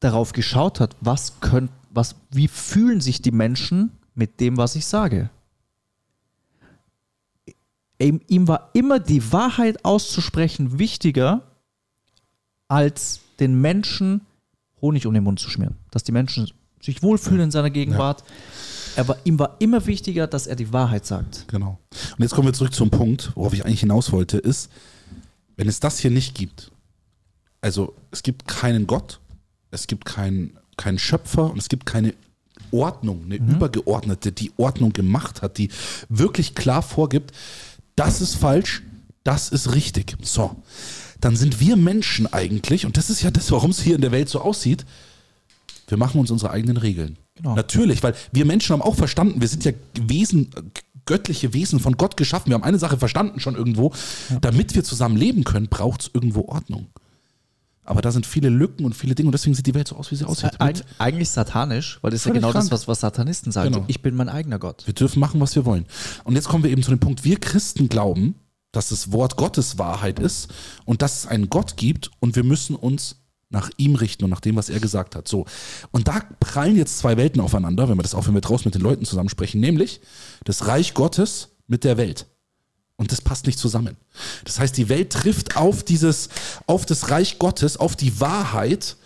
[0.00, 4.86] darauf geschaut hat, was könnt, was, wie fühlen sich die Menschen mit dem, was ich
[4.86, 5.30] sage.
[7.98, 11.42] Ihm, ihm war immer die Wahrheit auszusprechen wichtiger,
[12.68, 14.22] als den Menschen
[14.84, 15.76] Honig um den Mund zu schmieren.
[15.90, 16.50] Dass die Menschen
[16.82, 18.22] sich wohlfühlen in seiner Gegenwart.
[18.96, 21.48] Er war, ihm war immer wichtiger, dass er die Wahrheit sagt.
[21.48, 21.78] Genau.
[22.16, 24.70] Und jetzt kommen wir zurück zum Punkt, worauf ich eigentlich hinaus wollte, ist,
[25.56, 26.70] wenn es das hier nicht gibt,
[27.60, 29.20] also es gibt keinen Gott,
[29.70, 32.14] es gibt keinen, keinen Schöpfer und es gibt keine
[32.70, 35.70] Ordnung, eine übergeordnete, die Ordnung gemacht hat, die
[36.08, 37.32] wirklich klar vorgibt,
[37.96, 38.82] das ist falsch,
[39.22, 40.16] das ist richtig.
[40.22, 40.56] So.
[41.20, 44.12] dann sind wir Menschen eigentlich, und das ist ja das, warum es hier in der
[44.12, 44.84] Welt so aussieht,
[45.88, 47.16] wir machen uns unsere eigenen Regeln.
[47.36, 47.54] Genau.
[47.54, 50.50] Natürlich, weil wir Menschen haben auch verstanden, wir sind ja Wesen,
[51.06, 52.48] göttliche Wesen von Gott geschaffen.
[52.50, 53.92] Wir haben eine Sache verstanden schon irgendwo.
[54.40, 56.88] Damit wir zusammen leben können, braucht es irgendwo Ordnung.
[57.84, 60.10] Aber da sind viele Lücken und viele Dinge und deswegen sieht die Welt so aus,
[60.10, 60.58] wie sie aussieht.
[60.58, 62.72] Eig eigentlich satanisch, weil das ist ja genau das, krank.
[62.72, 63.72] was, was Satanisten sagen.
[63.72, 63.84] Genau.
[63.88, 64.86] Ich bin mein eigener Gott.
[64.86, 65.84] Wir dürfen machen, was wir wollen.
[66.24, 68.36] Und jetzt kommen wir eben zu dem Punkt, wir Christen glauben,
[68.72, 70.52] dass das Wort Gottes Wahrheit ist
[70.86, 74.40] und dass es einen Gott gibt und wir müssen uns nach ihm richten und nach
[74.40, 75.28] dem, was er gesagt hat.
[75.28, 75.46] So.
[75.92, 78.74] Und da prallen jetzt zwei Welten aufeinander, wenn wir das auch, wenn wir draußen mit
[78.74, 80.00] den Leuten zusammen sprechen, nämlich
[80.44, 82.26] das Reich Gottes mit der Welt.
[82.96, 83.96] Und das passt nicht zusammen.
[84.44, 86.28] Das heißt, die Welt trifft auf dieses,
[86.66, 88.96] auf das Reich Gottes, auf die Wahrheit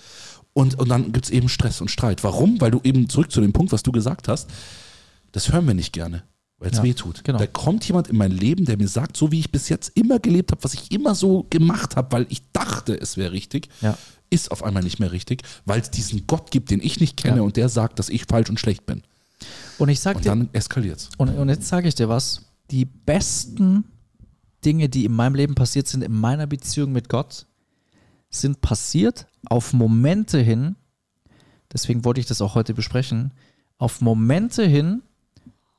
[0.52, 2.24] und, und dann gibt es eben Stress und Streit.
[2.24, 2.60] Warum?
[2.60, 4.50] Weil du eben zurück zu dem Punkt, was du gesagt hast,
[5.32, 6.24] das hören wir nicht gerne,
[6.58, 7.22] weil es Ja, weh tut.
[7.24, 7.38] genau.
[7.38, 10.18] Da kommt jemand in mein Leben, der mir sagt, so wie ich bis jetzt immer
[10.18, 13.96] gelebt habe, was ich immer so gemacht habe, weil ich dachte, es wäre richtig, Ja.
[14.30, 17.36] ist auf einmal nicht mehr richtig, weil es diesen Gott gibt, den ich nicht kenne
[17.36, 17.42] Ja.
[17.42, 19.02] und der sagt, dass ich falsch und schlecht bin.
[19.78, 21.10] Und ich sag Und dir, dann eskaliert's.
[21.16, 22.42] und, und jetzt sage ich dir was,
[22.72, 23.84] die besten
[24.64, 27.46] Dinge, die in meinem Leben passiert sind, in meiner Beziehung mit Gott,
[28.30, 30.74] sind passiert auf Momente hin,
[31.72, 33.32] deswegen wollte ich das auch heute besprechen,
[33.78, 35.02] auf Momente hin,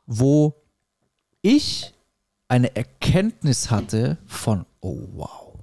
[0.07, 0.55] wo
[1.41, 1.93] ich
[2.47, 5.59] eine Erkenntnis hatte von, oh wow,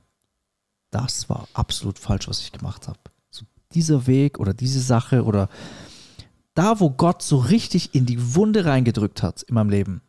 [0.91, 2.99] das war absolut falsch, was ich gemacht habe.
[3.31, 5.49] So dieser Weg oder diese Sache oder
[6.55, 10.01] da, wo Gott so richtig in die Wunde reingedrückt hat in meinem Leben,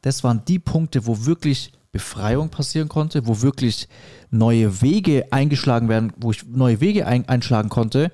[0.00, 3.86] das waren die Punkte, wo wirklich Befreiung passieren konnte, wo wirklich
[4.30, 8.10] neue Wege eingeschlagen werden, wo ich neue Wege ein, einschlagen konnte,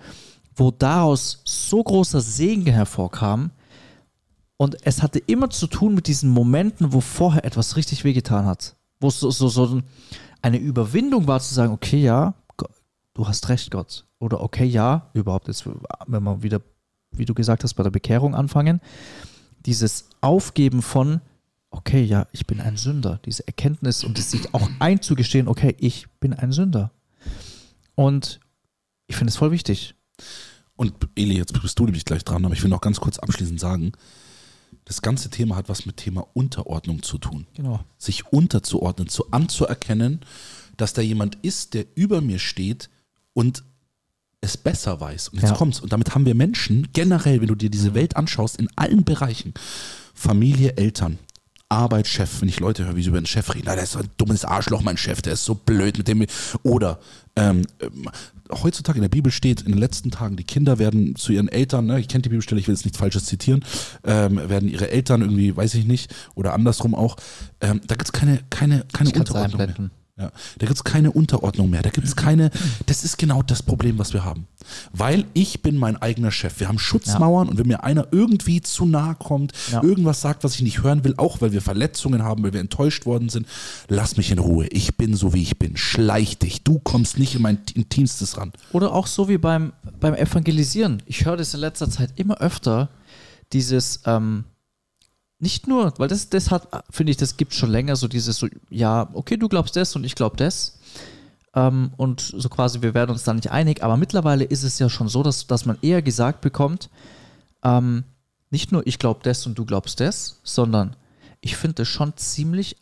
[0.54, 3.52] wo daraus so großer Segen hervorkam.
[4.58, 8.76] Und es hatte immer zu tun mit diesen Momenten, wo vorher etwas richtig wehgetan hat.
[9.00, 9.80] Wo es so, so, so
[10.42, 12.34] eine Überwindung war zu sagen, okay, ja,
[13.14, 14.04] du hast recht, Gott.
[14.18, 15.64] Oder okay, ja, überhaupt jetzt,
[16.06, 16.60] wenn wir wieder,
[17.12, 18.80] wie du gesagt hast, bei der Bekehrung anfangen,
[19.64, 21.20] dieses Aufgeben von,
[21.70, 26.08] okay, ja, ich bin ein Sünder, diese Erkenntnis und es sich auch einzugestehen, okay, ich
[26.18, 26.90] bin ein Sünder.
[27.94, 28.40] Und
[29.06, 29.94] ich finde es voll wichtig.
[30.74, 33.60] Und Eli, jetzt bist du nämlich gleich dran, aber ich will noch ganz kurz abschließend
[33.60, 33.92] sagen,
[34.84, 37.46] das ganze Thema hat was mit Thema Unterordnung zu tun.
[37.54, 37.80] Genau.
[37.98, 40.20] Sich unterzuordnen, zu anzuerkennen,
[40.76, 42.88] dass da jemand ist, der über mir steht
[43.34, 43.64] und
[44.40, 45.28] es besser weiß.
[45.30, 45.56] Und jetzt Ja.
[45.56, 45.80] kommt's.
[45.80, 49.52] Und damit haben wir Menschen, generell, wenn du dir diese Welt anschaust, in allen Bereichen,
[50.14, 51.18] Familie, Eltern,
[51.68, 53.92] Arbeit, Chef, wenn ich Leute höre, wie sie über den Chef reden, "Na, der ist
[53.92, 56.24] so ein dummes Arschloch, mein Chef, der ist so blöd mit dem.
[56.62, 56.98] Oder
[57.36, 58.08] ähm, ähm,
[58.50, 61.86] heutzutage in der Bibel steht, in den letzten Tagen, die Kinder werden zu ihren Eltern,
[61.86, 63.64] ne, ich kenne die Bibelstelle, ich will jetzt nichts Falsches zitieren,
[64.04, 67.16] ähm, werden ihre Eltern irgendwie, weiß ich nicht, oder andersrum auch,
[67.60, 69.90] ähm, da gibt's keine, keine, keine kann's Unterordnung mehr.
[70.18, 71.82] Ja, da gibt es keine Unterordnung mehr.
[71.82, 72.50] Da gibt es keine.
[72.86, 74.48] Das ist genau das Problem, was wir haben.
[74.92, 76.58] Weil ich bin mein eigener Chef.
[76.58, 79.80] Wir haben Schutzmauern und wenn mir einer irgendwie zu nahe kommt, Ja.
[79.82, 83.06] irgendwas sagt, was ich nicht hören will, auch weil wir Verletzungen haben, weil wir enttäuscht
[83.06, 83.46] worden sind,
[83.86, 84.66] lass mich in Ruhe.
[84.68, 85.76] Ich bin so, wie ich bin.
[85.76, 86.64] Schleich dich.
[86.64, 88.52] Du kommst nicht in mein Intimstes ran.
[88.72, 91.00] Oder auch so wie beim, beim Evangelisieren.
[91.06, 92.88] Ich höre das in letzter Zeit immer öfter,
[93.52, 94.44] dieses, ähm,
[95.40, 98.48] nicht nur, weil das, das hat, finde ich, das gibt schon länger, so dieses so,
[98.70, 100.78] ja, okay, du glaubst das und ich glaube das.
[101.54, 104.88] Ähm, und so quasi, wir werden uns da nicht einig, aber mittlerweile ist es ja
[104.90, 106.90] schon so, dass, dass man eher gesagt bekommt,
[107.62, 108.04] ähm,
[108.50, 110.96] nicht nur ich glaube das und du glaubst das, sondern
[111.40, 112.76] ich finde es schon ziemlich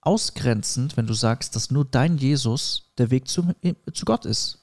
[0.00, 3.52] ausgrenzend, wenn du sagst, dass nur dein Jesus der Weg zu,
[3.92, 4.58] zu Gott ist.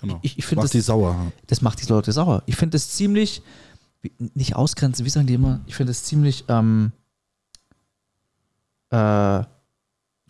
[0.00, 0.18] Genau.
[0.22, 1.32] Ich- ich find Mach das- die sauer.
[1.46, 2.42] Das macht die Leute sauer.
[2.46, 3.42] Ich finde es ziemlich,
[4.34, 5.60] nicht ausgrenzen, wie sagen die immer?
[5.66, 6.92] Ich finde es ziemlich, ähm,
[8.90, 9.42] äh,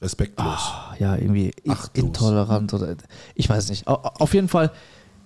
[0.01, 0.71] Respektlos.
[0.99, 2.05] ja, irgendwie Achtlos.
[2.05, 2.97] intolerant oder
[3.35, 3.87] ich weiß nicht.
[3.89, 4.71] Au- Auf jeden Fall,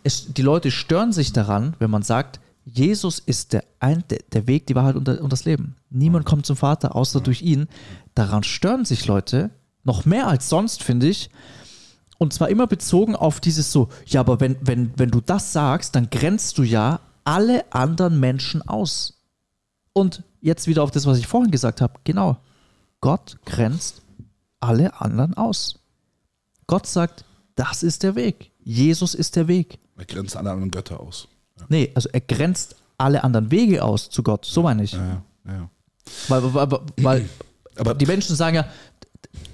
[0.05, 4.67] es, die Leute stören sich daran, wenn man sagt, Jesus ist der, ein, der, Weg,
[4.67, 5.77] die Wahrheit und, das Leben.
[5.89, 7.67] Niemand kommt zum Vater außer durch ihn.
[8.15, 9.51] Daran stören sich Leute
[9.83, 11.31] noch mehr als sonst, finde ich.
[12.19, 15.97] Und zwar immer bezogen auf dieses so, ja, aber wenn, wenn, wenn du das sagst,
[15.97, 17.01] dann grenzt du ja
[17.31, 19.23] alle anderen Menschen aus.
[19.93, 21.95] Und jetzt wieder auf das, was ich vorhin gesagt habe.
[22.03, 22.39] Genau.
[23.01, 24.03] Gott grenzt
[24.59, 25.79] alle anderen aus.
[26.67, 27.25] Gott sagt,
[27.55, 28.51] das ist der Weg.
[28.65, 29.79] Jesus ist der Weg.
[29.97, 31.29] Er grenzt alle anderen Götter aus.
[31.69, 34.45] Nee, also er grenzt alle anderen Wege aus zu Gott.
[34.45, 34.93] So meine ich.
[34.93, 35.71] Ja, ja, ja.
[36.29, 37.29] Weil, weil, weil, weil
[37.77, 38.69] Aber die Menschen sagen ja,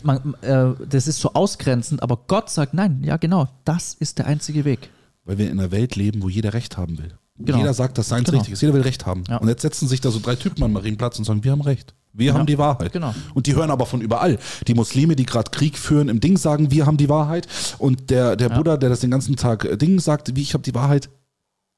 [0.02, 4.26] man, äh, das ist so ausgrenzend, aber Gott sagt, nein, ja genau, das ist der
[4.26, 4.90] einzige Weg.
[5.24, 7.18] Weil wir in einer Welt leben, wo jeder Recht haben will.
[7.38, 7.58] Genau.
[7.58, 8.38] Jeder sagt, dass seins Genau.
[8.38, 8.62] richtig ist.
[8.62, 9.24] Jeder will Recht haben.
[9.28, 9.36] Ja.
[9.38, 11.94] Und jetzt setzen sich da so drei Typen am Marienplatz und sagen, wir haben Recht.
[12.12, 12.92] Wir haben die Wahrheit.
[12.94, 13.14] Genau.
[13.34, 14.38] Und die hören aber von überall.
[14.66, 17.46] Die Muslime, die gerade Krieg führen, im Ding sagen, wir haben die Wahrheit.
[17.76, 20.62] Und der, der Buddha, der das den ganzen Tag äh, Ding sagt, wie ich habe
[20.62, 21.10] die Wahrheit.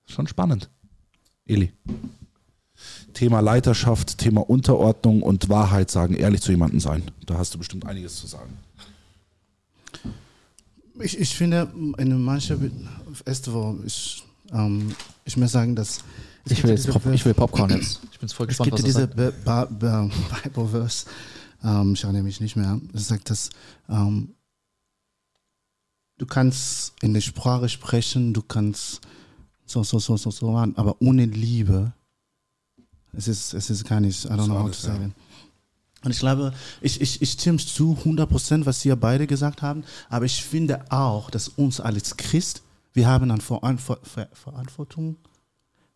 [0.06, 0.70] Schon spannend.
[1.44, 1.72] Eli.
[3.14, 7.02] Thema Leiterschaft, Thema Unterordnung und Wahrheit sagen, ehrlich zu jemandem sein.
[7.26, 8.52] Da hast du bestimmt einiges zu sagen.
[11.00, 12.88] Ich, ich finde, in manchen,
[13.24, 14.94] erst wo ich, ähm,
[15.28, 15.98] ich muss sagen, dass
[16.44, 18.00] es Ich will, jetzt Pop, ich will Popcorn jetzt.
[18.12, 21.06] Ich bin voll es gespannt, gibt was diese Bible-Verse,
[21.62, 23.50] ähm, ich erinnere mich nicht mehr, es sagt, dass
[23.88, 24.34] ähm,
[26.16, 29.02] du kannst in der Sprache sprechen, du kannst
[29.66, 31.92] so, so, so, so, so machen, aber ohne Liebe,
[33.12, 35.12] es ist, es ist gar nicht, I don't know how to say it.
[36.04, 39.62] Und ich glaube, ich, ich, ich stimme zu 100 Prozent, was Sie ja beide gesagt
[39.62, 42.62] haben, aber ich finde auch, dass uns als Christ,
[42.98, 45.16] wir haben eine Verantwortung,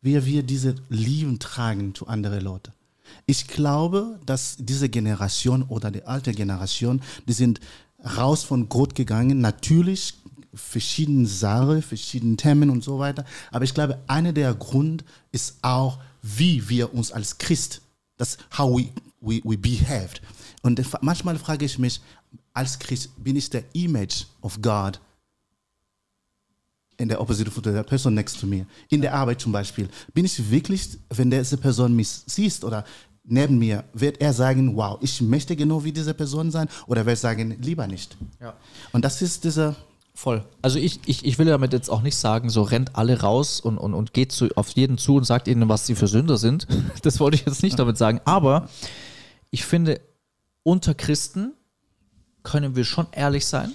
[0.03, 2.73] wie wir diese Lieben tragen zu anderen Leuten.
[3.27, 7.59] Ich glaube, dass diese Generation oder die alte Generation, die sind
[8.17, 9.41] raus von Gott gegangen.
[9.41, 10.15] Natürlich
[10.55, 13.25] verschiedene Sachen, verschiedene Themen und so weiter.
[13.51, 17.83] Aber ich glaube, einer der Grund ist auch, wie wir uns als Christ,
[18.17, 18.91] das how we,
[19.21, 20.23] we, we behaved.
[20.63, 22.01] Und manchmal frage ich mich,
[22.53, 25.01] als Christ bin ich der Image of God
[26.99, 28.67] in der Opposite von der Person next to me.
[28.89, 29.89] In der Arbeit zum Beispiel.
[30.15, 32.85] Bin ich wirklich, wenn diese Person mich sieht oder
[33.25, 37.19] neben mir, wird er sagen, wow, ich möchte genau wie diese Person sein oder wird
[37.19, 38.17] sagen, lieber nicht.
[38.41, 38.55] Ja.
[38.93, 39.77] Und das ist dieser,
[40.15, 40.45] Voll.
[40.61, 43.79] Also ich, ich, ich will damit jetzt auch nicht sagen, so rennt alle raus und,
[43.79, 46.67] und, und geht zu, auf jeden zu und sagt ihnen, was sie für Sünder sind.
[47.03, 48.21] Das wollte ich jetzt nicht damit sagen.
[48.25, 48.69] Aber
[49.51, 50.01] ich finde,
[50.63, 51.55] unter Christen
[52.43, 53.73] können wir schon ehrlich sein.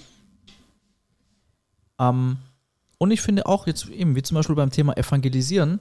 [1.98, 2.38] Ähm,
[2.98, 5.80] und ich finde auch jetzt eben, wie zum Beispiel beim Thema Evangelisieren,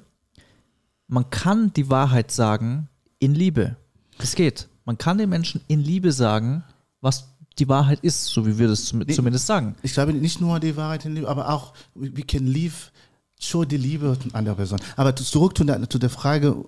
[1.07, 2.89] man kann die Wahrheit sagen
[3.19, 3.75] in Liebe.
[4.19, 4.67] Es geht.
[4.85, 6.63] Man kann den Menschen in Liebe sagen,
[7.01, 9.13] was die Wahrheit ist, so wie wir das zum, Nee.
[9.13, 9.75] zumindest sagen.
[9.81, 12.91] ich glaube nicht nur die Wahrheit in Liebe, aber auch, we can live,
[13.39, 14.79] show die Liebe an der Person.
[14.95, 16.65] Aber zurück zu der, zu der Frage,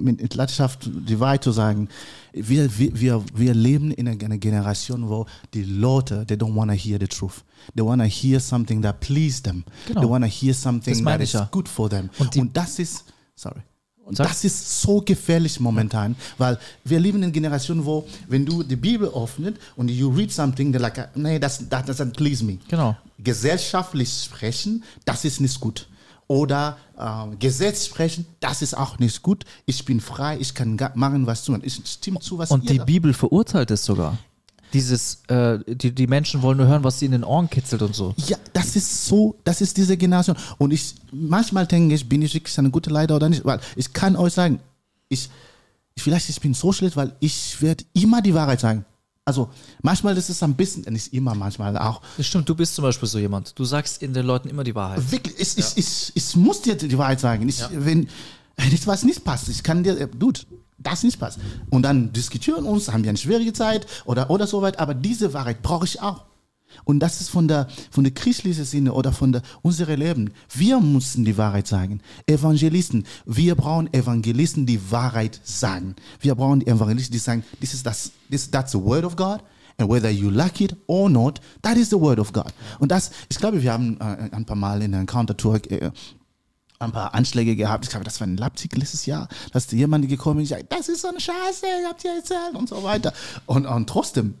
[0.00, 1.88] mit Leidenschaft die Wahrheit zu sagen,
[2.32, 6.98] wir, wir, wir, leben in einer Generation, wo die Leute, they don't want to hear
[7.00, 7.44] the truth.
[7.74, 9.64] They want to hear something that please them.
[9.86, 10.00] Genau.
[10.00, 11.48] They want to hear Das something that is ja.
[11.50, 12.10] good for them.
[12.18, 13.60] Und Und das ist, sorry.
[14.04, 18.62] Und das ist so gefährlich momentan, weil wir leben in einer Generation, wo, wenn du
[18.62, 22.58] die Bibel öffnest und you read something, they're like, nee, das that doesn't please me.
[22.68, 22.96] Genau.
[23.18, 25.88] Gesellschaftlich sprechen, das ist nicht gut.
[26.28, 29.44] Oder ähm, Gesetz sprechen, das ist auch nicht gut.
[29.64, 31.60] Ich bin frei, ich kann machen, was tun.
[31.62, 34.18] Ich stimme zu, was Und die Bibel verurteilt es sogar.
[34.72, 37.94] Dieses, äh, die, die Menschen wollen nur hören, was sie in den Ohren kitzelt und
[37.94, 38.14] so.
[38.26, 40.36] Ja, das ist so, das ist diese Generation.
[40.58, 43.92] Und ich, manchmal denke ich, bin ich wirklich eine gute Leiter oder nicht, weil ich
[43.92, 44.58] kann euch sagen,
[45.08, 45.30] ich
[45.98, 48.84] vielleicht ich bin so schlecht, weil ich werde immer die Wahrheit sagen.
[49.28, 49.50] Also
[49.82, 52.00] manchmal ist es ein bisschen, nicht immer, manchmal auch.
[52.16, 53.58] Das stimmt, du bist zum Beispiel so jemand.
[53.58, 55.10] Du sagst in den Leuten immer die Wahrheit.
[55.10, 57.48] Wirklich, ich, ich, ich, ich muss dir die Wahrheit sagen.
[57.48, 58.08] Ich, Wenn
[58.56, 60.42] das was nicht passt, ich kann dir, äh, Dude,
[60.78, 61.40] das nicht passt.
[61.70, 65.34] Und dann diskutieren uns, haben wir eine schwierige Zeit oder, oder so weit, aber diese
[65.34, 66.24] Wahrheit brauche ich auch.
[66.84, 70.32] Und das ist von der, von der christlichen Sinne oder von der, unserem Leben.
[70.54, 72.00] Wir müssen die Wahrheit sagen.
[72.26, 75.96] Evangelisten, wir brauchen Evangelisten, die Wahrheit sagen.
[76.20, 79.40] Wir brauchen Evangelisten, die sagen, this is das, this, that's the word of God.
[79.78, 82.52] And whether you like it or not, that is the word of God.
[82.78, 85.90] Und das, ich glaube, wir haben äh, ein paar Mal in der Encounter-Tour äh,
[86.78, 87.84] ein paar Anschläge gehabt.
[87.84, 89.28] Ich glaube, das war in Leipzig letztes Jahr.
[89.52, 92.68] Da ist jemand gekommen und gesagt, das ist so eine Scheiße, habt ihr erzählt und
[92.68, 93.12] so weiter.
[93.46, 94.34] Und, und trotzdem,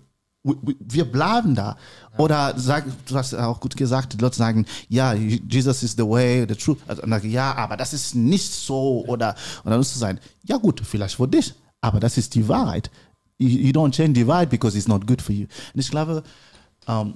[0.80, 1.76] wir- bleiben da.
[2.18, 6.46] Oder sag, du hast auch gut gesagt, die Leute sagen, ja, Jesus is the way,
[6.48, 6.78] the truth.
[6.86, 9.04] Also, und dann, ja, aber das ist nicht so.
[9.06, 9.34] Oder,
[9.64, 12.90] und dann musst du sagen, ja gut, vielleicht für dich, aber das ist die Wahrheit.
[13.38, 15.46] You, you don't change the Wahrheit because it's not good for you.
[15.74, 16.22] Und ich glaube,
[16.86, 17.14] um,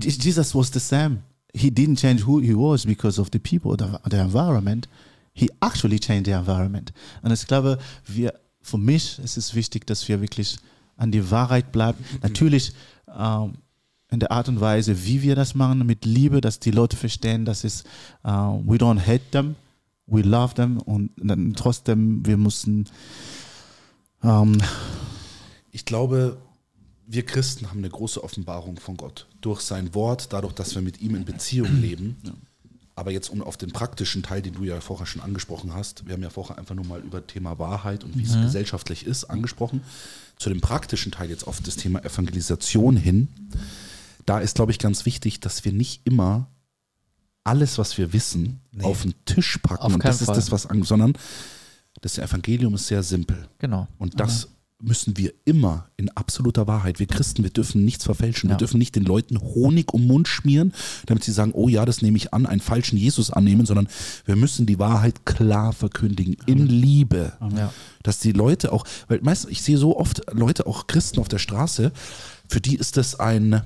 [0.00, 1.18] Jesus was the same.
[1.54, 4.88] He didn't change who he was because of the people, the, the environment.
[5.32, 6.92] He actually changed the environment.
[7.22, 10.58] Und ich glaube, wir, für mich ist es wichtig, dass wir wirklich
[10.96, 12.04] an die Wahrheit bleiben.
[12.22, 12.72] Natürlich
[13.14, 13.54] ähm,
[14.10, 17.44] in der Art und Weise, wie wir das machen, mit Liebe, dass die Leute verstehen,
[17.44, 17.82] dass es,
[18.24, 19.56] äh, we don't hate them,
[20.06, 22.88] we love them und dann trotzdem, wir müssen
[24.22, 24.58] ähm,
[25.72, 26.38] Ich glaube,
[27.06, 29.26] wir Christen haben eine große Offenbarung von Gott.
[29.40, 32.16] Durch sein Wort, dadurch, dass wir mit ihm in Beziehung leben.
[32.98, 36.14] Aber jetzt um auf den praktischen Teil, den du ja vorher schon angesprochen hast, wir
[36.14, 39.82] haben ja vorher einfach nur mal über Thema Wahrheit und wie es gesellschaftlich ist angesprochen.
[40.38, 43.28] Zu dem praktischen Teil jetzt auf das Thema Evangelisation hin.
[44.24, 46.48] Da ist, glaube ich, ganz wichtig, dass wir nicht immer
[47.44, 49.82] alles, was wir wissen, auf den Tisch packen.
[49.82, 50.34] Auf und das keinen ist Fall.
[50.34, 51.12] das, was, an- sondern
[52.00, 53.46] Das Evangelium ist sehr simpel.
[53.58, 53.88] Genau.
[53.98, 54.48] Und das
[54.78, 56.98] müssen wir immer in absoluter Wahrheit.
[56.98, 58.50] Wir Christen, wir dürfen nichts verfälschen.
[58.50, 60.72] Wir dürfen nicht den Leuten Honig um den Mund schmieren,
[61.06, 63.88] damit sie sagen, oh ja, das nehme ich an, einen falschen Jesus annehmen, sondern
[64.26, 67.32] wir müssen die Wahrheit klar verkündigen, in Liebe.
[67.56, 67.72] Ja.
[68.02, 71.38] Dass die Leute auch, weil meistens, ich sehe so oft Leute, auch Christen auf der
[71.38, 71.92] Straße,
[72.48, 73.62] für die ist das ein,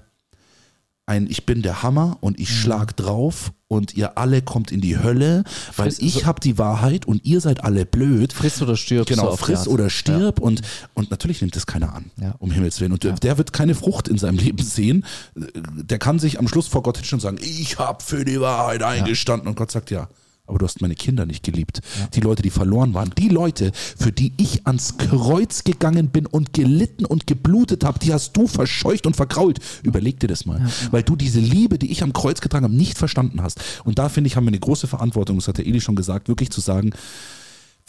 [1.10, 4.98] ein ich bin der Hammer und ich schlag drauf und ihr alle kommt in die
[4.98, 5.44] Hölle,
[5.76, 8.32] weil Friss- ich so- habe die Wahrheit und ihr seid alle blöd.
[8.32, 9.08] Friss oder stirb.
[9.08, 10.62] so Genau, die friss oder stirb und,
[10.94, 12.34] und natürlich nimmt das keiner an, Ja.
[12.38, 12.92] um Himmels Willen.
[12.92, 15.04] Und der wird keine Frucht in seinem Leben sehen.
[15.34, 18.82] Der kann sich am Schluss vor Gott hinstellen und sagen, ich habe für die Wahrheit
[18.82, 19.48] eingestanden.
[19.48, 20.08] Und Gott sagt, ja,
[20.50, 21.80] aber du hast meine Kinder nicht geliebt.
[22.14, 26.52] Die Leute, die verloren waren, die Leute, für die ich ans Kreuz gegangen bin und
[26.52, 29.58] gelitten und geblutet habe, die hast du verscheucht und verkrault.
[29.82, 30.60] Überleg dir das mal.
[30.90, 33.60] Weil du diese Liebe, die ich am Kreuz getragen habe, nicht verstanden hast.
[33.84, 36.28] Und da finde ich, haben wir eine große Verantwortung, das hat der Eli schon gesagt,
[36.28, 36.92] wirklich zu sagen,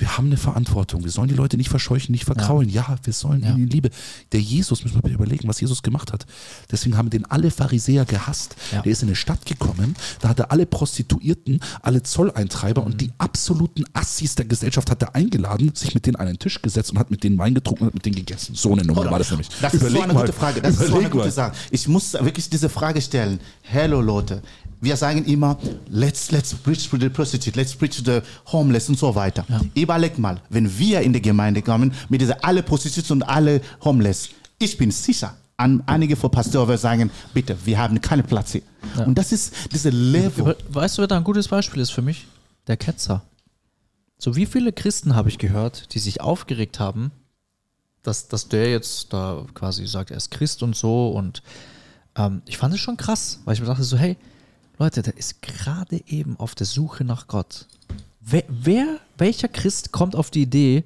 [0.02, 1.04] wir haben eine Verantwortung.
[1.04, 2.68] Wir sollen die Leute nicht verscheuchen, nicht verkraulen.
[2.70, 3.92] Ja, wir sollen ihnen die Liebe.
[4.32, 6.26] Der Jesus, müssen wir bitte überlegen, was Jesus gemacht hat.
[6.72, 8.56] Deswegen haben den alle Pharisäer gehasst.
[8.72, 8.82] Ja.
[8.82, 13.12] Der ist in eine Stadt gekommen, da hat er alle Prostituierten, alle Zolleintreiber und die
[13.20, 16.98] absoluten Assis der Gesellschaft hat er eingeladen, sich mit denen an einen Tisch gesetzt und
[16.98, 18.56] hat mit denen Wein getrunken und hat mit denen gegessen.
[18.56, 19.50] So eine Nummer war das nämlich.
[19.62, 20.62] Das ist so eine gute Frage.
[20.62, 21.32] Das ist so eine Überleg gute mal.
[21.32, 21.54] Sache.
[21.70, 23.40] Ich muss wirklich diese Frage stellen.
[23.62, 24.42] Hello Leute,
[24.82, 25.58] wir sagen immer,
[25.90, 28.22] let's, let's preach to the prostitute, let's preach to the
[28.52, 29.46] homeless und so weiter.
[29.76, 34.30] Überleg mal, wenn wir in die Gemeinde kommen mit diese alle Prostituten und alle homeless,
[34.58, 38.64] ich bin sicher, an einige von Pastoren werden sagen, bitte, wir haben keinen Platz hier.
[39.06, 40.58] Und das ist diese Level.
[40.70, 42.26] Weißt du, wer da ein gutes Beispiel ist für mich?
[42.68, 43.22] Der Ketzer.
[44.18, 47.12] So wie viele Christen habe ich gehört, die sich aufgeregt haben,
[48.02, 51.10] dass, dass der jetzt da quasi sagt, er ist Christ und so.
[51.10, 51.44] Und
[52.16, 54.18] ähm, ich fand es schon krass, weil ich mir dachte so, hey,
[54.82, 57.68] Leute, der ist gerade eben auf der Suche nach Gott.
[58.20, 60.86] Wer, wer, welcher Christ kommt auf die Idee,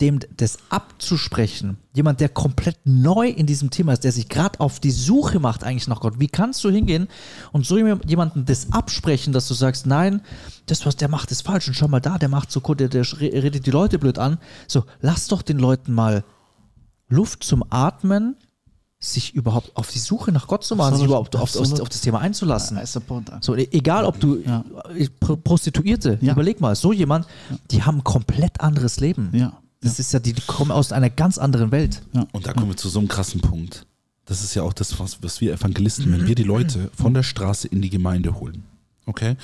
[0.00, 4.78] dem das abzusprechen, jemand, der komplett neu in diesem Thema ist, der sich gerade auf
[4.78, 7.08] die Suche macht eigentlich nach Gott, wie kannst du hingehen
[7.50, 10.22] und so jemandem das absprechen, dass du sagst, nein,
[10.66, 13.04] das, was der macht, ist falsch und schau mal da, der macht so der, der
[13.20, 14.38] redet die Leute blöd an.
[14.68, 16.22] So, lass doch den Leuten mal
[17.08, 18.36] Luft zum Atmen,
[19.04, 21.88] sich überhaupt auf die Suche nach Gott zu machen, sich Absolut, überhaupt auf, auf, auf
[21.88, 22.78] das Thema einzulassen.
[23.40, 24.64] So, e- egal ob du Ja.
[24.96, 26.32] äh, Pro- Prostituierte, Ja.
[26.32, 27.26] überleg mal, so jemand,
[27.72, 29.30] die haben ein komplett anderes Leben.
[29.32, 29.54] Ja.
[29.80, 32.02] Das ist ja, die, die kommen aus einer ganz anderen Welt.
[32.32, 33.84] Und da kommen wir zu so einem krassen Punkt.
[34.24, 37.24] Das ist ja auch das, was, was wir Evangelisten, wenn wir die Leute von der
[37.24, 38.62] Straße in die Gemeinde holen,
[39.06, 39.34] okay?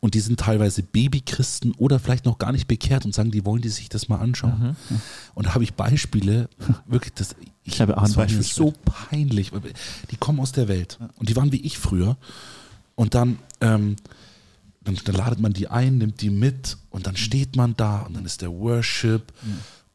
[0.00, 3.62] Und die sind teilweise Babychristen oder vielleicht noch gar nicht bekehrt und sagen, die wollen
[3.62, 4.76] die sich das mal anschauen.
[5.34, 6.48] Und da habe ich Beispiele,
[6.86, 7.34] wirklich, das,
[7.72, 9.52] Ich habe auch das war so peinlich.
[10.10, 12.16] Die kommen aus der Welt und die waren wie ich früher.
[12.94, 13.96] Und dann, ähm,
[14.82, 18.16] dann, dann ladet man die ein, nimmt die mit und dann steht man da und
[18.16, 19.32] dann ist der Worship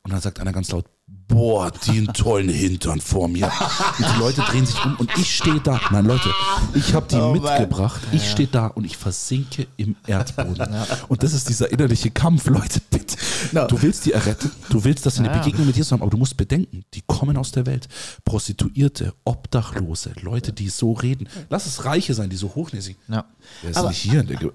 [0.03, 0.86] und dann sagt einer ganz laut,
[1.28, 3.51] boah, die einen tollen Hintern vor mir.
[3.97, 5.80] Und die Leute drehen sich um und ich stehe da.
[5.91, 6.30] Nein, Leute,
[6.74, 8.01] ich habe die mitgebracht.
[8.11, 10.67] Ich stehe da und ich versinke im Erdboden.
[11.07, 13.17] Und das ist dieser innerliche Kampf, Leute, bitte.
[13.52, 13.68] No.
[13.68, 15.41] Du willst die erretten, du willst, dass sie eine Ja, ja.
[15.44, 17.88] Begegnung mit Jesus haben, aber du musst bedenken, die kommen aus der Welt.
[18.26, 21.28] Prostituierte, Obdachlose, Leute, die so reden.
[21.50, 22.98] Lass es Reiche sein, die so hochnäsig.
[23.08, 23.26] Ja.
[23.62, 24.24] Wer ist nicht hier?
[24.24, 24.52] Der, oh,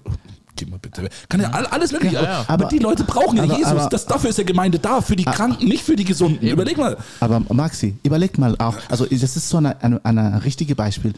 [0.55, 1.11] geh mal bitte weg.
[1.29, 2.15] Kann ja all- alles mögliche.
[2.15, 2.39] Ja, ja.
[2.41, 3.71] Aber, Aber- die Leute brauchen ja aber- Jesus.
[3.71, 6.45] aber- das, dafür ist der Gemeinde da, für die Kranken, nicht für die Gesunden.
[6.45, 6.97] Überleg mal.
[7.19, 11.13] Aber Maxi, überleg mal auch, also das ist so eine, eine, eine richtige Beispiel.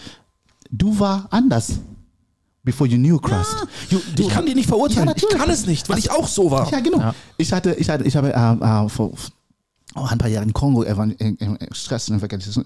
[0.69, 1.80] Du war anders,
[2.64, 3.68] before you knew Christ.
[3.89, 5.07] Du, du, Ich kann die nicht verurteilen.
[5.07, 6.72] Ja, ich kann es nicht, weil ich auch so war.
[6.72, 7.14] Ja, genau.
[7.38, 9.12] Ich hatte, ich hatte, ich habe äh, äh, vor
[9.95, 12.66] oh, ein paar Jahren in Kongo Evan äh, äh, Stress und Evangelisation,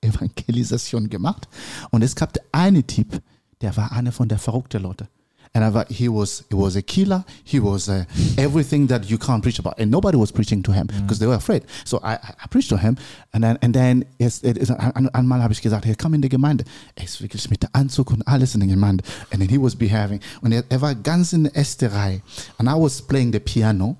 [0.00, 1.48] Evangelisation gemacht
[1.90, 3.20] und es gab einen Typ,
[3.60, 5.08] der war einer von der verrückten Leute.
[5.56, 7.24] And I thought he was he was a killer.
[7.42, 8.04] He was uh,
[8.36, 11.36] everything that you can't preach about, and nobody was preaching to him because they were
[11.36, 11.62] afraid.
[11.86, 12.98] So I, I preached to him,
[13.32, 16.28] and then and then es, es, ein- einmal habe ich gesagt, hey, komm in die
[16.28, 16.64] Gemeinde.
[16.94, 19.02] Er ist wirklich mit der Anzug und alles in der Gemeinde.
[19.30, 20.20] And then he was behaving.
[20.42, 22.20] Und er, er war ganz in der ersten Reihe.
[22.58, 23.96] And I was playing the piano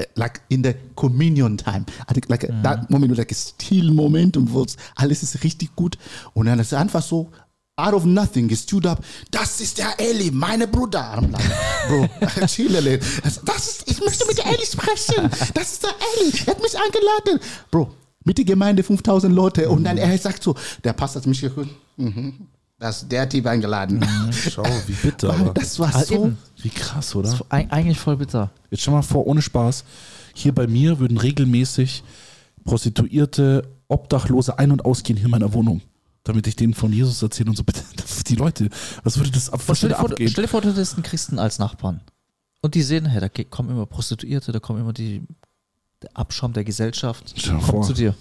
[0.00, 1.84] uh, like in the communion time.
[2.08, 4.48] I think like that moment, like a still moment und
[4.96, 5.98] alles ist richtig gut.
[6.32, 7.30] Und dann ist einfach so
[7.76, 9.02] out of nothing, he stood up.
[9.30, 11.16] Das ist der Eli, meine Bruder.
[11.18, 11.42] I'm like,
[11.88, 13.00] Bro, chill.
[13.44, 15.30] Das ist, ich möchte mit der Eli sprechen.
[15.54, 15.90] Das ist der
[16.20, 16.32] Eli.
[16.46, 17.40] Er hat mich eingeladen.
[17.70, 17.90] Bro,
[18.24, 19.68] mit der Gemeinde 5000 Leute.
[19.70, 20.54] Und dann er sagt so,
[20.84, 21.68] der Pastor hat mich gehört.
[21.96, 22.46] Mhm.
[22.78, 24.04] Das ist der Typ eingeladen.
[24.32, 25.32] Schau, wie bitter.
[25.32, 26.14] Aber Das war Ah, so.
[26.14, 26.38] eben.
[26.62, 27.38] wie krass, oder?
[27.48, 28.50] Eigentlich voll bitter.
[28.70, 29.84] Jetzt stell mal vor, ohne Spaß,
[30.34, 32.02] hier bei mir würden regelmäßig
[32.64, 35.80] Prostituierte, Obdachlose ein- und ausgehen hier in meiner Wohnung.
[36.24, 37.64] Damit ich denen von Jesus erzähle und so.
[37.64, 37.82] Bitte,
[38.28, 38.68] die Leute,
[39.02, 40.28] was würde das ab, was Stell würde dir, vor, abgehen?
[40.30, 42.00] stell dir vor, du hättest einen Christen als Nachbarn.
[42.60, 45.22] Und die sehen, hey, da kommen immer Prostituierte, da kommen immer die,
[46.02, 47.34] der Abschaum der Gesellschaft.
[47.36, 47.82] Stell kommt vor.
[47.82, 48.14] zu dir.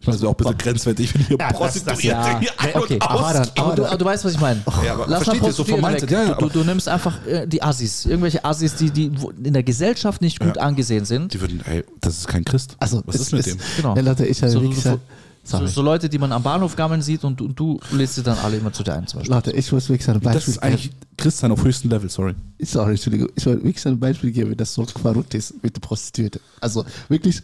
[0.00, 2.74] Ich weiß auch ein bisschen grenzwertig, wenn hier Ja, das- das- Prostituierte Ja, hier ein
[2.74, 2.94] okay.
[2.94, 4.62] und Aber, dann, aber, du, aber du weißt, was ich meine.
[4.84, 6.10] Ja, aber Lass mal so Prostituierte weg.
[6.10, 9.10] ja, du, du, nimmst einfach äh, die Assis, irgendwelche Assis, die, die
[9.44, 10.62] in der Gesellschaft nicht gut Ja.
[10.62, 11.34] angesehen sind.
[11.34, 12.76] Die würden, ey, das ist kein Christ.
[12.78, 13.58] Also, Was es ist mit dem?
[13.76, 13.94] Genau.
[13.96, 15.00] Ja, Leute, ich habe So- so-
[15.46, 18.22] So, so Leute, die man am Bahnhof gammeln sieht und, du- und du lädst sie
[18.22, 19.34] dann alle immer zu der einen zum Beispiel.
[19.34, 22.34] Leute, ich muss wirklich ein Das Beispiel ist eigentlich Christsein auf höchstem Level, sorry.
[22.60, 23.28] Sorry, Entschuldigung.
[23.36, 26.40] Ich wollte wirklich ein Beispiel geben, das so verrückt ist mit der Prostituierte.
[26.60, 27.42] Also wirklich,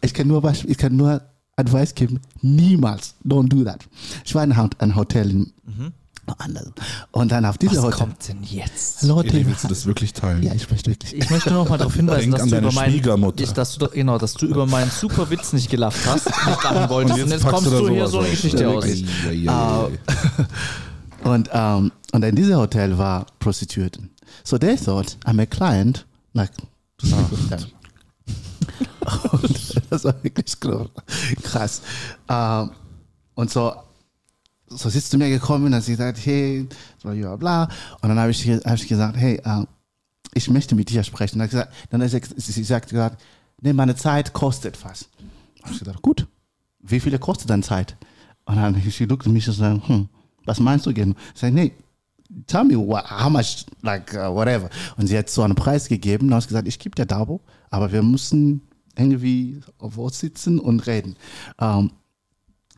[0.00, 1.20] ich kann nur Beispiel, ich kann nur
[1.56, 3.84] Advice geben, niemals, don't do that.
[4.24, 5.52] Ich war in ein ein Hotel in
[6.26, 6.68] woanders.
[7.10, 7.98] und dann auf diese Was Hotel.
[7.98, 9.02] kommt denn jetzt?
[9.02, 10.42] Leute, Eli, willst du das wirklich teilen?
[10.42, 11.14] ja, ich möchte wirklich.
[11.14, 13.42] Ich möchte nur noch mal darauf hinweisen, dass du, deine über meinen, Schwiegermutter.
[13.44, 16.88] ich, dass, du, genau, dass du über meinen super Witz nicht gelacht hast, nicht lachen
[16.90, 17.18] wolltest.
[17.22, 18.30] Und jetzt, packst kommst da du hier so eine.
[18.30, 18.84] Geschichte aus.
[18.84, 19.04] Ei,
[19.48, 19.88] ei.
[21.28, 24.10] Und, ähm, und in diesem Hotel war Prostituierten.
[24.42, 26.50] So they thought I'm a client, like,
[27.00, 27.66] them.
[29.30, 30.88] Und das war wirklich kr-
[31.42, 31.82] krass.
[32.28, 32.70] Ähm,
[33.34, 33.72] und so,
[34.76, 36.66] so ist sie zu mir gekommen und sie sagt, hey,
[37.02, 37.64] bla bla.
[38.00, 39.64] Und dann habe ich, hab ich gesagt, hey, äh,
[40.34, 41.38] ich möchte mit dir sprechen.
[41.38, 43.22] Dann, hat sie gesagt, dann hat sie, sie sagt gesagt,
[43.60, 45.08] nee, meine Zeit kostet was.
[45.62, 46.26] Habe ich gesagt, gut,
[46.80, 47.96] wie viel kostet deine Zeit?
[48.44, 50.08] Und dann looked at me and said, hm,
[50.44, 51.14] was meinst du denn?
[51.34, 51.72] Ich sage, nee,
[52.46, 54.68] tell me what, how much, like, uh, whatever.
[54.96, 57.40] Und sie hat so einen Preis gegeben und hat gesagt, ich gebe dir Dabo,
[57.70, 58.62] aber wir müssen
[58.96, 61.16] irgendwie auf Wort sitzen und reden.
[61.58, 61.90] Um,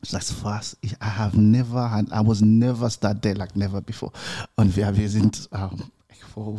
[0.04, 0.76] ich sag, was?
[0.80, 4.12] Ich, I have never had, I was never that day like never before.
[4.56, 5.82] Und wir, wir sind, um,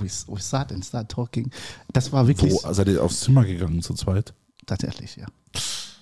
[0.01, 1.49] we, we sat and started talking.
[1.93, 4.33] Das war wirklich, Wo seid ihr aufs Zimmer gegangen zu zweit?
[4.65, 5.25] tatsächlich, ja.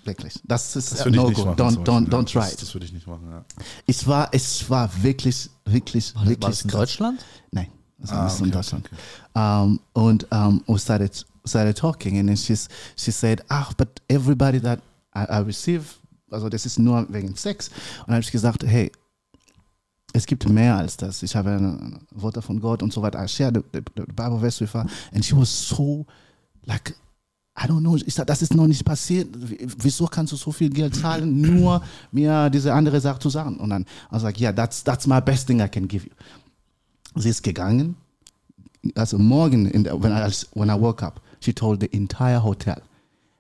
[0.06, 0.34] Wirklich.
[0.44, 1.45] Das ist Das uh, no nicht go.
[1.45, 1.57] machen.
[1.57, 2.61] Don't, don't, don't try Das, it.
[2.61, 3.44] das würde ich nicht machen, ja.
[3.88, 6.70] Es war, es war wirklich, wirklich, wirklich War das in.
[6.70, 7.26] Deutschland?
[7.52, 7.68] Nein,
[7.99, 8.90] das war Ah, nicht in okay, Deutschland.
[8.91, 8.95] okay,
[9.64, 14.60] Um, und um, we started started talking, and then she's she said, "Ah, but everybody
[14.61, 14.80] that
[15.15, 15.84] I, I receive,
[16.34, 18.92] also das ist nur wegen Sex." Und dann habe ich gesagt, hey.
[20.16, 21.24] Es gibt mehr als das.
[21.24, 23.24] Ich habe ein Wort von Gott und so weiter.
[23.24, 26.06] I shared the, the, the Bible verse with her, and she was so
[26.66, 26.96] like
[27.56, 29.28] I don't know, ich sag, das ist noch nicht passiert.
[29.78, 33.58] Wieso kannst du so viel Geld zahlen, nur mir diese andere Sache zu sagen?
[33.58, 36.12] Und dann, I was like, yeah, that's, that's my best thing I can give you.
[37.16, 37.96] Sie ist gegangen.
[38.96, 42.82] Also morgen, in the, when, I, when I woke up, she told the entire hotel.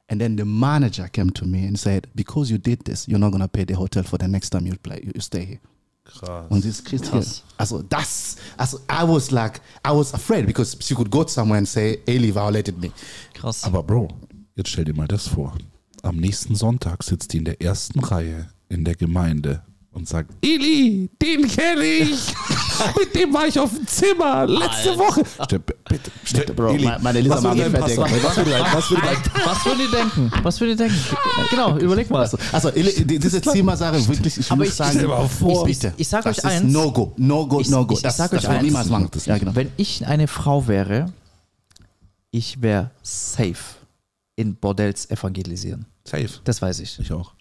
[0.09, 3.31] And then the manager came to me and said, because you did this, you're not
[3.31, 5.59] going to pay the hotel for the next time you, play, you stay here.
[6.05, 6.45] Krass.
[6.49, 7.23] Und sie ist Christian.
[7.57, 11.67] Also das, also I was like, I was afraid because she could go somewhere and
[11.67, 12.91] say, Eli violated me.
[13.33, 13.63] Krass.
[13.63, 14.09] Aber Bro,
[14.55, 15.57] jetzt stell dir mal das vor.
[16.01, 19.63] Am nächsten Sonntag sitzt die in der ersten Reihe in der Gemeinde
[19.93, 22.19] und sagt, Eli, den kenne ich.
[22.99, 25.23] Mit dem war ich auf dem Zimmer letzte Woche.
[25.45, 28.23] Stell, bitte, stell, Bro, Eli, meine- Lisa würde mich Pastor, fertig.
[28.23, 30.31] was würde würde die denken?
[30.43, 30.97] Was würden die denken?
[31.51, 32.29] Genau, überleg mal.
[32.51, 34.99] Also Eli, die- diese Zimmersache wirklich, ich Aber muss ich- sagen,
[35.29, 35.65] vor.
[35.65, 36.71] bitte, Ich sag das euch eins.
[36.73, 37.93] No go, no go, Ich- no go.
[37.93, 38.63] ich- ich das sag das euch ich eins.
[38.63, 39.07] niemals machen.
[39.11, 39.55] Das Ja, genau.
[39.55, 41.13] Wenn ich eine Frau wäre,
[42.31, 43.55] ich wäre safe
[44.35, 45.85] in Bordells evangelisieren.
[46.05, 46.27] Safe.
[46.43, 46.97] Das weiß ich.
[46.99, 47.33] Ich auch.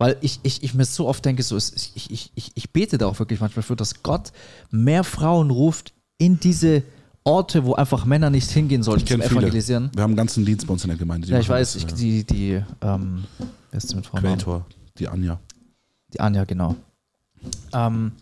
[0.00, 3.06] Weil ich, ich, ich mir so oft denke, so, ich, ich, ich, ich bete da
[3.06, 4.32] auch wirklich manchmal für, dass Gott
[4.70, 6.82] mehr Frauen ruft in diese
[7.22, 9.40] Orte, wo einfach Männer nicht hingehen sollten zum viele.
[9.40, 9.90] Evangelisieren.
[9.92, 11.26] Wir haben einen ganzen Dienst bei uns in der Gemeinde.
[11.26, 13.24] die Ja, ich weiß, das, ich, die, die, ähm,
[13.70, 14.64] wer ist die mit Frau Quelltor,
[14.96, 15.38] die Anja.
[16.14, 16.76] Die Anja, genau.
[17.74, 18.12] Ähm,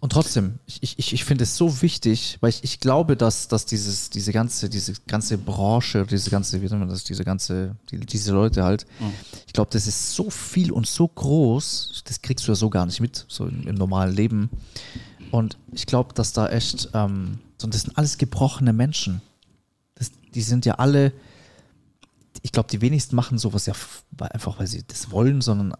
[0.00, 3.66] und trotzdem, ich, ich- ich, finde es so wichtig, weil ich, ich glaube, dass, dass
[3.66, 7.98] dieses, diese ganze, diese ganze Branche, diese ganze, wie nennt man das, diese ganze, die,
[8.00, 8.86] diese Leute halt,
[9.46, 12.86] ich glaube, das ist so viel und so groß, das kriegst du ja so gar
[12.86, 14.50] nicht mit, so im, im normalen Leben.
[15.32, 19.20] Und ich glaube, dass da echt, ähm, das sind alles gebrochene Menschen.
[19.96, 21.12] Das, die sind ja alle,
[22.42, 23.74] ich glaube, die wenigsten machen sowas ja
[24.20, 25.74] einfach, weil sie das wollen, sondern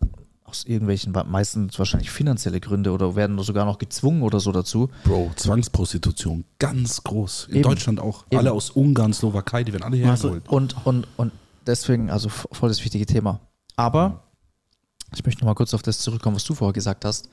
[0.48, 4.90] aus irgendwelchen, meistens wahrscheinlich finanzielle Gründe oder werden sogar noch gezwungen oder so dazu.
[5.04, 7.48] Bro, Zwangsprostitution, ganz groß.
[7.50, 7.62] In Eben.
[7.62, 8.24] Deutschland auch.
[8.30, 8.38] Eben.
[8.38, 10.48] Alle aus Ungarn, Slowakei, die werden alle hergeholt.
[10.48, 11.32] Und, und, und
[11.66, 13.40] deswegen, also voll das wichtige Thema.
[13.76, 14.24] Aber
[15.14, 17.28] ich möchte noch mal kurz auf das zurückkommen, was du vorher gesagt hast.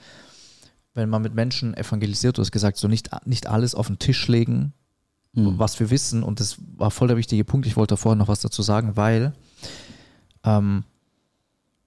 [0.94, 4.28] Wenn man mit Menschen evangelisiert, du hast gesagt, so nicht, nicht alles auf den Tisch
[4.28, 4.74] legen,
[5.34, 6.24] was wir wissen.
[6.24, 7.68] Und das war voll der wichtige Punkt.
[7.68, 9.34] Ich wollte vorher noch was dazu sagen, weil
[10.46, 10.86] ähm,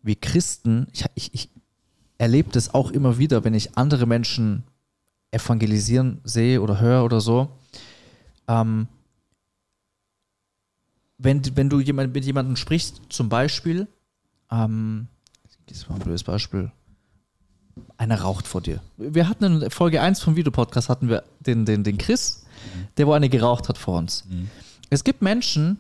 [0.03, 1.51] wir Christen, ich, ich, ich
[2.19, 4.65] erlebe das auch immer wieder, wenn ich andere Menschen
[5.31, 7.49] evangelisieren sehe oder höre oder so.
[8.47, 8.89] Ähm,
[11.19, 13.87] wenn, wenn du jemand, mit jemandem sprichst, zum Beispiel,
[14.51, 15.09] ähm,
[15.67, 16.71] das war ein blödes Beispiel,
[17.77, 18.81] ein einer raucht vor dir.
[18.97, 22.45] Wir hatten in Folge 1 vom Videopodcast hatten wir den, den, den Chris,
[22.97, 24.25] der wo eine geraucht hat vor uns.
[24.91, 25.79] Es gibt Menschen,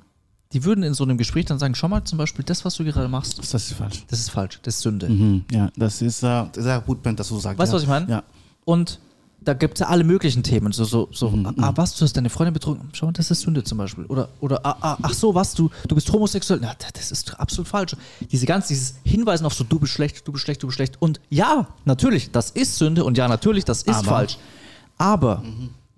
[0.52, 2.84] die würden in so einem Gespräch dann sagen, schau mal zum Beispiel, das, was du
[2.84, 4.04] gerade machst, Das ist falsch.
[4.08, 5.08] das ist falsch, das ist Sünde.
[5.08, 5.44] Mhm.
[5.52, 7.58] Ja, das ist äh, sehr gut, wenn das so sagt.
[7.58, 7.76] Weißt du, ja.
[7.76, 8.08] was ich meine?
[8.10, 8.22] Ja.
[8.64, 8.98] Und
[9.40, 10.72] da gibt es ja alle möglichen Themen.
[10.72, 12.88] So, so, so Mhm, ah, was, du hast deine Freundin betrogen.
[12.92, 14.04] Schau mal, das ist Sünde zum Beispiel.
[14.06, 16.58] Oder, oder ah, ah, ach so, was, du, du bist homosexuell.
[16.62, 17.94] Na, das ist absolut falsch.
[18.32, 20.96] Diese ganze, dieses Hinweisen auf so, du bist schlecht, du bist schlecht, du bist schlecht.
[21.00, 24.38] Und ja, natürlich, das ist Sünde und ja, natürlich, das ist Aber- falsch.
[24.96, 25.42] Aber,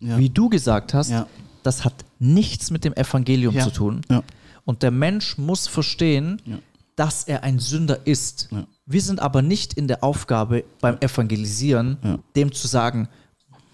[0.01, 0.19] Ja.
[0.19, 1.27] wie du gesagt hast, Ja.
[1.63, 4.03] das hat nichts mit dem Evangelium zu tun.
[4.11, 4.23] Ja.
[4.71, 6.59] Und der Mensch muss verstehen, Ja.
[6.95, 8.47] dass er ein Sünder ist.
[8.53, 8.67] Ja.
[8.87, 12.19] Wir sind aber nicht in der Aufgabe beim Evangelisieren, Ja.
[12.37, 13.09] dem zu sagen,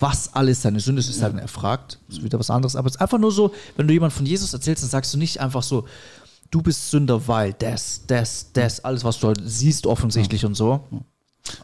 [0.01, 1.10] was alles seine Sünde ist.
[1.10, 2.77] Ich sage, er fragt, ist wieder was anderes.
[2.77, 5.18] Aber es ist einfach nur so, wenn du jemand von Jesus erzählst, dann sagst du
[5.18, 5.85] nicht einfach so,
[6.51, 10.81] du bist Sünder, weil das, das, das, alles, was du halt siehst, offensichtlich und so.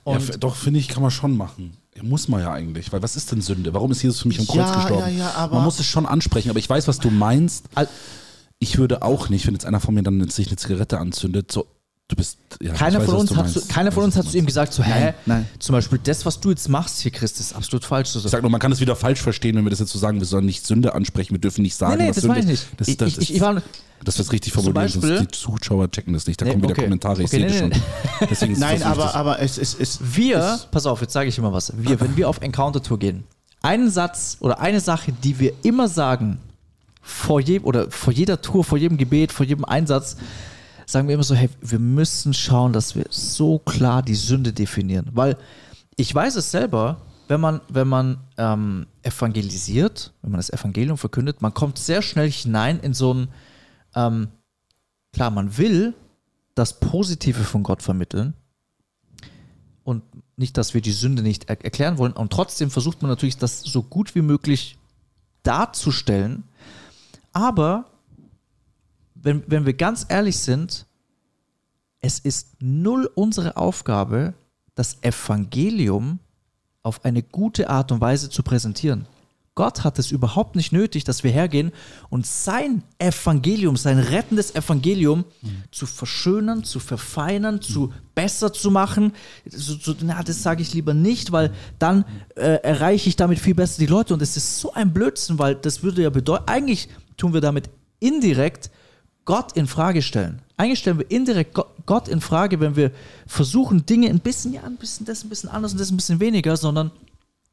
[0.04, 1.74] Und doch, finde ich, kann man schon machen.
[1.96, 3.72] Ja, muss man ja eigentlich, weil was ist denn Sünde?
[3.72, 5.16] Warum ist Jesus für mich am Kreuz Ja, gestorben?
[5.18, 7.64] ja, man muss es schon ansprechen, aber ich weiß, was du meinst.
[8.62, 11.66] Ich würde auch nicht, wenn jetzt einer von mir dann sich eine Zigarette anzündet, so,
[12.08, 14.46] du bist, ja, keiner weiß, von uns hat, zu, keiner von uns hat zu ihm
[14.46, 15.48] gesagt, so, hä, Nein, nein.
[15.58, 18.10] zum Beispiel das, was du jetzt machst hier, Chris, ist absolut falsch.
[18.10, 19.98] So, Ich sag nur, man kann es wieder falsch verstehen, wenn wir das jetzt so
[19.98, 22.38] sagen, wir sollen nicht Sünde ansprechen, wir dürfen nicht sagen, Nee, nee, was das Sünde
[22.38, 22.66] meine ich ist.
[22.70, 22.80] nicht.
[22.80, 23.62] Das, Ich- das, ich- ich- ich war-
[24.04, 26.62] das wird richtig Zum formuliert, sonst Beispiel- die Zuschauer checken das nicht, da Nee, kommen
[26.64, 26.82] wieder okay.
[26.82, 27.84] Kommentare, ich Okay, sehe nee, das nee,
[28.18, 28.28] schon.
[28.30, 29.80] Deswegen ist Nein, das aber, aber es ist.
[29.80, 31.72] Es, Wir, pass auf, jetzt sage ich immer was.
[31.76, 33.24] Wir, wenn wir auf Encounter-Tour gehen,
[33.62, 36.38] einen Satz oder eine Sache, die wir immer sagen,
[37.02, 40.16] vor jedem oder vor jeder Tour, vor jedem Gebet, vor jedem Einsatz,
[40.86, 45.10] sagen wir immer so, hey, wir müssen schauen, dass wir so klar die Sünde definieren.
[45.12, 45.36] Weil
[45.96, 51.42] ich weiß es selber, wenn man, wenn man ähm, evangelisiert, wenn man das Evangelium verkündet,
[51.42, 53.28] man kommt sehr schnell hinein in so ein,
[53.94, 54.28] ähm,
[55.12, 55.94] klar, man will
[56.54, 58.34] das Positive von Gott vermitteln,
[59.84, 60.02] und
[60.36, 62.12] nicht, dass wir die Sünde nicht er erklären wollen.
[62.12, 64.78] Und trotzdem versucht man natürlich, das so gut wie möglich
[65.42, 66.44] darzustellen.
[67.32, 67.86] Aber
[69.14, 70.86] wenn, wenn wir ganz ehrlich sind,
[72.00, 74.34] es ist null unsere Aufgabe,
[74.74, 76.18] das Evangelium
[76.82, 79.06] auf eine gute Art und Weise zu präsentieren.
[79.54, 81.72] Gott hat es überhaupt nicht nötig, dass wir hergehen
[82.08, 85.26] und sein Evangelium, sein rettendes Evangelium
[85.70, 89.12] zu verschönern, zu verfeinern, zu besser zu machen.
[89.44, 93.54] So, so, na, das sage ich lieber nicht, weil dann äh, erreiche ich damit viel
[93.54, 94.14] besser die Leute.
[94.14, 96.88] Und es ist so ein Blödsinn, weil das würde ja bedeuten, eigentlich
[97.22, 97.70] tun wir damit
[98.00, 98.70] indirekt
[99.24, 100.42] Gott in Frage stellen.
[100.56, 102.90] Eigentlich stellen wir indirekt Go- Gott in Frage, wenn wir
[103.26, 106.18] versuchen, Dinge ein bisschen, ja, ein bisschen das, ein bisschen anders und das ein bisschen
[106.18, 106.90] weniger, sondern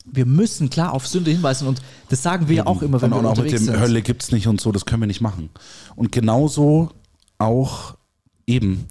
[0.06, 3.22] wir müssen klar auf Sünde hinweisen und das sagen wir ja auch immer, wenn und
[3.24, 3.80] wir auch mit unterwegs dem sind.
[3.80, 5.52] Hölle gibt's nicht und so, das können wir nicht machen.
[5.96, 6.90] Und genauso
[7.38, 7.96] auch
[8.48, 8.88] eben,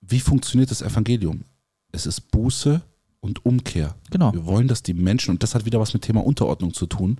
[0.00, 1.42] wie funktioniert das Evangelium?
[1.90, 2.80] Es ist Buße
[3.20, 3.96] und Umkehr.
[4.10, 4.32] Genau.
[4.32, 7.16] Wir wollen, dass die Menschen, und das hat wieder was mit Thema Unterordnung zu tun.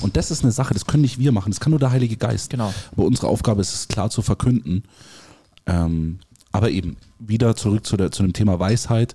[0.00, 2.16] Und das ist eine Sache, das können nicht wir machen, das kann nur der Heilige
[2.16, 2.50] Geist.
[2.50, 2.72] Genau.
[2.92, 4.84] Aber unsere Aufgabe ist es klar zu verkünden.
[5.66, 6.18] Ähm,
[6.52, 9.14] aber eben, wieder zurück zu, der, zu dem Thema Weisheit.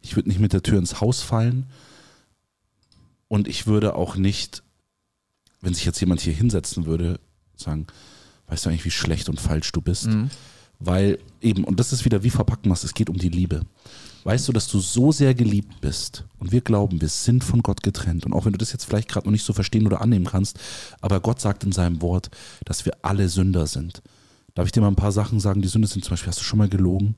[0.00, 1.66] Ich würde nicht mit der Tür ins Haus fallen.
[3.28, 4.62] Und ich würde auch nicht,
[5.60, 7.18] wenn sich jetzt jemand hier hinsetzen würde,
[7.56, 7.86] sagen,
[8.48, 10.06] weißt du eigentlich, wie schlecht und falsch du bist?
[10.84, 13.62] Weil eben, und das ist wieder, wie verpacken wir es, es geht um die Liebe.
[14.24, 17.82] Weißt du, dass du so sehr geliebt bist und wir glauben, wir sind von Gott
[17.82, 18.24] getrennt.
[18.24, 20.58] Und auch wenn du das jetzt vielleicht gerade noch nicht so verstehen oder annehmen kannst,
[21.00, 22.30] aber Gott sagt in seinem Wort,
[22.64, 24.00] dass wir alle Sünder sind.
[24.54, 26.04] Darf ich dir mal ein paar Sachen sagen, die Sünde sind?
[26.04, 27.16] Zum Beispiel, hast du schon mal gelogen?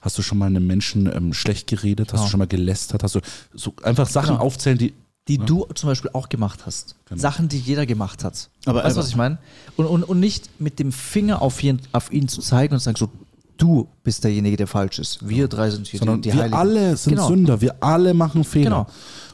[0.00, 2.08] Hast du schon mal einem Menschen ähm, schlecht geredet?
[2.12, 2.24] Hast Genau.
[2.24, 3.02] du schon mal gelästert?
[3.02, 3.20] Hast du
[3.54, 4.42] so einfach Sachen Genau.
[4.44, 4.92] aufzählen, die
[5.28, 6.96] die du zum Beispiel auch gemacht hast.
[7.08, 7.20] Genau.
[7.20, 8.50] Sachen, die jeder gemacht hat.
[8.66, 9.38] Aber- weißt du, was ich meine?
[9.76, 12.84] Und, und, und nicht mit dem Finger auf ihn, auf ihn zu zeigen und zu
[12.84, 13.08] sagen, so,
[13.56, 15.26] du bist derjenige, der falsch ist.
[15.26, 16.58] Wir drei sind hier sondern die, die wir Heiligen.
[16.58, 17.28] alle sind Genau.
[17.28, 18.64] Sünder, wir alle machen Fehler.
[18.64, 18.86] Genau.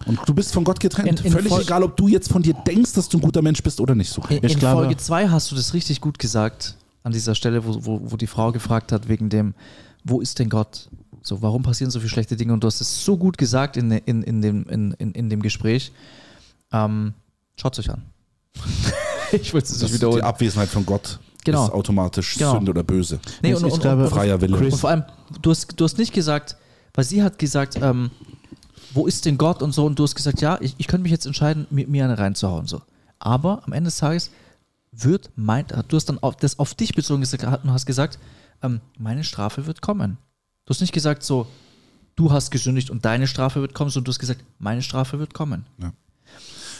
[0.06, 1.20] Und du bist von Gott getrennt.
[1.20, 3.42] In- in Völlig Vol- egal, ob du jetzt von dir denkst, dass du ein guter
[3.42, 4.10] Mensch bist oder nicht.
[4.12, 4.22] So.
[4.28, 7.76] In, in glaube- Folge 2 hast du das richtig gut gesagt, an dieser Stelle, wo,
[7.84, 9.54] wo, wo die Frau gefragt hat, wegen dem,
[10.04, 10.88] wo ist denn Gott?
[11.22, 12.52] So, warum passieren so viele schlechte Dinge?
[12.52, 15.42] Und du hast es so gut gesagt in, in, in, dem, in, in, in dem
[15.42, 15.92] Gespräch.
[16.72, 17.14] Ähm,
[17.56, 18.02] Schaut euch an.
[19.32, 20.22] ich wollte es Das nicht die wiederholen.
[20.22, 21.66] Abwesenheit von Gott Genau.
[21.66, 22.52] ist automatisch Genau.
[22.54, 23.18] Sünde oder böse.
[23.42, 24.56] Nee, Ich- und, ich und, glaube, und, Freier Wille.
[24.58, 25.04] und vor allem,
[25.42, 26.56] du hast, du hast nicht gesagt,
[26.94, 28.10] weil sie hat gesagt, ähm,
[28.92, 31.12] wo ist denn Gott und so, und du hast gesagt, ja, ich, ich könnte mich
[31.12, 32.66] jetzt entscheiden, mir, mir eine reinzuhauen.
[32.66, 32.82] So.
[33.18, 34.30] Aber am Ende des Tages
[34.92, 38.18] wird mein, du hast dann auf, das auf dich bezogen gesagt und hast gesagt,
[38.62, 40.18] ähm, meine Strafe wird kommen.
[40.70, 41.48] Du hast nicht gesagt so,
[42.14, 45.34] du hast gesündigt und deine Strafe wird kommen, sondern du hast gesagt, meine Strafe wird
[45.34, 45.66] kommen.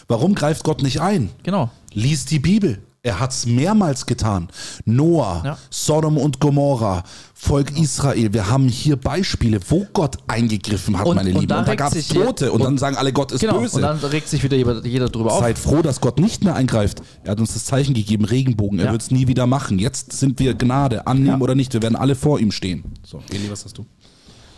[0.06, 1.30] Warum greift Gott nicht ein?
[1.42, 1.72] Genau.
[1.92, 2.80] Lies die Bibel.
[3.02, 4.48] Er hat es mehrmals getan.
[4.84, 5.58] Noah, Ja.
[5.70, 7.02] Sodom und Gomorra,
[7.32, 8.34] Volk Israel.
[8.34, 11.48] Wir haben hier Beispiele, wo Gott eingegriffen hat, Und- meine und Lieben.
[11.48, 12.52] da Und da gab es Tote.
[12.52, 13.80] Und, dann sagen alle, Gott ist Genau, und böse.
[13.80, 15.40] dann regt sich wieder jeder, jeder drüber auf.
[15.40, 17.00] Seid froh, dass Gott nicht mehr eingreift.
[17.24, 18.78] Er hat uns das Zeichen gegeben, Regenbogen.
[18.78, 18.92] Er Ja.
[18.92, 19.78] wird es nie wieder machen.
[19.78, 21.72] Jetzt sind wir Gnade, annehmen oder nicht.
[21.72, 22.84] Wir werden alle vor ihm stehen.
[23.02, 23.86] So, Eli, was hast du?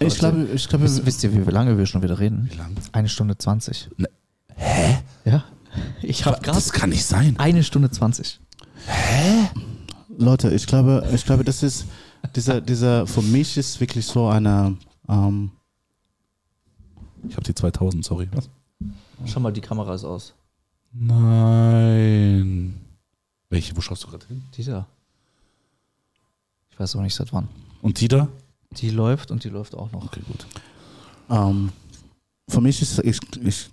[0.01, 2.48] Ich glaube, ich glaube, Wisst, wisst ihr, wie lange wir schon wieder reden?
[2.51, 2.73] Wie lang?
[2.90, 3.89] Eine Stunde 20.
[3.98, 4.09] Ne.
[4.56, 4.98] Hä?
[5.24, 5.44] Ja.
[6.03, 7.36] Ich habe gerade Das kann nicht sein.
[7.39, 8.40] eine Stunde 20.
[10.19, 11.86] Leute, ich glaube, ich glaube, das ist
[12.36, 14.77] dieser, dieser, für mich ist wirklich so eine,
[15.09, 15.51] ähm,
[17.28, 18.28] Ich habe die 2000, sorry.
[18.32, 18.49] Was?
[19.27, 20.35] Schau mal, die Kamera ist aus.
[20.93, 22.74] Nein.
[23.49, 23.77] Welche?
[23.77, 24.43] Wo schaust du gerade hin?
[24.57, 24.86] Dieser.
[26.70, 27.49] Ich weiß auch nicht seit wann.
[27.82, 28.28] Und die da?
[28.73, 30.05] Die läuft und die läuft auch noch.
[30.07, 30.47] Okay, gut.
[31.31, 31.70] ähm,
[32.49, 33.70] für mich ist, ich, ich,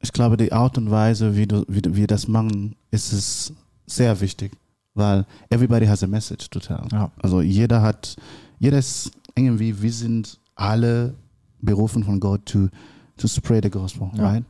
[0.00, 3.52] ich glaube, die Art und Weise, wie, du, wie wir das machen, ist es
[3.86, 4.52] sehr wichtig,
[4.94, 6.82] weil everybody has a message to tell.
[6.92, 7.10] Ja.
[7.22, 8.16] Also jeder hat,
[8.58, 11.14] jeder ist irgendwie, wir sind alle
[11.60, 12.68] berufen von Gott to,
[13.16, 14.30] to spread the gospel, Ja.
[14.30, 14.44] right?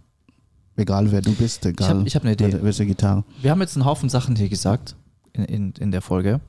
[0.76, 2.56] Egal wer du bist, egal ich hab eine Idee.
[2.62, 3.24] welche Gitarre.
[3.42, 4.96] Wir haben jetzt einen Haufen Sachen hier gesagt
[5.32, 6.40] in, in, in der Folge.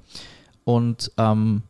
[0.63, 1.63] Und ähm,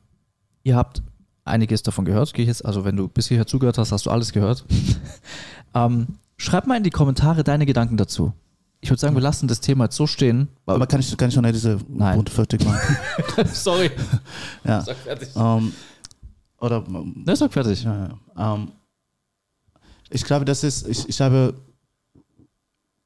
[0.63, 1.01] ihr habt
[1.43, 2.33] einiges davon gehört.
[2.65, 4.65] Also wenn du bis hierher zugehört hast, hast du alles gehört.
[5.73, 6.07] ähm,
[6.41, 8.33] schreib mal in die Kommentare deine Gedanken dazu.
[8.83, 10.47] Ich würde sagen, wir lassen das Thema jetzt so stehen.
[10.65, 12.15] Aber kann ich, kann ich noch nicht diese Nein.
[12.15, 12.97] Runde fertig machen?
[13.53, 13.91] Sorry.
[14.63, 14.81] ja.
[14.81, 15.29] Sag fertig.
[15.35, 15.71] Ähm,
[16.59, 17.83] oder Ne, sag fertig.
[17.83, 18.55] Ja, ja.
[18.55, 18.69] Ähm,
[20.09, 21.53] ich glaube, das ist, ich, ich habe,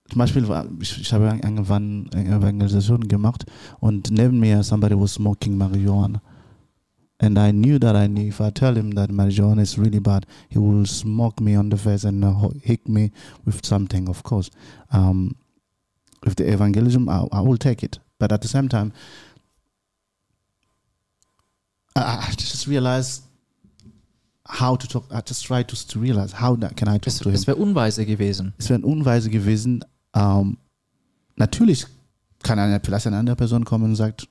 [0.10, 0.48] zum Beispiel,
[0.80, 3.46] ich, ich habe irgendwann eine Evangelisation gemacht
[3.80, 6.22] und neben mir somebody was smoking marijuana.
[7.20, 10.26] And I knew that I knew if I tell him that marijuana is really bad,
[10.50, 13.12] he will smoke me on the face and uh, hit me
[13.46, 14.50] with something, of course.
[14.92, 15.36] Um,
[16.26, 18.00] with the evangelism, I, I will take it.
[18.20, 18.92] But at the same time,
[21.96, 23.24] I, I just realized
[24.48, 25.06] how to talk.
[25.12, 27.36] I just try to, to realize how that can I talk Es, to him.
[27.36, 28.54] es wäre unweise gewesen.
[28.58, 29.84] Es wäre unweise gewesen.
[30.14, 30.58] Ähm,
[31.38, 31.86] natürlich
[32.44, 34.28] kann eine, vielleicht eine andere Person kommen und sagt,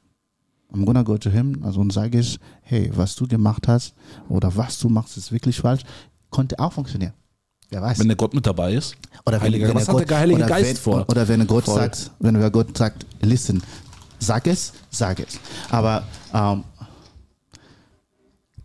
[0.74, 1.62] I'm gonna go to him.
[1.62, 3.94] Also und sage ich, hey, was du gemacht hast
[4.28, 5.82] oder was du machst, ist wirklich falsch.
[6.30, 7.12] Konnte auch funktionieren.
[7.70, 7.98] Wer weiß.
[8.00, 8.96] Wenn der Gott mit dabei ist.
[9.24, 11.04] Oder Heiliger- was er hat der Heilige oder Geist wenn, vor?
[11.08, 11.74] Oder wenn Gott Voll.
[11.76, 13.62] sagt, wenn wir Gott sagt, listen,
[14.18, 15.38] sag es, sag es.
[15.70, 16.64] Aber ähm,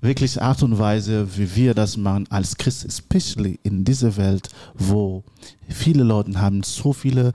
[0.02, 5.24] wirklich Art und Weise, wie wir das machen als Christ, especially in dieser Welt, wo
[5.68, 7.34] viele Leute haben so viele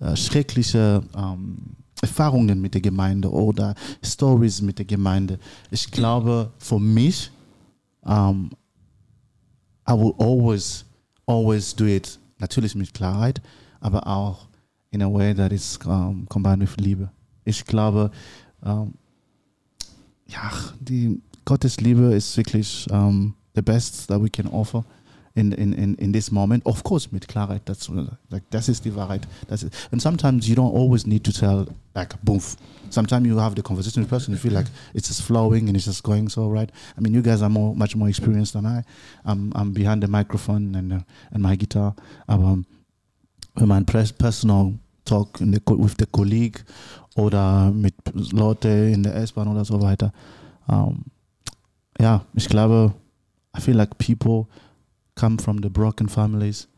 [0.00, 5.38] äh, schreckliche ähm, Erfahrungen mit der Gemeinde oder Stories mit der Gemeinde.
[5.70, 7.30] Ich glaube, für mich,
[8.04, 8.50] ähm,
[9.88, 10.84] I will always,
[11.26, 13.40] always do it, natürlich mit Klarheit,
[13.80, 14.48] aber auch
[14.90, 17.10] in a way that is um, combined with Liebe.
[17.44, 18.10] Ich glaube,
[18.64, 18.94] ähm,
[20.26, 20.50] ja,
[20.80, 24.84] die Gottes Liebe ist wirklich um, the best that we can offer
[25.36, 26.64] in, in, in, in this moment.
[26.66, 28.08] Of course, mit Klarheit dazu.
[28.30, 29.28] Like, das ist die Wahrheit.
[29.48, 32.40] Das ist, and sometimes you don't always need to tell, like, boom.
[32.90, 35.76] Sometimes you have the conversation with the person, you feel like it's just flowing and
[35.76, 36.70] it's just going so right.
[36.96, 38.82] I mean, you guys are more, much more experienced than I.
[39.24, 41.00] I'm, I'm behind the microphone and, uh,
[41.32, 41.94] and my guitar.
[42.26, 42.58] Aber
[43.56, 46.64] wenn man personal talk in the, with the colleague
[47.16, 47.94] oder mit
[48.32, 50.12] Leute in der S-Bahn oder so weiter,
[50.68, 51.04] um,
[52.00, 52.94] ja, ich glaube,
[53.56, 54.46] I feel like people
[55.16, 56.68] come from the broken families,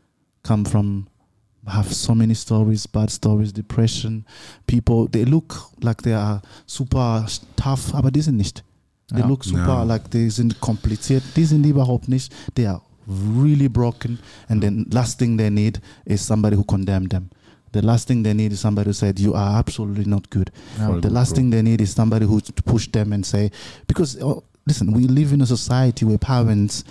[0.43, 1.07] come from
[1.67, 4.25] have so many stories, bad stories, depression.
[4.65, 7.25] People they look like they are super
[7.55, 8.63] tough, aber die sind nicht.
[9.09, 9.27] They Ja.
[9.27, 9.83] look super Ja.
[9.83, 11.23] like die sind kompliziert.
[11.35, 12.33] Die sind überhaupt nicht.
[12.55, 17.29] They are really broken, and then last thing they need is somebody who condemned them.
[17.71, 20.51] The last thing they need is somebody who said you are absolutely not good.
[21.01, 21.35] The last Bro.
[21.35, 23.51] thing they need is somebody who to push them and say
[23.87, 26.83] because oh, listen, we live in a society where parents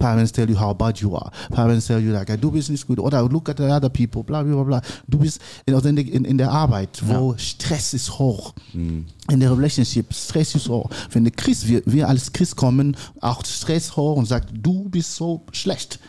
[0.00, 1.30] parents tell you how bad you are.
[1.50, 4.42] Parents tell you like I do business good oder look at the other people, bla
[4.42, 4.82] bla bla bla.
[5.06, 8.54] Du bist in, in, der- in, der Arbeit, wo Stress ist hoch.
[8.72, 9.06] Hm.
[9.30, 10.90] In der Relationship, Stress ist hoch.
[11.12, 15.14] Wenn der Christ, wir, wir als Christ kommen, auch Stress hoch und sagt, du bist
[15.14, 16.00] so schlecht.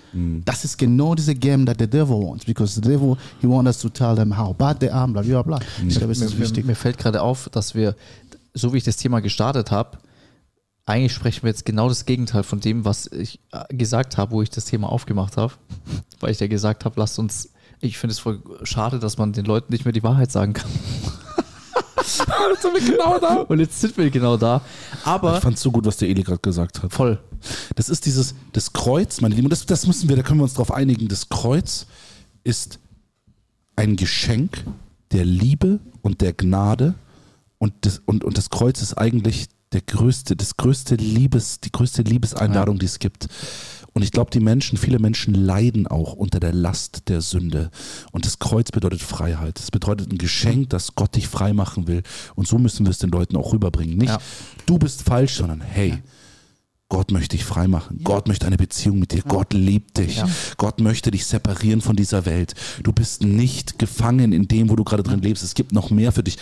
[0.44, 3.80] Das ist genau diese Game that the devil wants, because the devil, he wants us
[3.80, 5.60] to tell them how bad they are, bla bla bla.
[5.88, 6.66] Ich glaube, es ist mir, wichtig.
[6.66, 7.96] mir fällt gerade auf, dass wir,
[8.54, 9.98] so wie ich das Thema gestartet habe,
[10.86, 14.42] eigentlich sprechen wir jetzt genau das Gegenteil von dem, was ich äh, gesagt habe, wo
[14.42, 15.54] ich das Thema aufgemacht habe.
[16.20, 19.46] Weil ich ja gesagt habe, lasst uns, ich finde es voll schade, dass man den
[19.46, 20.70] Leuten nicht mehr die Wahrheit sagen kann.
[22.52, 23.36] jetzt sind wir genau da.
[23.42, 24.62] Und jetzt sind wir genau da.
[25.04, 26.94] Aber Ich fand es so gut, was der Eli gerade gesagt hat.
[26.94, 27.20] voll.
[27.76, 30.44] Das ist dieses, das Kreuz, meine Lieben, und das, das müssen wir, da können wir
[30.44, 31.08] uns drauf einigen.
[31.08, 31.88] Das Kreuz
[32.44, 32.80] ist
[33.76, 34.64] ein Geschenk
[35.12, 36.94] der Liebe und der Gnade
[37.58, 42.02] und das, und, und das Kreuz ist eigentlich der größte, das größte Liebes, die größte
[42.02, 43.28] Liebeseinladung, die es gibt.
[43.94, 47.72] Und ich glaube, die Menschen, viele Menschen leiden auch unter der Last der Sünde.
[48.12, 49.60] Und das Kreuz bedeutet Freiheit.
[49.60, 52.04] Es bedeutet ein Geschenk, dass Gott dich frei machen will.
[52.36, 53.98] Und so müssen wir es den Leuten auch rüberbringen.
[53.98, 54.20] Nicht, Ja.
[54.66, 56.02] du bist falsch, sondern hey,
[56.88, 58.00] Gott möchte dich frei machen.
[58.04, 59.24] Gott möchte eine Beziehung mit dir.
[59.24, 60.18] Gott liebt dich.
[60.18, 60.30] Ja.
[60.58, 62.54] Gott möchte dich separieren von dieser Welt.
[62.84, 65.44] Du bist nicht gefangen in dem, wo du gerade drin lebst.
[65.44, 66.38] Es gibt noch mehr für dich.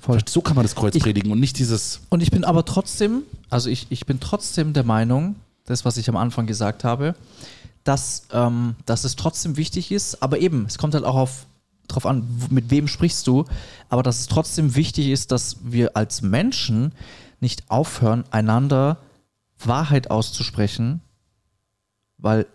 [0.00, 0.18] Voll.
[0.26, 2.00] So kann man das Kreuz Ich- predigen und nicht dieses.
[2.08, 5.36] Und ich bin aber trotzdem, also ich, ich bin trotzdem der Meinung,
[5.66, 7.14] das, was ich am Anfang gesagt habe,
[7.84, 11.46] dass, ähm, dass es trotzdem wichtig ist, aber eben, es kommt halt auch auf,
[11.88, 13.44] drauf an, mit wem sprichst du,
[13.88, 16.92] aber dass es trotzdem wichtig ist, dass wir als Menschen
[17.40, 18.98] nicht aufhören, einander
[19.64, 21.00] Wahrheit auszusprechen,
[22.18, 22.46] weil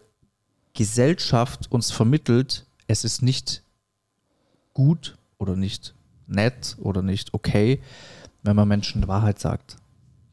[0.73, 3.63] Gesellschaft uns vermittelt, es ist nicht
[4.73, 5.94] gut oder nicht
[6.27, 7.81] nett oder nicht okay,
[8.43, 9.77] wenn man Menschen die Wahrheit sagt.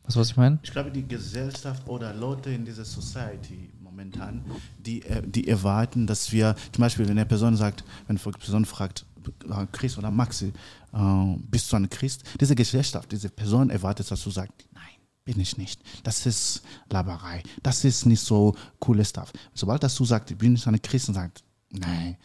[0.05, 0.59] Weißt du, was ich meine?
[0.63, 4.45] Ich glaube, die Gesellschaft oder Leute in dieser Society momentan,
[4.79, 8.65] die, äh, die erwarten, dass wir, zum Beispiel, wenn eine Person sagt, wenn eine Person
[8.65, 10.53] fragt, äh, Christ oder Maxi,
[10.93, 12.25] äh, bist du ein Christ?
[12.41, 14.83] Diese Gesellschaft, diese Person erwartet, dass du sagst, nein,
[15.25, 15.81] bin ich nicht.
[16.03, 17.43] Das ist Laberei.
[17.63, 19.33] Das ist nicht so cooles Stuff.
[19.55, 22.17] Sobald dass du sagst, ich bin nicht ein Christ und sagst, nein,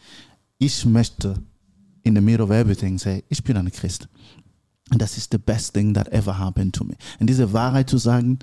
[0.58, 1.40] ich möchte
[2.02, 4.08] in the middle of everything say, ich bin ein Christ.
[4.90, 6.94] And das ist the best thing that ever happened to me.
[7.20, 8.38] Und diese Wahrheit zu sagen,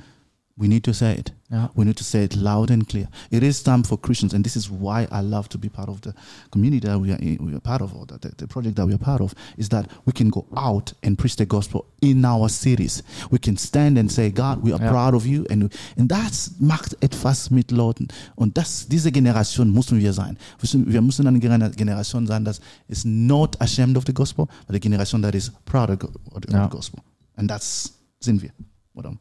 [0.58, 1.34] we need to say it.
[1.52, 1.70] Ja.
[1.76, 3.08] We need to say it loud and clear.
[3.30, 6.00] It is time for Christians, and this is why I love to be part of
[6.02, 6.14] the
[6.50, 8.94] community that we are, in, we are part of, or the, the project that we
[8.94, 12.50] are part of, is that we can go out and preach the gospel in our
[12.50, 13.04] cities.
[13.32, 14.90] We can stand and say, God, we are Ja.
[14.92, 15.46] proud of you.
[15.50, 18.08] And, und das macht etwas mit Leuten.
[18.36, 20.38] Und das, diese Generation müssen wir sein.
[20.62, 25.22] Wir müssen, eine Generation sein, das is not ashamed of the gospel, but a generation
[25.22, 27.02] that is proud of, of the gospel.
[27.36, 28.52] Und das sind wir.
[28.94, 29.18] Oder?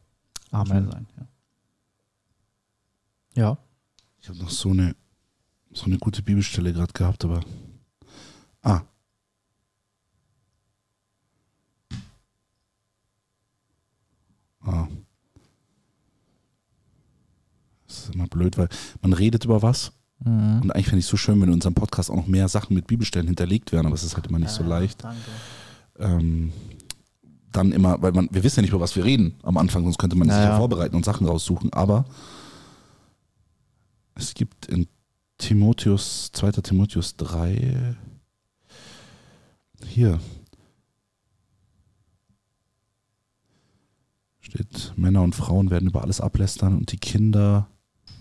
[0.55, 0.89] Amen.
[0.91, 1.27] Sein, ja.
[3.35, 3.57] Ja.
[4.19, 4.95] Ich habe noch so eine,
[5.71, 7.41] so eine gute Bibelstelle gerade gehabt, aber.
[8.61, 8.81] Ah.
[14.61, 14.87] Ah.
[17.87, 18.69] Das ist immer blöd, weil
[19.01, 19.91] man redet über was.
[20.19, 22.73] Und eigentlich fände ich es so schön, wenn in unserem Podcast auch noch mehr Sachen
[22.73, 25.03] mit Bibelstellen hinterlegt wären, aber es ist halt immer nicht so leicht.
[25.99, 26.51] Ähm,
[27.55, 29.97] dann immer, weil man, wir wissen ja nicht, über was wir reden am Anfang, sonst
[29.97, 30.57] könnte man sich Ja, ja ja.
[30.57, 32.05] vorbereiten und Sachen raussuchen, aber
[34.15, 34.87] es gibt in
[35.37, 36.51] Timotheus, 2.
[36.51, 37.95] Timotheus 3,
[39.87, 40.19] hier
[44.39, 47.67] steht, Männer und Frauen werden über alles ablästern und die Kinder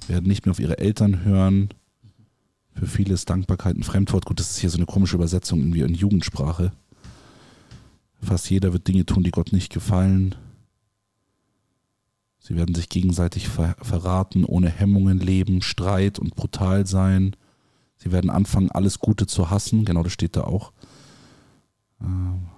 [0.09, 1.69] werden nicht mehr auf ihre Eltern hören.
[2.75, 4.27] Für viele ist Dankbarkeit ein Fremdwort.
[4.27, 6.73] Gut, das ist hier so eine komische Übersetzung irgendwie in Jugendsprache.
[8.25, 10.35] Fast jeder wird Dinge tun, die Gott nicht gefallen.
[12.39, 17.37] Sie werden sich gegenseitig ver verraten, ohne Hemmungen leben, Streit und brutal sein.
[17.97, 19.85] Sie werden anfangen, alles Gute zu hassen.
[19.85, 20.73] Genau, das steht da auch.
[22.01, 22.49] Ähm.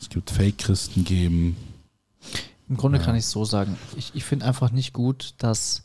[0.00, 1.56] Es gibt Fake-Christen geben.
[2.68, 3.04] Im Grunde Ja.
[3.04, 3.76] kann ich es so sagen.
[3.96, 5.84] Ich, ich finde einfach nicht gut, dass,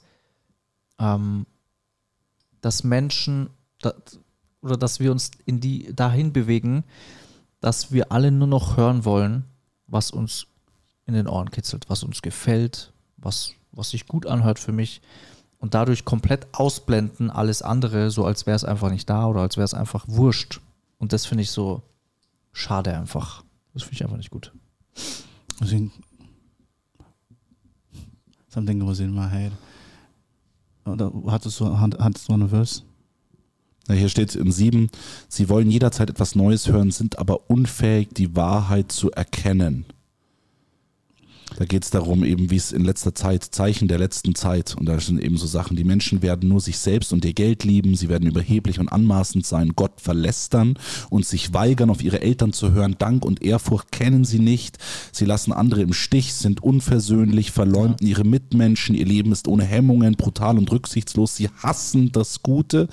[0.98, 1.46] ähm,
[2.62, 3.50] dass Menschen
[3.82, 3.94] da,
[4.62, 6.84] oder dass wir uns in die dahin bewegen,
[7.62, 9.46] dass wir alle nur noch hören wollen,
[9.88, 10.48] was uns
[11.06, 15.02] in den Ohren kitzelt, was uns gefällt, was, was sich gut anhört für mich
[15.58, 19.58] und dadurch komplett ausblenden alles andere, so als wäre es einfach nicht da oder als
[19.58, 20.62] wäre es einfach wurscht.
[21.00, 21.82] Und das finde ich so
[22.54, 23.44] schade einfach.
[23.74, 24.52] Das finde ich einfach nicht gut.
[25.62, 25.92] I think
[28.50, 29.52] something was in my head.
[30.86, 32.84] Da- Hattest du, hat- hattest du eine Verse?
[33.90, 34.90] Na, hier steht in sieben,
[35.28, 39.86] sie wollen jederzeit etwas Neues hören, sind aber unfähig, die Wahrheit zu erkennen.
[41.58, 44.86] Da geht es darum, eben wie es in letzter Zeit, Zeichen der letzten Zeit, und
[44.86, 47.96] da sind eben so Sachen, die Menschen werden nur sich selbst und ihr Geld lieben,
[47.96, 50.78] sie werden überheblich und anmaßend sein, Gott verlästern
[51.10, 52.96] und sich weigern, auf ihre Eltern zu hören.
[53.00, 54.78] Dank und Ehrfurcht kennen sie nicht,
[55.12, 60.14] sie lassen andere im Stich, sind unversöhnlich, verleumden ihre Mitmenschen, ihr Leben ist ohne Hemmungen,
[60.14, 62.88] brutal und rücksichtslos, sie hassen das Gute,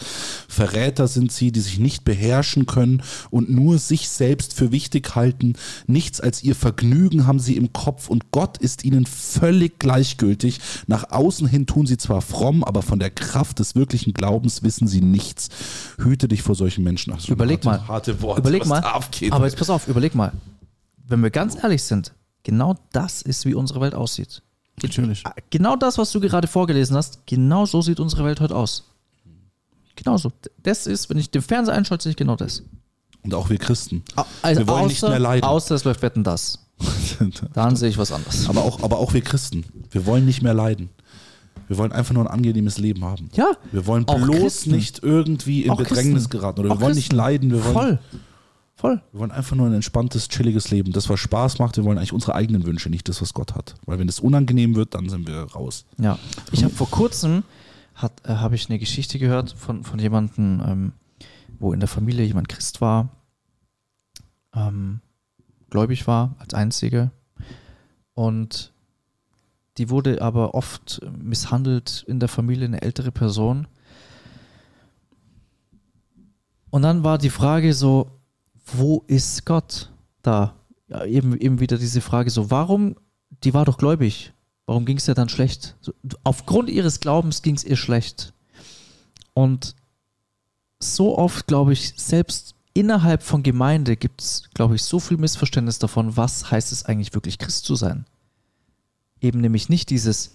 [0.48, 5.54] Verräter sind sie, die sich nicht beherrschen können und nur sich selbst für wichtig halten,
[5.86, 10.60] nichts als ihr Vergnügen haben sie im Kopf und Gott ist ihnen völlig gleichgültig.
[10.86, 14.86] Nach außen hin tun sie zwar fromm, aber von der Kraft des wirklichen Glaubens wissen
[14.86, 15.48] sie nichts.
[15.98, 17.12] Hüte dich vor solchen Menschen.
[17.16, 17.88] Ach, so Überleg harte, mal.
[17.88, 18.78] Harte Worte, überleg mal.
[18.78, 19.32] abgeht.
[19.32, 20.32] aber jetzt pass auf, überleg mal.
[21.08, 22.12] Wenn wir ganz ehrlich sind,
[22.42, 24.42] genau das ist, wie unsere Welt aussieht.
[24.82, 25.24] Natürlich.
[25.50, 28.84] Genau das, was du gerade vorgelesen hast, genau so sieht unsere Welt heute aus.
[29.94, 30.30] Genauso.
[30.62, 32.62] Das ist, wenn ich den Fernseher einschalte, sehe ich genau das.
[33.22, 34.04] Und auch wir Christen.
[34.42, 35.44] Also wir wollen nicht mehr leiden.
[35.44, 36.65] Außer es läuft Wetten das.
[37.54, 38.48] Dann sehe ich was anderes.
[38.48, 39.64] aber, auch, aber auch wir Christen.
[39.90, 40.90] Wir wollen nicht mehr leiden.
[41.68, 43.28] Wir wollen einfach nur ein angenehmes Leben haben.
[43.34, 43.52] Ja.
[43.72, 46.30] Wir wollen bloß nicht irgendwie in Auch Bedrängnis Christen.
[46.30, 46.60] geraten.
[46.60, 47.16] Oder wir Auch wollen nicht Christen.
[47.16, 47.50] leiden.
[47.50, 47.98] Wir wollen, Voll.
[48.76, 49.02] Voll.
[49.12, 50.92] wir wollen einfach nur ein entspanntes, chilliges Leben.
[50.92, 51.76] Das, was Spaß macht.
[51.78, 53.74] Wir wollen eigentlich unsere eigenen Wünsche, nicht das, was Gott hat.
[53.86, 55.86] Weil wenn es unangenehm wird, dann sind wir raus.
[55.98, 56.18] Ja.
[56.52, 57.42] Ich habe vor kurzem
[57.94, 60.92] hat, äh, habe ich eine Geschichte gehört von, von jemandem, ähm,
[61.58, 63.08] wo in der Familie jemand Christ war,
[64.54, 65.00] ähm,
[65.70, 67.10] gläubig war als einzige
[68.14, 68.72] und
[69.78, 73.68] die wurde aber oft misshandelt in der Familie, eine ältere Person.
[76.70, 78.10] Und dann war die Frage so,
[78.64, 79.90] wo ist Gott
[80.22, 80.54] da?
[80.88, 82.96] Ja, eben, eben wieder diese Frage so, warum,
[83.44, 84.32] die war doch gläubig,
[84.66, 85.76] warum ging es ihr dann schlecht?
[85.80, 85.92] So,
[86.24, 88.32] aufgrund ihres Glaubens ging es ihr schlecht.
[89.34, 89.74] Und
[90.78, 95.78] so oft, glaube ich, selbst innerhalb von Gemeinde gibt es, glaube ich, so viel Missverständnis
[95.78, 98.04] davon, was heißt es eigentlich wirklich Christ zu sein.
[99.20, 100.32] Eben nämlich nicht dieses,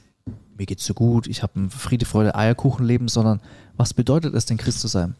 [0.57, 3.41] mir geht's so gut, ich habe ein Friede, Freude, Eierkuchenleben, sondern
[3.77, 5.15] was bedeutet es denn, Christ zu sein?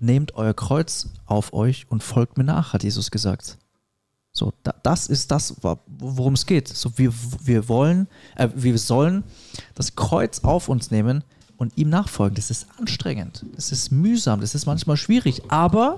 [0.00, 3.58] Nehmt euer Kreuz auf euch und folgt mir nach, hat Jesus gesagt.
[4.32, 6.68] So, da, das ist das, worum es geht.
[6.68, 7.12] So, wir,
[7.42, 9.22] wir wollen, äh, wir sollen
[9.74, 11.24] das Kreuz auf uns nehmen
[11.58, 12.34] und ihm nachfolgen.
[12.34, 15.94] Das ist anstrengend, das ist mühsam, das ist manchmal schwierig, aber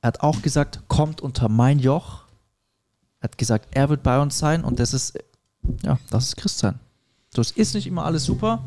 [0.00, 2.22] er hat auch gesagt, kommt unter mein Joch.
[3.20, 5.18] Er hat gesagt, er wird bei uns sein und das ist,
[5.82, 6.78] ja, das ist Christsein.
[7.34, 8.62] So, es ist nicht immer alles super,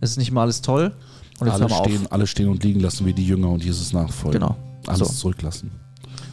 [0.00, 0.94] es ist nicht immer alles toll.
[1.40, 2.12] Und Alle stehen, auf.
[2.12, 4.40] alle stehen und liegen lassen wie die Jünger und Jesus nachfolgen.
[4.40, 4.56] Genau.
[4.88, 5.14] Alles So.
[5.14, 5.70] zurücklassen.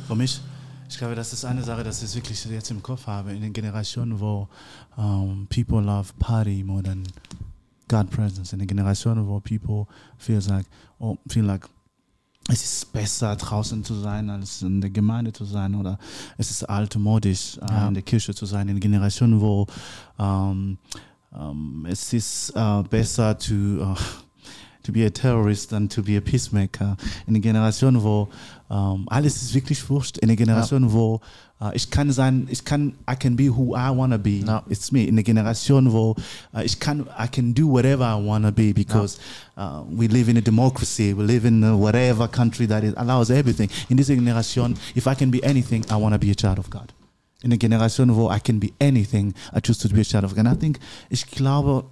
[0.07, 0.41] Für mich,
[0.89, 3.53] ich glaube, das ist eine Sache, dass ich wirklich jetzt im Kopf habe, in den
[3.53, 4.47] Generationen, wo
[4.97, 7.03] um, people love party more than
[7.87, 9.85] God presence, in den Generationen, wo people
[10.17, 10.65] feel like,
[10.97, 11.67] oh, feel like
[12.47, 15.97] es ist besser draußen zu sein, als in der Gemeinde zu sein oder
[16.37, 17.87] es ist altmodisch, äh, Ja.
[17.87, 19.65] in der Kirche zu sein, in Generationen, wo
[20.19, 20.77] ähm,
[21.35, 23.95] ähm, es ist äh, besser to, äh,
[24.83, 26.95] to be a terrorist than to be a peacemaker.
[27.25, 28.29] In der Generation, wo
[28.69, 30.19] ähm, alles ist wirklich wurscht.
[30.19, 31.21] In der Generation, wo
[31.61, 34.43] äh, ich kann sein, ich kann, I can be who I wanna be.
[34.45, 34.63] Ja.
[34.69, 35.05] It's me.
[35.05, 36.15] In der Generation, wo
[36.53, 39.19] äh, ich kann, I can do whatever I wanna be because
[39.57, 41.13] uh, we live in a democracy.
[41.13, 43.69] We live in whatever country that allows everything.
[43.89, 46.93] In dieser Generation, if I can be anything, I wanna be a child of God.
[47.43, 50.35] In der Generation, wo I can be anything, I choose to be a child of
[50.35, 50.45] God.
[50.45, 50.79] And I think,
[51.09, 51.85] ich glaube,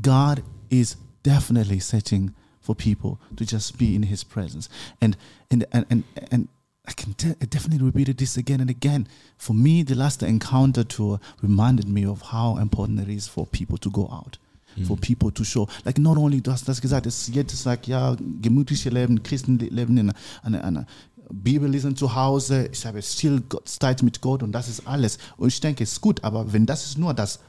[0.00, 4.68] God is definitely searching for people to just be in His presence.
[5.00, 5.16] And
[5.50, 6.48] and and and, and
[6.88, 7.14] I can
[7.50, 9.08] definitely repeated this again and again.
[9.38, 13.78] For me, the last encounter tour reminded me of how important it is for people
[13.78, 14.38] to go out.
[14.86, 18.14] For people to show, like not only du hast das gesagt, es jetzt sagt ja
[18.42, 20.86] gemütliche Leben, Christen leben in einer, einer
[21.32, 25.16] Bibel lesen zu Hause, ich habe still Zeit mit Gott und das ist alles.
[25.38, 27.40] Und ich denke, es ist gut, aber wenn das ist nur das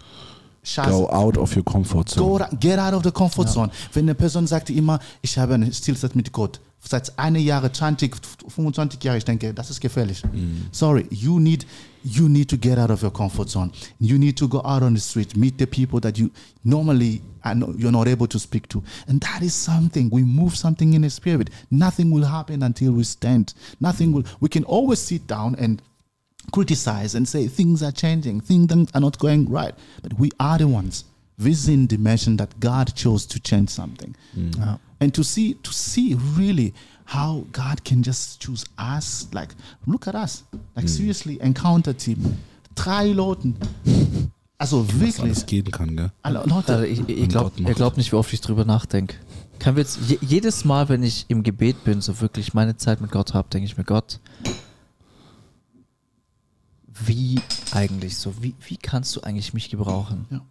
[0.63, 2.45] Scheiße, Go out of your comfort zone.
[2.49, 3.71] Go, get out of the comfort zone.
[3.93, 8.15] Wenn eine Person sagt immer, ich habe eine Stillzeit mit Gott, seit einem Jahr, 20,
[8.47, 10.21] 25 Jahre, ich denke, das ist gefährlich.
[10.71, 11.65] Sorry, you need,
[12.03, 13.71] you need to get out of your comfort zone.
[13.99, 16.29] You need to go out on the street, meet the people that you
[16.63, 18.81] normally are no- you're not able to speak to.
[19.07, 21.49] And that is something, we move something in the spirit.
[21.69, 23.53] Nothing will happen until we stand.
[23.81, 25.81] Nothing will, we can always sit down and
[26.53, 29.73] criticize and say things are changing, things are not going right.
[30.01, 31.03] But we are the ones
[31.37, 34.15] visiting the mission that God chose to change something.
[34.99, 36.73] And to see to see really
[37.05, 39.53] how God can just choose us, like
[39.85, 40.43] look at us,
[40.75, 42.37] like seriously encounter team,
[42.75, 43.55] drei Leuten.
[44.59, 46.11] Also Was alles wirklich, gehen kann, gell?
[46.23, 46.73] alle Leute.
[46.73, 49.15] Also ich, ich glaube glaubt nicht, wie oft ich drüber nachdenke.
[49.59, 53.11] Wir jetzt je, jedes Mal, wenn ich im Gebet bin, so wirklich meine Zeit mit
[53.11, 54.19] Gott habe, denke ich mir, Gott,
[57.05, 57.39] wie
[57.71, 60.25] eigentlich so, wie, wie kannst du eigentlich mich gebrauchen?
[60.31, 60.41] Ja.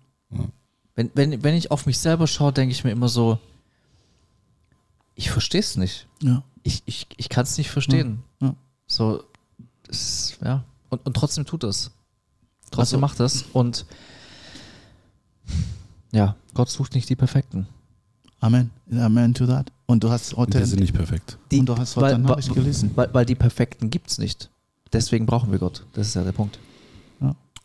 [0.96, 3.38] Wenn, wenn, wenn ich auf mich selber schaue, denke ich mir immer so,
[5.14, 6.06] ich verstehe es nicht.
[6.22, 6.42] Ja.
[6.62, 8.22] Ich, ich, ich kann es nicht verstehen.
[8.40, 8.54] Ja.
[8.86, 9.22] So,
[9.86, 10.64] das ist, ja.
[10.88, 11.90] Und, und trotzdem tut es.
[12.70, 13.42] Trotzdem Also- macht es.
[13.52, 13.86] Und
[16.12, 17.66] ja, Gott sucht nicht die Perfekten.
[18.40, 18.70] Amen.
[18.92, 19.70] Amen to that.
[19.86, 21.38] Und du hast Und heute, wir sind nicht perfekt.
[21.50, 22.90] Die, und du hast heute weil, Nachricht gelesen.
[22.94, 24.50] weil, weil die Perfekten gibt es nicht.
[24.92, 25.84] Deswegen brauchen wir Gott.
[25.94, 26.58] Das ist ja der Punkt.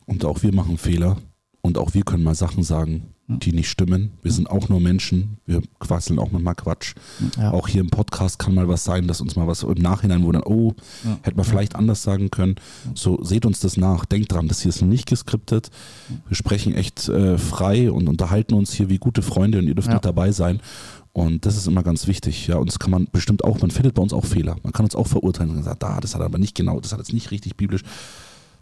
[0.06, 1.16] Und auch wir machen Fehler.
[1.60, 4.12] Und auch wir können mal Sachen sagen, die nicht stimmen.
[4.22, 5.38] Wir sind auch nur Menschen.
[5.46, 6.94] Wir quasseln auch manchmal Quatsch.
[7.36, 7.52] Ja.
[7.52, 10.32] Auch hier im Podcast kann mal was sein, dass uns mal was im Nachhinein, wo
[10.32, 10.74] dann, oh,
[11.22, 12.56] hätte man vielleicht anders sagen können.
[12.94, 14.04] So, seht uns das nach.
[14.04, 15.70] Denkt dran, das hier ist nicht geskriptet.
[16.28, 19.88] Wir sprechen echt äh, frei und unterhalten uns hier wie gute Freunde und ihr dürft
[19.88, 19.94] Ja.
[19.94, 20.60] mit dabei sein.
[21.14, 22.46] Und das ist immer ganz wichtig.
[22.46, 24.56] Ja, und das kann man bestimmt auch, man findet bei uns auch Fehler.
[24.62, 27.00] Man kann uns auch verurteilen und sagen, da, das hat aber nicht genau, das hat
[27.00, 27.82] jetzt nicht richtig biblisch.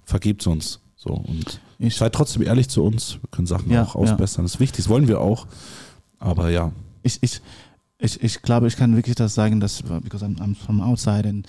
[0.05, 0.81] Vergebt uns.
[1.03, 3.15] So, und Ich- seid trotzdem ehrlich zu uns.
[3.23, 4.45] Wir können Sachen Ja, auch ausbessern.
[4.45, 5.47] Das ist wichtig, das wollen wir auch.
[6.19, 6.73] Aber ja,
[7.03, 7.41] ich, ich,
[7.99, 11.47] ich, ich glaube, ich kann wirklich das sagen, dass, because I'm, I'm from outside and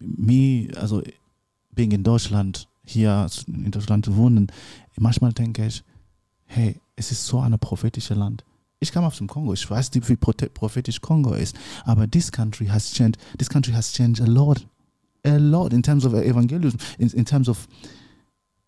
[0.00, 1.02] me, also
[1.72, 4.46] being in Deutschland, hier in Deutschland zu wohnen,
[4.98, 5.84] manchmal denke ich,
[6.46, 8.44] hey, es ist so ein prophetisches Land.
[8.80, 11.54] Ich kam aus dem Kongo, ich weiß nicht, wie prophetisch Kongo ist,
[11.84, 14.66] aber this country has changed, this country has changed a lot,
[15.26, 17.66] a lot in terms of evangelism, in, in terms of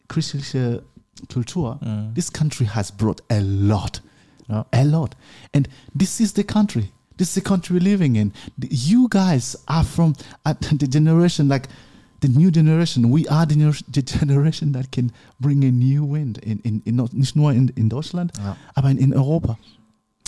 [0.09, 0.83] christliche
[1.29, 1.79] Kultur.
[2.15, 4.03] This country has brought a lot
[4.49, 4.65] Ja.
[4.73, 5.17] a lot.
[5.55, 5.69] And
[5.99, 6.91] this is the country.
[7.19, 8.33] This is the country we're living in.
[8.71, 10.15] You guys are from
[10.47, 11.69] uh, the generation, like
[12.21, 13.11] the new generation.
[13.11, 15.11] We are the, gener- the generation that can
[15.41, 16.39] bring a new wind.
[16.39, 18.57] In, in, in, not- nicht nur in, in Deutschland, Ja.
[18.75, 19.59] aber in, in Europa.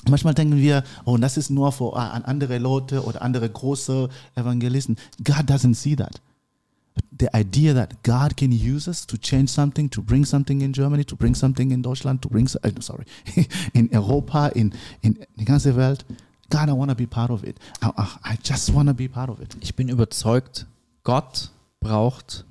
[0.08, 4.08] Manchmal denken wir, oh, das ist nur für äh, an andere Leute oder andere große
[4.34, 4.96] Evangelisten.
[5.22, 6.20] God doesn't see that.
[7.20, 11.04] The idea that God can use us to change something, to bring something in Germany,
[11.04, 13.04] to bring something in Deutschland, to bring, so- äh, sorry,
[13.74, 14.72] in Europa, in,
[15.02, 16.06] in die ganze Welt.
[16.48, 17.58] God, I want to be part of it.
[17.82, 17.88] I,
[18.24, 19.54] I- just want to be part of it.
[19.60, 20.66] Ich bin überzeugt,
[21.04, 22.44] Gott braucht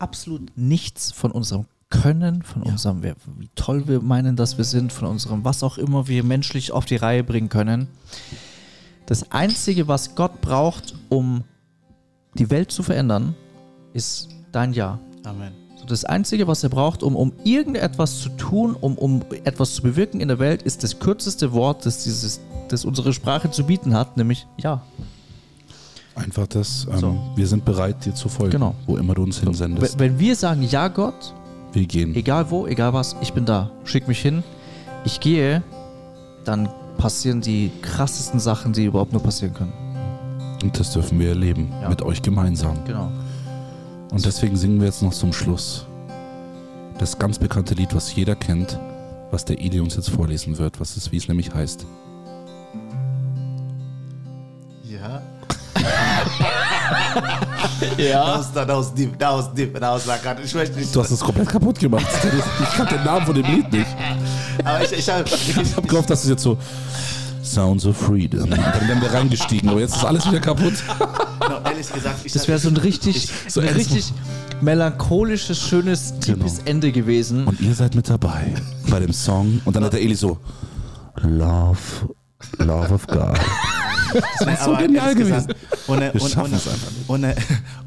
[0.00, 4.92] absolut nichts von unserem Können, von unserem, wer- wie toll wir meinen, dass wir sind,
[4.92, 7.86] von unserem, was auch immer wir menschlich auf die Reihe bringen können.
[9.06, 11.44] Das Einzige, was Gott braucht, um
[12.34, 13.34] die Welt zu verändern,
[13.92, 14.98] ist dein Ja.
[15.24, 15.52] Amen.
[15.76, 19.82] So, Das Einzige, was er braucht, um, um irgendetwas zu tun, um, um etwas zu
[19.82, 23.94] bewirken in der Welt, ist das kürzeste Wort, das, dieses, das unsere Sprache zu bieten
[23.94, 24.82] hat, nämlich Ja.
[26.14, 27.18] einfach das, ähm, So.
[27.34, 28.74] wir sind bereit, dir zu folgen, Genau.
[28.86, 29.98] wo immer du uns hinsendest.
[29.98, 31.34] Wenn wir sagen Ja, Gott,
[31.72, 32.14] Wir gehen.
[32.14, 34.42] egal wo, egal was, ich bin da, schick mich hin,
[35.04, 35.62] ich gehe,
[36.44, 39.72] dann passieren die krassesten Sachen, die überhaupt nur passieren können.
[40.62, 41.88] Und das dürfen wir erleben, Ja.
[41.88, 42.84] mit euch gemeinsam.
[42.84, 43.10] Genau.
[44.10, 45.86] Und deswegen singen wir jetzt noch zum Schluss
[46.98, 48.78] das ganz bekannte Lied, was jeder kennt,
[49.30, 51.86] was der Eli uns jetzt vorlesen wird, was es, wie es nämlich heißt.
[54.84, 55.22] Ja.
[57.96, 58.36] Ja.
[58.38, 59.18] Das, that was deep.
[59.20, 59.74] Was deep.
[59.74, 60.94] That was like, ich weiß nicht.
[60.94, 62.06] Du hast es komplett kaputt gemacht.
[62.62, 63.86] Ich kannte den Namen von dem Lied nicht.
[64.64, 66.56] Aber ich, ich habe Ich habe gehofft, dass es jetzt so
[67.42, 68.42] Sounds of Freedom.
[68.44, 70.74] Und dann wären wir reingestiegen, aber jetzt ist alles wieder kaputt.
[71.40, 74.12] no, ehrlich gesagt, ich Das wäre so ein richtig, So ein richtig
[74.60, 76.70] melancholisches, schönes, tiefes Genau.
[76.70, 77.44] Ende gewesen.
[77.46, 78.54] Und ihr seid mit dabei
[78.90, 79.60] bei dem Song.
[79.64, 80.38] Und dann hat der Eli so
[81.22, 81.78] Love,
[82.58, 83.38] Love of God.
[84.44, 85.46] Nein, so aber genial gewesen.
[85.46, 85.56] gesagt,
[85.88, 87.08] Ohne, Wir ohne, schaffen ohne, es einfach nicht.
[87.10, 87.34] ohne,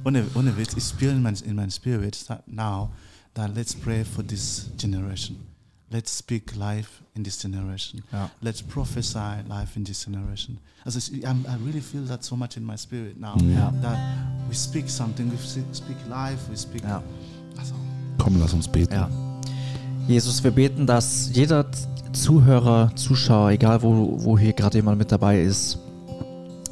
[0.04, 2.90] ohne, ohne Witz, ich spüre in mein, in mein Spirit that now
[3.36, 5.38] that let's pray for this generation.
[5.94, 8.02] Let's speak life in this generation.
[8.12, 8.28] Ja.
[8.42, 10.58] Let's prophesy life in this generation.
[10.84, 13.36] Also I'm, I really feel that so much in my spirit now.
[13.38, 13.72] Ja.
[13.80, 14.00] That
[14.50, 16.82] we speak something, we speak life, we speak.
[16.84, 17.04] Ja.
[17.60, 17.76] Also,
[18.18, 18.92] Komm, lass uns beten.
[18.92, 19.08] Ja.
[20.08, 21.68] Jesus, wir beten, dass jeder
[22.12, 25.78] Zuhörer, Zuschauer, egal wo, wo hier gerade jemand mit dabei ist,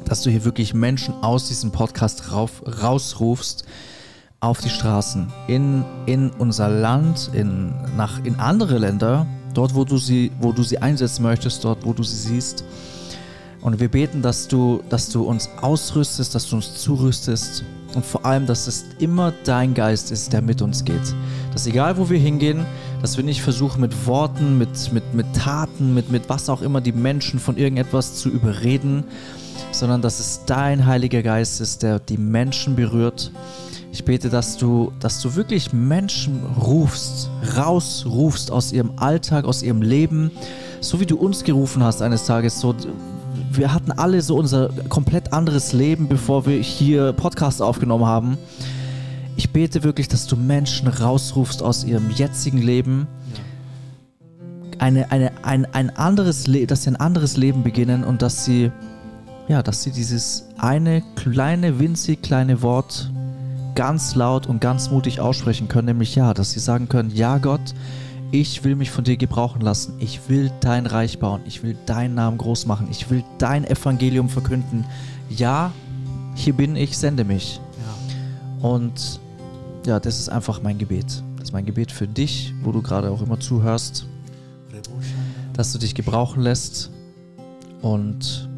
[0.04, 3.64] dass du hier wirklich Menschen aus diesem Podcast rauf, rausrufst
[4.42, 9.24] auf die Straßen, in, in unser Land, in, nach, in andere Länder,
[9.54, 12.64] dort, wo du, sie, wo du sie einsetzen möchtest, dort, wo du sie siehst.
[13.60, 17.62] Und wir beten, dass du, dass du uns ausrüstest, dass du uns zurüstest
[17.94, 21.14] und vor allem, dass es immer dein Geist ist, der mit uns geht.
[21.52, 22.66] Dass egal, wo wir hingehen,
[23.00, 26.80] dass wir nicht versuchen, mit Worten, mit, mit, mit Taten, mit, mit was auch immer
[26.80, 29.04] die Menschen von irgendetwas zu überreden,
[29.70, 33.30] sondern dass es dein Heiliger Geist ist, der die Menschen berührt.
[33.92, 37.28] Ich bete, dass du, dass du wirklich Menschen rufst,
[37.58, 40.30] rausrufst aus ihrem Alltag, aus ihrem Leben,
[40.80, 42.58] so wie du uns gerufen hast eines Tages.
[42.58, 42.74] So,
[43.52, 48.38] wir hatten alle so unser komplett anderes Leben, bevor wir hier Podcast aufgenommen haben.
[49.36, 53.06] Ich bete wirklich, dass du Menschen rausrufst aus ihrem jetzigen Leben,
[54.78, 58.72] eine, eine, ein, ein anderes Le dass sie ein anderes Leben beginnen und dass sie,
[59.48, 63.10] ja, dass sie dieses eine kleine, winzig kleine Wort
[63.74, 67.74] ganz laut und ganz mutig aussprechen können, nämlich ja, dass sie sagen können, ja Gott,
[68.30, 72.14] ich will mich von dir gebrauchen lassen, ich will dein Reich bauen, ich will deinen
[72.14, 74.84] Namen groß machen, ich will dein Evangelium verkünden.
[75.28, 75.72] Ja,
[76.34, 77.60] hier bin ich, sende mich.
[78.62, 79.20] Und
[79.84, 81.22] ja, das ist einfach mein Gebet.
[81.36, 84.06] Das ist mein Gebet für dich, wo du gerade auch immer zuhörst,
[85.52, 86.90] dass du dich gebrauchen lässt.
[87.82, 88.48] Und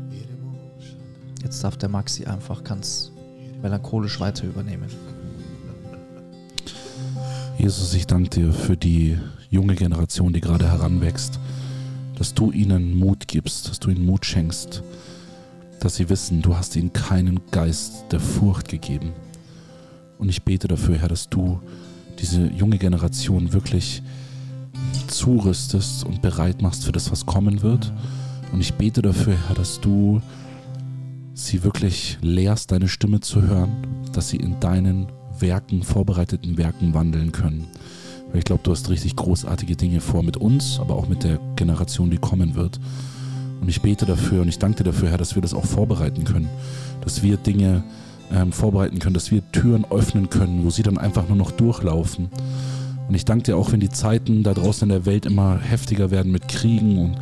[1.43, 3.14] jetzt darf der Maxi einfach ganz
[3.65, 4.91] melancholisch weiter übernehmen.
[7.59, 9.19] Jesus, ich danke dir für die
[9.49, 11.41] junge Generation, die gerade heranwächst,
[12.19, 14.83] dass du ihnen Mut gibst, dass du ihnen Mut schenkst,
[15.81, 19.13] dass sie wissen, du hast ihnen keinen Geist der Furcht gegeben.
[20.19, 21.59] Und ich bete dafür, Herr, dass du
[22.21, 24.03] diese junge Generation wirklich
[25.09, 27.93] zurüstest und bereit machst für das, was kommen wird.
[28.53, 30.21] Und ich bete dafür, Herr, dass du
[31.35, 33.71] sie wirklich lehrst, deine Stimme zu hören,
[34.13, 35.09] dass sie in deinen
[35.39, 37.67] Werken, vorbereiteten Werken wandeln können.
[38.29, 41.39] Weil ich glaube, du hast richtig großartige Dinge vor mit uns, aber auch mit der
[41.57, 42.79] Generation, die kommen wird.
[43.61, 46.25] Und ich bete dafür und ich danke dir dafür, Herr, dass wir das auch vorbereiten
[46.25, 46.49] können.
[47.01, 47.83] Dass wir Dinge
[48.33, 52.29] ähm, vorbereiten können, dass wir Türen öffnen können, wo sie dann einfach nur noch durchlaufen.
[53.09, 56.11] Und ich danke dir auch, wenn die Zeiten da draußen in der Welt immer heftiger
[56.11, 57.17] werden mit Kriegen und,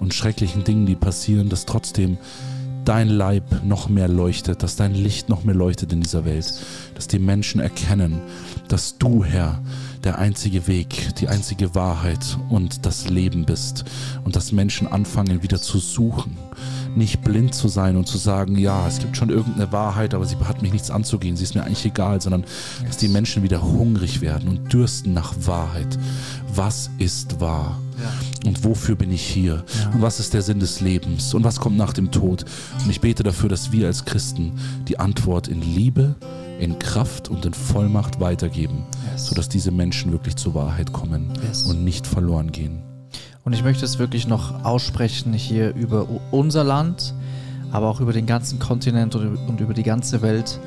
[0.00, 2.18] und schrecklichen Dingen, die passieren, dass trotzdem
[2.90, 6.52] dein Leib noch mehr leuchtet, dass dein Licht noch mehr leuchtet in dieser Welt,
[6.96, 8.20] dass die Menschen erkennen,
[8.66, 9.62] dass du, Herr,
[10.02, 13.84] der einzige Weg, die einzige Wahrheit und das Leben bist
[14.24, 16.36] und dass Menschen anfangen wieder zu suchen,
[16.96, 20.36] nicht blind zu sein und zu sagen, ja, es gibt schon irgendeine Wahrheit, aber sie
[20.38, 22.44] hat mich nichts anzugehen, sie ist mir eigentlich egal, sondern
[22.84, 25.96] dass die Menschen wieder hungrig werden und dürsten nach Wahrheit.
[26.52, 27.78] Was ist wahr?
[28.46, 29.64] Und wofür bin ich hier?
[29.92, 31.34] Und was ist der Sinn des Lebens?
[31.34, 32.44] Und was kommt nach dem Tod?
[32.84, 34.52] Und ich bete dafür, dass wir als Christen
[34.88, 36.16] die Antwort in Liebe,
[36.58, 39.26] in Kraft und in Vollmacht weitergeben, Yes.
[39.28, 41.62] sodass diese Menschen wirklich zur Wahrheit kommen Yes.
[41.62, 42.82] und nicht verloren gehen.
[43.44, 47.14] Und ich möchte es wirklich noch aussprechen hier über unser Land,
[47.72, 50.60] aber auch über den ganzen Kontinent und über die ganze Welt,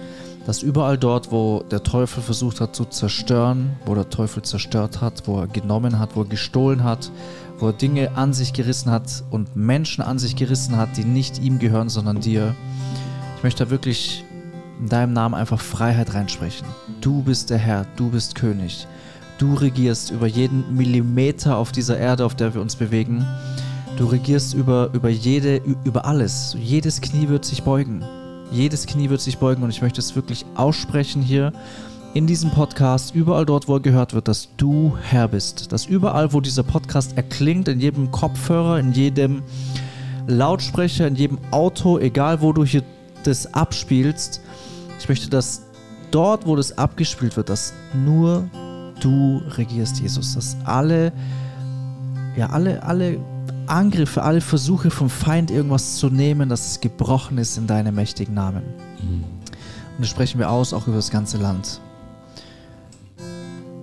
[0.46, 5.28] dass überall dort, wo der Teufel versucht hat zu zerstören, wo der Teufel zerstört hat,
[5.28, 7.12] wo er genommen hat, wo er gestohlen hat,
[7.60, 11.40] wo er Dinge an sich gerissen hat und Menschen an sich gerissen hat, die nicht
[11.40, 12.56] ihm gehören, sondern dir.
[13.38, 14.26] Ich möchte da wirklich
[14.80, 16.68] in deinem Namen einfach Freiheit reinsprechen.
[17.00, 18.88] Du bist der Herr, du bist König.
[19.38, 23.26] Du regierst über jeden Millimeter auf dieser Erde, auf der wir uns bewegen.
[23.98, 26.56] Du regierst über, über jede, über alles.
[26.60, 28.04] Jedes Knie wird sich beugen.
[28.54, 31.54] Jedes Knie wird sich beugen und ich möchte es wirklich aussprechen hier
[32.14, 35.72] in diesem Podcast, überall dort, wo er gehört wird, dass du Herr bist.
[35.72, 39.42] Dass überall, wo dieser Podcast erklingt, in jedem Kopfhörer, in jedem
[40.28, 42.84] Lautsprecher, in jedem Auto, egal wo du hier
[43.24, 44.40] das abspielst,
[45.00, 45.64] ich möchte, dass
[46.12, 47.74] dort, wo das abgespielt wird, dass
[48.06, 48.48] nur
[49.00, 50.36] du regierst, Jesus.
[50.36, 51.12] Dass alle,
[52.38, 53.18] ja, alle, alle
[53.68, 58.34] Angriffe, alle Versuche vom Feind irgendwas zu nehmen, dass es gebrochen ist in deinem mächtigen
[58.34, 58.64] Namen.
[59.02, 61.80] Und das sprechen wir aus, auch über das ganze Land.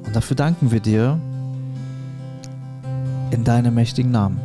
[0.04, 1.20] Und dafür danken wir dir
[3.30, 4.40] in deinem mächtigen Namen.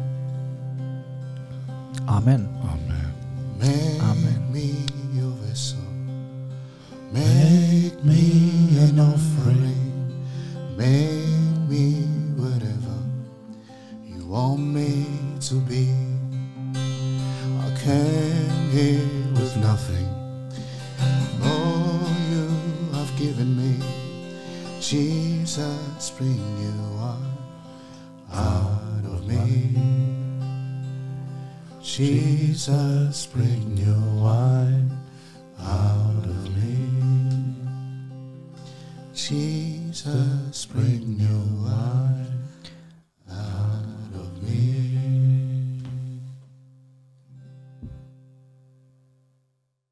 [2.05, 2.47] Amen.
[2.61, 3.13] Amen.
[3.59, 4.51] Make Amen.
[4.51, 5.79] me your vessel.
[7.11, 10.13] Make me an offering.
[10.77, 12.05] Make me
[12.35, 12.97] whatever
[14.05, 15.93] you want me to be.
[16.73, 20.09] I came here with nothing.
[21.43, 22.49] All you
[22.93, 23.77] have given me,
[24.81, 27.19] Jesus, bring you out,
[28.33, 29.77] out of me.
[31.83, 34.97] Jesus, bring your wine
[35.59, 36.87] out of me.
[39.13, 42.14] Jesus, bring your wine